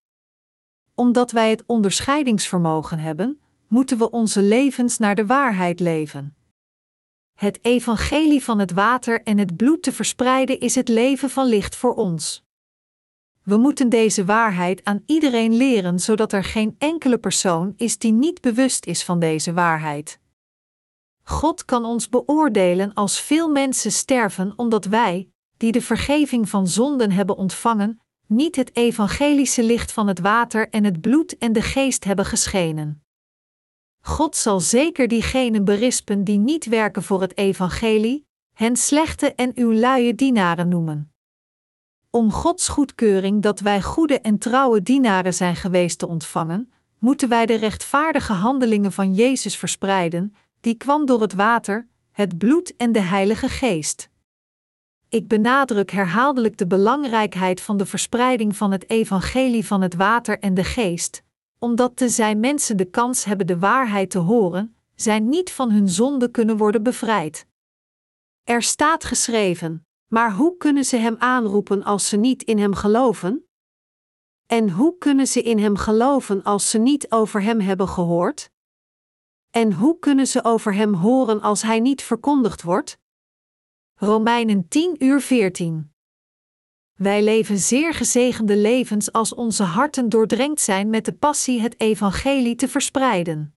Omdat 0.95 1.31
wij 1.31 1.51
het 1.51 1.63
onderscheidingsvermogen 1.67 2.99
hebben, 2.99 3.41
moeten 3.69 3.99
we 3.99 4.11
onze 4.11 4.43
levens 4.43 4.99
naar 4.99 5.15
de 5.15 5.27
waarheid 5.27 5.81
leven. 5.81 6.37
Het 7.35 7.65
evangelie 7.65 8.45
van 8.45 8.59
het 8.59 8.73
water 8.73 9.23
en 9.23 9.39
het 9.39 9.57
bloed 9.57 9.83
te 9.83 9.93
verspreiden 9.93 10.61
is 10.61 10.75
het 10.75 10.89
leven 10.89 11.31
van 11.31 11.47
licht 11.47 11.77
voor 11.77 11.95
ons. 11.95 12.47
We 13.43 13.57
moeten 13.57 13.89
deze 13.89 14.25
waarheid 14.25 14.85
aan 14.85 15.03
iedereen 15.07 15.57
leren, 15.57 15.99
zodat 15.99 16.33
er 16.33 16.45
geen 16.45 16.75
enkele 16.79 17.19
persoon 17.19 17.73
is 17.77 17.99
die 17.99 18.13
niet 18.13 18.41
bewust 18.41 18.87
is 18.87 19.05
van 19.05 19.19
deze 19.19 19.53
waarheid. 19.53 20.19
God 21.23 21.65
kan 21.65 21.85
ons 21.85 22.09
beoordelen 22.09 22.95
als 22.95 23.21
veel 23.21 23.49
mensen 23.49 23.93
sterven 23.93 24.53
omdat 24.57 24.85
wij, 24.85 25.29
die 25.57 25.73
de 25.73 25.83
vergeving 25.83 26.49
van 26.49 26.69
zonden 26.69 27.11
hebben 27.11 27.37
ontvangen, 27.37 28.01
niet 28.27 28.57
het 28.57 28.77
evangelische 28.77 29.63
licht 29.63 29.93
van 29.93 30.07
het 30.07 30.19
water 30.19 30.69
en 30.69 30.85
het 30.85 31.01
bloed 31.01 31.39
en 31.39 31.53
de 31.53 31.63
geest 31.63 32.05
hebben 32.05 32.25
geschenen. 32.25 33.03
God 34.09 34.37
zal 34.37 34.61
zeker 34.61 35.09
diegenen 35.09 35.65
berispen 35.65 36.25
die 36.25 36.39
niet 36.39 36.67
werken 36.67 37.03
voor 37.03 37.21
het 37.21 37.37
evangelie, 37.37 38.27
hen 38.55 38.77
slechte 38.77 39.35
en 39.35 39.53
uw 39.55 39.73
luie 39.73 40.15
dienaren 40.15 40.69
noemen. 40.69 41.13
Om 42.11 42.33
Gods 42.33 42.69
goedkeuring 42.69 43.43
dat 43.43 43.61
wij 43.61 43.83
goede 43.83 44.21
en 44.21 44.39
trouwe 44.39 44.83
dienaren 44.83 45.35
zijn 45.35 45.57
geweest 45.57 45.99
te 45.99 46.09
ontvangen, 46.09 46.73
moeten 46.99 47.29
wij 47.29 47.47
de 47.47 47.55
rechtvaardige 47.55 48.33
handelingen 48.33 48.93
van 48.93 49.15
Jezus 49.15 49.57
verspreiden, 49.57 50.35
die 50.61 50.75
kwam 50.75 51.07
door 51.07 51.21
het 51.21 51.35
water, 51.35 51.89
het 52.13 52.39
bloed 52.39 52.77
en 52.77 52.93
de 52.93 53.01
Heilige 53.01 53.49
Geest. 53.49 54.11
Ik 55.09 55.29
benadruk 55.29 55.91
herhaaldelijk 55.91 56.59
de 56.59 56.67
belangrijkheid 56.67 57.61
van 57.61 57.77
de 57.77 57.87
verspreiding 57.87 58.57
van 58.57 58.73
het 58.73 58.91
evangelie 58.91 59.67
van 59.67 59.83
het 59.83 59.95
water 59.95 60.39
en 60.39 60.55
de 60.55 60.65
geest, 60.65 61.23
omdat 61.59 61.97
te 61.97 62.09
zijn 62.09 62.41
mensen 62.41 62.77
de 62.77 62.91
kans 62.91 63.25
hebben 63.25 63.47
de 63.47 63.59
waarheid 63.59 64.11
te 64.11 64.19
horen, 64.19 64.77
zij 64.95 65.21
niet 65.21 65.53
van 65.53 65.71
hun 65.71 65.89
zonde 65.89 66.31
kunnen 66.31 66.57
worden 66.57 66.83
bevrijd. 66.83 67.47
Er 68.45 68.63
staat 68.63 69.05
geschreven: 69.05 69.87
Maar 70.07 70.33
hoe 70.33 70.57
kunnen 70.57 70.85
ze 70.85 70.97
hem 70.97 71.17
aanroepen 71.19 71.83
als 71.83 72.09
ze 72.09 72.17
niet 72.17 72.43
in 72.43 72.59
hem 72.59 72.75
geloven? 72.75 73.49
En 74.47 74.71
hoe 74.71 74.99
kunnen 74.99 75.27
ze 75.27 75.43
in 75.43 75.59
hem 75.59 75.77
geloven 75.77 76.43
als 76.43 76.71
ze 76.71 76.79
niet 76.79 77.11
over 77.11 77.43
hem 77.43 77.61
hebben 77.61 77.89
gehoord? 77.89 78.51
En 79.51 79.73
hoe 79.73 79.99
kunnen 79.99 80.27
ze 80.27 80.45
over 80.45 80.75
hem 80.75 80.95
horen 80.95 81.41
als 81.41 81.63
hij 81.63 81.81
niet 81.81 82.03
verkondigd 82.03 82.63
wordt? 82.63 82.99
Romeinen 83.95 84.69
10 84.69 85.05
uur 85.05 85.21
14. 85.21 85.93
Wij 86.99 87.23
leven 87.23 87.59
zeer 87.59 87.95
gezegende 87.95 88.57
levens 88.57 89.13
als 89.13 89.35
onze 89.35 89.63
harten 89.63 90.09
doordrenkt 90.09 90.61
zijn 90.61 90.91
met 90.91 91.05
de 91.05 91.13
passie 91.13 91.61
het 91.61 91.81
evangelie 91.81 92.55
te 92.55 92.69
verspreiden. 92.69 93.55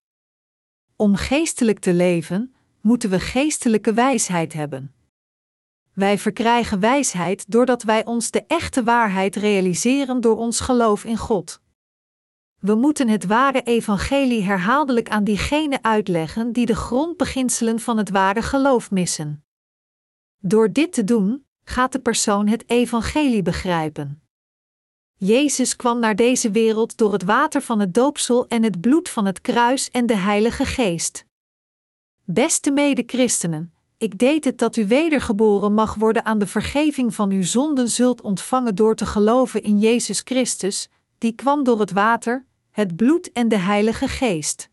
Om 0.96 1.16
geestelijk 1.16 1.80
te 1.80 1.94
leven, 1.94 2.56
moeten 2.82 3.10
we 3.10 3.20
geestelijke 3.20 3.94
wijsheid 3.94 4.54
hebben. 4.54 4.94
Wij 5.94 6.18
verkrijgen 6.18 6.80
wijsheid 6.80 7.52
doordat 7.52 7.84
wij 7.84 8.06
ons 8.06 8.32
de 8.32 8.44
echte 8.48 8.84
waarheid 8.84 9.36
realiseren 9.36 10.22
door 10.22 10.38
ons 10.38 10.60
geloof 10.60 11.04
in 11.04 11.18
God. 11.18 11.62
We 12.60 12.76
moeten 12.76 13.08
het 13.08 13.26
ware 13.26 13.62
evangelie 13.62 14.44
herhaaldelijk 14.44 15.10
aan 15.10 15.24
diegenen 15.24 15.84
uitleggen 15.84 16.52
die 16.52 16.66
de 16.66 16.76
grondbeginselen 16.76 17.80
van 17.80 17.98
het 17.98 18.10
ware 18.10 18.42
geloof 18.42 18.92
missen. 18.92 19.46
Door 20.38 20.72
dit 20.72 20.94
te 20.94 21.04
doen, 21.04 21.46
gaat 21.64 21.92
de 21.92 22.00
persoon 22.00 22.48
het 22.48 22.64
evangelie 22.70 23.42
begrijpen. 23.42 24.22
Jezus 25.18 25.76
kwam 25.76 26.00
naar 26.00 26.16
deze 26.16 26.52
wereld 26.52 26.98
door 26.98 27.14
het 27.14 27.24
water 27.24 27.62
van 27.62 27.80
het 27.80 27.94
doopsel 27.94 28.48
en 28.48 28.64
het 28.64 28.82
bloed 28.82 29.10
van 29.10 29.26
het 29.26 29.42
kruis 29.42 29.90
en 29.90 30.06
de 30.06 30.16
Heilige 30.16 30.66
Geest. 30.66 31.26
Beste 32.24 32.72
mede-christenen, 32.72 33.74
ik 33.98 34.18
deed 34.18 34.44
het 34.44 34.58
dat 34.58 34.76
u 34.76 34.88
wedergeboren 34.88 35.74
mag 35.74 35.96
worden 35.96 36.26
aan 36.26 36.40
de 36.40 36.48
vergeving 36.48 37.16
van 37.16 37.32
uw 37.32 37.44
zonden 37.44 37.90
zult 37.90 38.22
ontvangen 38.22 38.76
door 38.76 38.96
te 38.96 39.06
geloven 39.06 39.64
in 39.64 39.80
Jezus 39.80 40.22
Christus, 40.24 40.90
die 41.18 41.32
kwam 41.32 41.64
door 41.64 41.80
het 41.80 41.92
water, 41.92 42.46
het 42.72 42.96
bloed 42.96 43.32
en 43.32 43.48
de 43.48 43.58
Heilige 43.58 44.08
Geest. 44.08 44.71